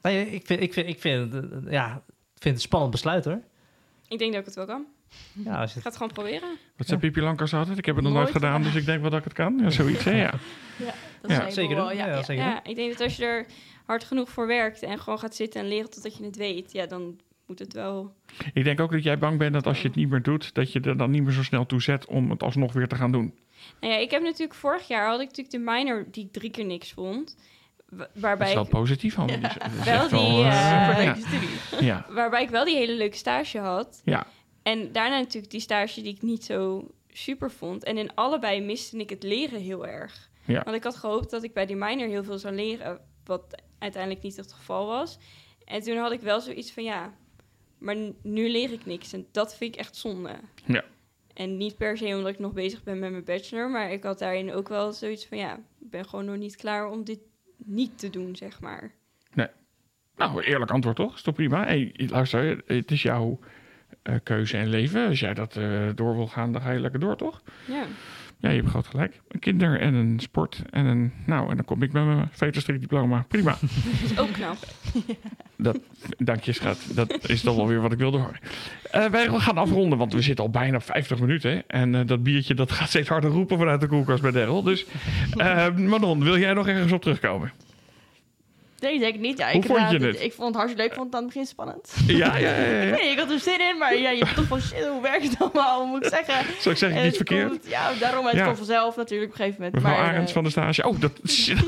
Nee, 0.03 0.31
ik 0.31 0.47
vind, 0.47 0.61
ik 0.63 0.73
vind, 0.73 0.89
ik 0.89 1.01
vind, 1.01 1.35
eh, 1.35 1.41
ja, 1.73 1.95
ik 2.07 2.43
vind 2.43 2.45
het 2.45 2.55
een 2.55 2.61
spannend 2.61 2.91
besluit 2.93 3.25
hoor. 3.25 3.41
Ik 4.09 4.19
denk 4.19 4.31
dat 4.33 4.41
ik 4.41 4.47
het 4.47 4.55
wel 4.55 4.67
kan. 4.67 4.87
Ja, 5.33 5.61
als 5.61 5.71
je 5.71 5.77
Ik 5.77 5.83
ga 5.83 5.89
het 5.89 5.99
gewoon 5.99 6.13
proberen. 6.13 6.49
Wat 6.77 6.87
zei 6.87 7.01
Pipi 7.01 7.21
Lankers 7.21 7.55
altijd? 7.55 7.79
Ik 7.79 7.85
heb 7.87 7.95
het 7.95 8.05
nog 8.05 8.13
nooit 8.13 8.25
Nooit 8.25 8.37
gedaan, 8.37 8.63
dus 8.63 8.75
ik 8.75 8.85
denk 8.85 9.01
wel 9.01 9.11
dat 9.11 9.19
ik 9.19 9.25
het 9.25 9.35
kan. 9.35 9.59
Ja, 9.59 9.71
zoiets, 9.71 10.05
hè? 10.05 10.21
Ja. 10.23 10.31
Dat 11.21 11.31
Ja. 11.31 11.47
is 11.47 11.55
zeker 11.55 11.77
wel, 11.77 11.89
doen. 11.89 11.97
ja, 11.97 12.07
Ja, 12.07 12.15
ja. 12.17 12.23
zeker. 12.23 12.45
Ja, 12.45 12.65
ik 12.65 12.77
denk 12.77 12.91
dat 12.93 13.01
als 13.01 13.17
je 13.17 13.25
er 13.25 13.47
hard 13.87 14.05
genoeg 14.05 14.29
voor 14.31 14.47
werkt 14.47 14.83
en 14.83 14.99
gewoon 14.99 15.19
gaat 15.19 15.35
zitten 15.35 15.61
en 15.61 15.69
leren 15.69 15.91
totdat 15.91 16.17
je 16.17 16.25
het 16.25 16.37
weet, 16.37 16.73
ja, 16.73 16.87
dan 16.87 17.21
moet 17.51 17.59
het 17.59 17.73
wel. 17.73 18.13
Ik 18.53 18.65
denk 18.65 18.81
ook 18.81 18.93
dat 18.93 19.03
jij 19.03 19.19
bang 19.19 19.39
bent 19.39 19.53
dat 19.53 19.67
als 19.67 19.83
je 19.83 19.87
het 19.87 19.97
niet 19.97 20.11
meer 20.11 20.23
doet, 20.23 20.55
dat 20.55 20.73
je 20.73 20.81
er 20.81 20.97
dan 20.97 21.11
niet 21.11 21.23
meer 21.23 21.33
zo 21.33 21.43
snel 21.43 21.67
toe 21.67 21.83
zet 21.83 22.07
om 22.07 22.31
het 22.31 22.43
alsnog 22.43 22.73
weer 22.73 22.89
te 22.89 22.95
gaan 22.95 23.13
doen. 23.13 23.35
Nou 23.81 23.93
ja, 23.93 23.99
ik 23.99 24.11
heb 24.11 24.23
natuurlijk 24.23 24.55
vorig 24.55 24.89
jaar 24.89 25.09
had 25.09 25.21
ik 25.21 25.27
natuurlijk 25.27 25.51
de 25.51 25.73
minor 25.73 26.07
die 26.11 26.25
ik 26.25 26.33
drie 26.33 26.51
keer 26.51 26.65
niks 26.65 26.93
vond. 26.93 27.37
Dat 27.89 28.09
Waarbij 28.15 28.49
is 28.49 28.55
wel 28.55 28.63
ik, 28.63 28.71
positief. 28.71 29.17
Ja. 29.27 29.27
Is 29.27 29.85
Wel 29.85 30.09
die, 30.09 30.19
wel, 30.19 30.45
eh, 30.45 30.99
eh, 30.99 31.05
ja. 31.05 31.15
studie. 31.15 31.49
ja. 31.91 32.07
waarbij 32.11 32.43
ik 32.43 32.51
wel 32.51 32.65
die 32.65 32.77
hele 32.77 32.95
leuke 32.95 33.17
stage 33.17 33.59
had. 33.59 34.01
Ja. 34.05 34.27
En 34.63 34.93
daarna 34.93 35.19
natuurlijk 35.19 35.53
die 35.53 35.61
stage 35.61 36.03
die 36.03 36.15
ik 36.15 36.23
niet 36.23 36.45
zo 36.45 36.91
super 37.09 37.51
vond. 37.51 37.85
En 37.85 37.99
in 37.99 38.15
allebei 38.15 38.61
miste 38.61 38.97
ik 38.97 39.11
het 39.11 39.23
leren 39.23 39.61
heel 39.61 39.87
erg. 39.87 40.31
Ja. 40.45 40.63
Want 40.63 40.77
ik 40.77 40.85
had 40.85 40.97
gehoopt 40.97 41.31
dat 41.31 41.43
ik 41.43 41.53
bij 41.53 41.67
die 41.67 41.77
minor 41.77 42.09
heel 42.09 42.25
veel 42.25 42.39
zou 42.39 42.55
leren, 42.55 43.01
wat 43.25 43.63
uiteindelijk 43.79 44.23
niet 44.23 44.37
het 44.37 44.53
geval 44.53 44.87
was. 44.87 45.19
En 45.71 45.81
toen 45.81 45.97
had 45.97 46.13
ik 46.13 46.21
wel 46.21 46.41
zoiets 46.41 46.73
van 46.73 46.83
ja, 46.83 47.15
maar 47.81 47.97
nu 48.23 48.51
leer 48.51 48.73
ik 48.73 48.87
niks. 48.87 49.13
En 49.13 49.27
dat 49.31 49.57
vind 49.57 49.75
ik 49.75 49.81
echt 49.81 49.97
zonde. 49.97 50.31
Ja. 50.67 50.85
En 51.35 51.57
niet 51.57 51.77
per 51.77 51.97
se 51.97 52.17
omdat 52.17 52.33
ik 52.33 52.39
nog 52.39 52.53
bezig 52.53 52.83
ben 52.83 52.99
met 52.99 53.11
mijn 53.11 53.25
bachelor, 53.25 53.71
maar 53.71 53.93
ik 53.93 54.03
had 54.03 54.19
daarin 54.19 54.53
ook 54.53 54.69
wel 54.69 54.93
zoiets 54.93 55.27
van 55.27 55.39
ja, 55.39 55.55
ik 55.55 55.91
ben 55.91 56.09
gewoon 56.09 56.25
nog 56.25 56.37
niet 56.37 56.57
klaar 56.57 56.91
om 56.91 57.05
dit 57.05 57.21
niet 57.57 57.99
te 57.99 58.11
doen, 58.11 58.37
zeg 58.37 58.61
maar. 58.61 58.99
Nou, 60.21 60.43
eerlijk 60.43 60.71
antwoord 60.71 60.97
toch? 60.97 61.15
Is 61.15 61.23
toch 61.23 61.35
prima? 61.35 61.65
Hey, 61.65 61.95
luister, 61.97 62.63
het 62.67 62.91
is 62.91 63.03
jouw 63.03 63.39
eh, 64.03 64.15
keuze 64.23 64.57
en 64.57 64.69
leven. 64.69 65.07
Als 65.07 65.21
jij 65.21 65.35
dat 65.35 65.57
eh, 65.57 65.89
door 65.95 66.15
wil 66.15 66.27
gaan, 66.27 66.53
dan 66.53 66.63
ga 66.63 66.71
je 66.71 66.81
lekker 66.81 67.01
door, 67.01 67.17
toch? 67.17 67.43
Ja. 67.67 67.85
Ja, 68.41 68.51
je 68.51 68.57
hebt 68.57 68.69
groot 68.69 68.87
gelijk. 68.87 69.21
Een 69.29 69.41
kinder 69.41 69.81
en 69.81 69.95
een 69.95 70.21
sport 70.21 70.63
en 70.71 70.87
een... 70.87 71.13
Nou, 71.27 71.51
en 71.51 71.57
dan 71.57 71.65
kom 71.65 71.83
ik 71.83 71.93
met 71.93 72.05
mijn 72.05 72.29
veterstrikdiploma. 72.33 73.25
Prima. 73.29 73.51
Dat 73.61 74.11
is 74.11 74.19
ook 74.19 74.33
knap. 74.33 74.57
Dank 76.19 76.43
je, 76.43 76.53
schat. 76.53 76.79
Dat 76.95 77.29
is 77.29 77.41
toch 77.41 77.57
wel 77.57 77.67
weer 77.67 77.81
wat 77.81 77.93
ik 77.93 77.99
wilde 77.99 78.19
horen. 78.19 78.39
Eh, 78.91 79.07
wij 79.07 79.29
gaan 79.29 79.59
afronden, 79.59 79.99
want 79.99 80.13
we 80.13 80.23
zitten 80.23 80.45
al 80.45 80.51
bijna 80.51 80.77
op 80.77 80.83
50 80.83 81.21
minuten. 81.21 81.69
En 81.69 81.95
eh, 81.95 82.07
dat 82.07 82.23
biertje 82.23 82.55
dat 82.55 82.73
gaat 82.73 82.89
steeds 82.89 83.09
harder 83.09 83.31
roepen 83.31 83.59
vanuit 83.59 83.81
de 83.81 83.87
koelkast 83.87 84.23
bij 84.23 84.31
Daryl. 84.31 84.63
Dus 84.63 84.87
Manon, 85.77 86.25
wil 86.25 86.39
jij 86.39 86.53
nog 86.53 86.69
ergens 86.69 86.93
op 86.93 87.03
terugkomen? 87.03 87.53
Nee, 88.81 88.99
denk 88.99 89.15
ik 89.15 89.21
niet. 89.21 89.39
Ja, 89.39 89.47
Hoe 89.51 89.61
ik, 89.61 89.67
vond 89.67 89.91
je 89.91 89.99
het? 89.99 90.23
Ik 90.23 90.33
vond 90.33 90.49
het 90.49 90.57
hartstikke 90.57 90.77
leuk. 90.83 90.91
Ik 90.91 90.97
vond 90.97 91.07
het 91.07 91.15
aan 91.15 91.23
het 91.25 91.33
begin 91.33 91.47
spannend. 91.47 91.93
Ja, 92.07 92.17
ja, 92.17 92.37
ja. 92.37 92.65
ja. 92.83 92.91
Nee, 93.01 93.11
ik 93.11 93.19
had 93.19 93.31
er 93.31 93.39
zin 93.39 93.61
in, 93.71 93.79
maar 93.79 93.97
ja, 93.97 94.11
je 94.11 94.25
hebt 94.25 94.35
toch 94.37 94.45
van 94.47 94.61
shit, 94.61 94.87
hoe 94.87 95.03
werkt 95.03 95.29
het 95.29 95.37
allemaal? 95.41 95.87
Moet 95.87 96.05
ik 96.05 96.11
zeggen? 96.25 96.35
Zal 96.61 96.73
ik 96.73 96.79
zeggen, 96.79 96.99
En 97.01 97.07
iets 97.07 97.19
het 97.19 97.27
verkeerd? 97.29 97.49
komt- 97.51 97.67
ja, 97.69 97.91
daarom, 98.01 98.27
het 98.27 98.35
Ja. 98.37 98.45
komt 98.45 98.57
vanzelf 98.57 98.97
natuurlijk 98.97 99.33
op 99.33 99.39
een 99.39 99.45
gegeven 99.45 99.63
moment. 99.65 99.83
Mevrouw 99.83 100.01
maar, 100.03 100.09
Arends 100.13 100.29
eh, 100.29 100.35
van 100.35 100.45
de 100.45 100.51
stage. 100.51 100.87
Oh, 100.89 101.01
dat 101.01 101.13
shit. 101.29 101.59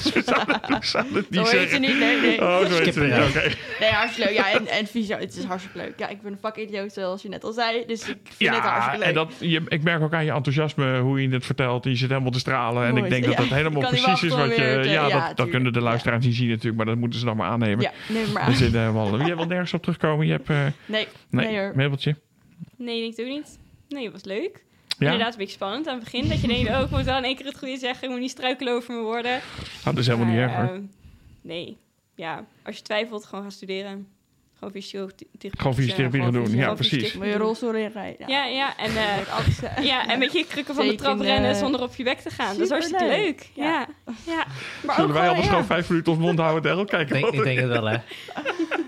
shit. 0.00 0.24
Zou 0.24 0.40
het, 0.46 0.86
zou 0.86 1.04
het 1.14 1.30
niet 1.30 1.40
Zo 1.40 1.40
heet 1.40 1.50
ze 1.50 1.58
zeggen. 1.58 1.80
niet, 1.80 1.98
nee, 1.98 2.20
nee. 2.20 2.40
Oh, 2.40 2.58
zo 2.66 2.82
heet 2.82 2.94
ze 2.94 3.00
niet. 3.00 3.12
Oké. 3.12 3.50
Nee, 3.80 3.90
hartstikke 3.90 4.30
leuk. 4.32 4.38
Ja, 4.38 4.50
en, 4.52 4.66
en 4.66 4.86
fysio, 4.86 5.16
het 5.18 5.36
is 5.36 5.44
hartstikke 5.44 5.78
leuk. 5.78 5.92
Ja, 5.98 6.08
ik 6.08 6.22
ben 6.22 6.32
een 6.32 6.38
vakidioot, 6.40 6.92
zoals 6.92 7.22
je 7.22 7.28
net 7.28 7.44
al 7.44 7.52
zei. 7.52 7.84
Dus 7.86 8.00
ik 8.08 8.16
vind 8.36 8.54
het 8.54 8.62
Ja, 8.64 8.70
hartstikke 8.70 8.98
leuk. 8.98 9.08
en 9.08 9.14
dat, 9.14 9.32
je, 9.38 9.62
ik 9.68 9.82
merk 9.82 10.02
ook 10.02 10.12
aan 10.14 10.24
je 10.24 10.32
enthousiasme 10.32 10.98
hoe 10.98 11.22
je 11.22 11.28
het 11.28 11.46
vertelt. 11.46 11.84
Je 11.84 11.94
zit 11.96 12.08
helemaal 12.08 12.30
te 12.30 12.38
stralen. 12.38 12.86
En 12.86 12.96
ik 12.96 13.08
denk 13.10 13.24
dat 13.24 13.32
Ja, 13.34 13.38
dat 13.40 13.48
helemaal 13.48 13.82
niet 13.82 13.90
precies 14.02 14.22
is 14.22 14.30
wat 14.30 14.48
je... 14.56 14.80
te- 14.82 14.88
ja, 14.88 15.32
dat, 15.34 15.48
kunnen 15.48 15.72
de 15.72 15.80
luisteraars 15.80 16.24
niet 16.24 16.34
zien 16.34 16.41
natuurlijk. 16.48 16.76
Maar 16.76 16.86
dat 16.86 16.96
moeten 16.96 17.18
ze 17.18 17.24
dan 17.24 17.36
maar 17.36 17.48
aannemen. 17.50 17.80
Ja, 17.80 17.92
neem 18.08 18.32
maar 18.32 18.44
We 18.44 18.50
aan. 18.50 18.56
zitten 18.56 18.80
helemaal... 18.80 19.26
Jij 19.26 19.36
wil 19.36 19.46
nergens 19.46 19.74
op 19.74 19.82
terugkomen? 19.82 20.26
Je 20.26 20.32
hebt... 20.32 20.50
eh, 20.50 20.66
Nee, 20.86 21.06
nee, 21.30 21.46
nee 21.46 21.58
hoor. 21.58 21.72
Nee, 22.76 23.06
ik 23.06 23.20
ook 23.20 23.26
niet. 23.26 23.58
Nee, 23.88 24.04
het 24.04 24.12
was 24.12 24.24
leuk. 24.24 24.64
Ja? 24.98 25.06
Inderdaad, 25.10 25.32
een 25.32 25.38
beetje 25.38 25.54
spannend 25.54 25.86
aan 25.88 25.94
het 25.94 26.04
begin. 26.04 26.28
Dat 26.28 26.40
je 26.40 26.46
denkt, 26.48 26.68
oh, 26.70 26.80
ik 26.80 26.90
moet 26.90 27.04
wel 27.04 27.16
in 27.18 27.24
één 27.24 27.36
keer 27.36 27.46
het 27.46 27.58
goede 27.58 27.76
zeggen. 27.76 28.04
Ik 28.04 28.10
moet 28.10 28.20
niet 28.20 28.30
struikelen 28.30 28.72
over 28.74 28.92
mijn 28.92 29.04
woorden. 29.04 29.36
Oh, 29.78 29.84
dat 29.84 29.98
is 29.98 30.06
helemaal 30.06 30.28
niet 30.28 30.36
erg 30.38 30.52
hoor. 30.54 30.64
ehm, 30.64 30.82
nee. 31.42 31.76
Ja, 32.14 32.44
als 32.62 32.76
je 32.76 32.82
twijfelt, 32.82 33.24
gewoon 33.24 33.42
gaan 33.42 33.52
studeren. 33.52 34.06
Gewoon 34.62 34.82
fysiotherapie. 34.82 35.50
Gewoon 35.56 35.74
fysiotherapie 35.74 36.22
gaan 36.22 36.32
doen. 36.32 36.50
Ja, 36.50 36.74
precies. 36.74 37.14
Moet 37.14 37.26
je 37.26 37.36
rolstoel 37.36 37.74
in 37.74 37.90
rijden. 37.92 38.28
Ja, 38.28 38.44
ja. 38.44 38.76
En, 38.76 38.96
eh, 38.96 39.16
Met 39.46 39.62
eh. 39.62 39.84
ja, 39.84 40.08
en 40.08 40.18
met 40.18 40.32
je 40.32 40.46
krukken 40.46 40.74
van 40.74 40.86
de 40.86 40.94
trap 40.94 41.16
in, 41.16 41.22
rennen 41.22 41.50
eh, 41.50 41.56
zonder 41.56 41.82
op 41.82 41.94
je 41.94 42.04
bek 42.04 42.18
te 42.18 42.30
gaan. 42.30 42.54
Dat 42.56 42.64
is 42.64 42.70
hartstikke 42.70 43.04
superleuk. 43.04 43.24
leuk. 43.24 43.50
Ja. 43.54 43.86
ja. 44.26 44.46
Maar 44.84 44.94
Zullen 44.94 45.10
ook 45.10 45.16
wij 45.16 45.28
anders 45.28 45.46
ja. 45.46 45.52
gewoon 45.52 45.66
vijf 45.66 45.88
minuten 45.88 46.12
ons 46.12 46.20
mond 46.20 46.38
houden, 46.38 46.62
Daryl? 46.62 46.84
Kijken 46.84 47.12
denk, 47.12 47.24
wat 47.24 47.34
ik 47.34 47.42
denk 47.42 47.58
het 47.58 47.68
wel, 47.68 47.84
hè. 47.84 47.96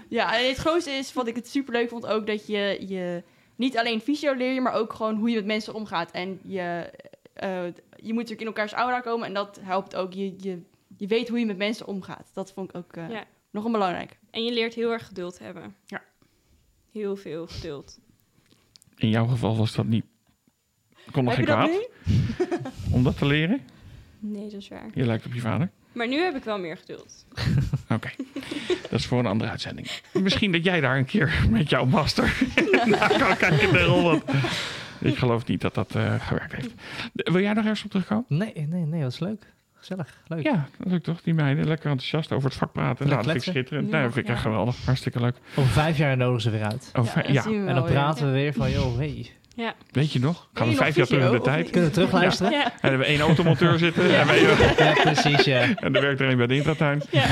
Ja, 0.09 0.39
en 0.39 0.49
het 0.49 0.57
grootste 0.57 0.91
is 0.91 1.13
wat 1.13 1.27
ik 1.27 1.35
het 1.35 1.49
super 1.49 1.73
leuk 1.73 1.89
vond 1.89 2.07
ook 2.07 2.27
dat 2.27 2.47
je, 2.47 2.85
je 2.89 3.23
niet 3.57 3.79
alleen 3.79 4.01
fysio 4.01 4.35
leer 4.35 4.53
je, 4.53 4.61
maar 4.61 4.75
ook 4.75 4.93
gewoon 4.93 5.17
hoe 5.17 5.29
je 5.31 5.37
met 5.37 5.45
mensen 5.47 5.75
omgaat. 5.75 6.11
En 6.11 6.41
je, 6.45 6.91
eh, 7.33 7.65
je 7.97 8.13
moet 8.13 8.15
natuurlijk 8.15 8.41
in 8.41 8.47
elkaars 8.47 8.73
aura 8.73 9.01
komen 9.01 9.27
en 9.27 9.35
dat 9.35 9.61
helpt 9.63 9.97
ook. 9.97 10.13
Je, 10.13 10.35
je, 10.39 10.63
je 10.97 11.07
weet 11.07 11.29
hoe 11.29 11.39
je 11.39 11.47
met 11.47 11.57
mensen 11.57 11.87
omgaat. 11.87 12.31
Dat 12.35 12.53
vond 12.53 12.71
ik 12.71 12.77
ook 12.77 12.97
eh, 12.97 13.11
Ja. 13.11 13.25
nog 13.51 13.65
een 13.65 13.73
belangrijk. 13.73 14.19
En 14.35 14.45
je 14.45 14.53
leert 14.53 14.75
heel 14.75 14.93
erg 14.93 15.07
geduld 15.07 15.39
hebben. 15.39 15.75
Ja. 15.87 16.03
Heel 16.93 17.17
veel 17.17 17.47
geduld. 17.47 17.99
In 18.97 19.09
jouw 19.09 19.27
geval 19.27 19.57
was 19.57 19.75
dat 19.75 19.87
niet... 19.87 20.05
Kon 21.13 21.25
nog 21.25 21.37
Heb 21.37 21.47
geen 21.47 21.57
je 21.57 21.63
dat 21.63 21.71
kwaad 21.71 22.59
nu? 22.89 22.95
om 22.97 23.03
dat 23.05 23.19
te 23.19 23.27
leren. 23.27 23.61
Nee, 24.19 24.43
dat 24.51 24.61
is 24.61 24.69
waar. 24.69 24.91
Je 24.95 25.05
lijkt 25.05 25.27
op 25.27 25.35
je 25.35 25.41
vader. 25.41 25.71
Maar 25.93 26.09
nu 26.09 26.17
heb 26.21 26.37
ik 26.37 26.45
wel 26.45 26.59
meer 26.59 26.77
geduld. 26.77 27.27
Oké, 27.89 28.11
dat 28.83 28.93
is 28.93 29.07
voor 29.07 29.19
een 29.19 29.27
andere 29.27 29.51
uitzending. 29.51 29.91
Misschien 30.13 30.53
dat 30.53 30.65
jij 30.65 30.81
daar 30.81 30.97
een 30.99 31.05
keer 31.05 31.47
met 31.51 31.69
jouw 31.71 31.85
master 31.85 32.43
naar 32.85 33.19
kan 33.19 33.37
kijken. 33.37 34.03
Want 34.03 34.23
ik 35.01 35.17
geloof 35.17 35.47
niet 35.47 35.61
dat 35.61 35.75
dat 35.75 35.95
eh, 35.95 36.27
gewerkt 36.27 36.53
heeft. 36.53 36.73
Wil 37.13 37.41
jij 37.41 37.53
nog 37.53 37.65
ergens 37.65 37.85
op 37.85 37.91
terugkomen? 37.91 38.25
Nee, 38.29 38.53
nee, 38.55 38.85
nee, 38.85 39.03
dat 39.03 39.13
is 39.13 39.19
leuk. 39.19 39.53
Gezellig, 39.87 40.21
leuk. 40.27 40.43
Ja, 40.43 40.69
dat 40.79 40.91
lukt 40.93 41.05
toch. 41.05 41.21
Die 41.23 41.35
meiden 41.35 41.67
lekker 41.67 41.91
enthousiast 41.91 42.33
over 42.33 42.49
het 42.49 42.59
vak 42.59 42.73
praten. 42.73 43.07
Nou, 43.07 43.17
dat 43.23 43.31
vind 43.31 43.47
ik 43.47 43.51
schitterend. 43.51 43.87
Ja, 43.87 43.91
Nou, 43.93 44.05
dat 44.05 44.13
vind 44.13 44.27
ik 44.27 44.33
echt 44.33 44.43
geweldig. 44.43 44.85
Hartstikke 44.85 45.21
leuk. 45.21 45.37
Over 45.57 45.71
vijf 45.71 45.97
jaar 45.99 46.17
nodigen 46.17 46.43
ze 46.43 46.51
weer 46.51 46.63
uit. 46.65 46.91
Fijn- 47.05 47.33
ja, 47.33 47.45
En 47.45 47.67
dan 47.67 47.83
weer. 47.83 47.93
praten 47.93 48.27
we 48.27 48.33
weer 48.33 48.53
van, 48.53 48.71
joh, 48.71 48.97
hey. 48.97 49.31
Ja. 49.57 49.75
weet 49.91 50.13
je 50.13 50.19
nog? 50.19 50.49
Gaan 50.55 50.69
we 50.69 50.75
vijf 50.75 50.97
jaar 50.97 51.07
terug 51.07 51.27
in 51.27 51.33
de 51.33 51.41
tijd. 51.41 51.71
Kunnen 51.71 51.89
we 51.89 51.95
terugluisteren? 51.95 52.53
Ja. 52.53 52.65
En 52.65 52.71
dan 52.71 52.91
hebben 52.91 52.99
we 52.99 53.05
één 53.07 53.21
automonteur 53.21 53.79
zitten. 53.79 54.19
En, 54.19 54.27
wij, 54.27 54.41
Ja, 54.79 54.93
precies, 55.03 55.45
ja. 55.45 55.75
en 55.75 55.95
er 55.95 56.01
werkt 56.01 56.21
er 56.21 56.29
een 56.29 56.37
bij 56.37 56.47
de 56.47 56.57
intratuin. 56.57 57.03
Ja. 57.11 57.27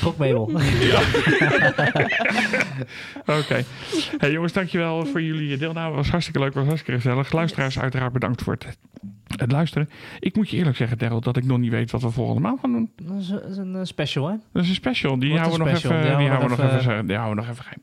Gokmebel. 0.00 0.42
Oké. 3.26 3.64
Hey 4.18 4.30
jongens, 4.32 4.52
dankjewel 4.52 5.06
voor 5.06 5.22
jullie 5.22 5.56
deelname. 5.56 5.94
was 5.94 6.08
hartstikke 6.10 6.40
leuk, 6.40 6.54
was 6.54 6.66
hartstikke 6.66 7.00
gezellig. 7.00 7.32
Luisteraars, 7.32 7.78
uiteraard 7.78 8.12
bedankt 8.12 8.42
voor 8.42 8.52
het, 8.52 8.78
het 9.36 9.52
luisteren. 9.52 9.88
Ik 10.20 10.36
moet 10.36 10.50
je 10.50 10.56
eerlijk 10.56 10.76
zeggen, 10.76 10.98
Daryl, 10.98 11.20
dat 11.20 11.36
ik 11.36 11.44
nog 11.44 11.58
niet 11.58 11.70
weet 11.70 11.90
wat 11.90 12.02
we 12.02 12.10
volgende 12.10 12.40
maand 12.40 12.60
gaan 12.60 12.72
doen. 12.72 12.90
Dat 13.02 13.20
is, 13.20 13.56
een 13.56 13.86
special, 13.86 14.28
hè? 14.28 14.34
Dat 14.52 14.62
is 14.62 14.68
een 14.68 14.74
special. 14.74 15.18
Die 15.18 15.28
Wordt 15.30 15.44
houden 15.46 15.66
we 15.66 15.72
nog 15.72 15.82
even, 15.84 16.02
Die 16.18 16.28
houden 16.28 16.56
we 16.56 16.62
nog 16.62 16.80
even, 16.80 17.06
die 17.06 17.16
houden 17.16 17.36
we 17.36 17.42
nog 17.42 17.50
even 17.52 17.64
geheim. 17.64 17.82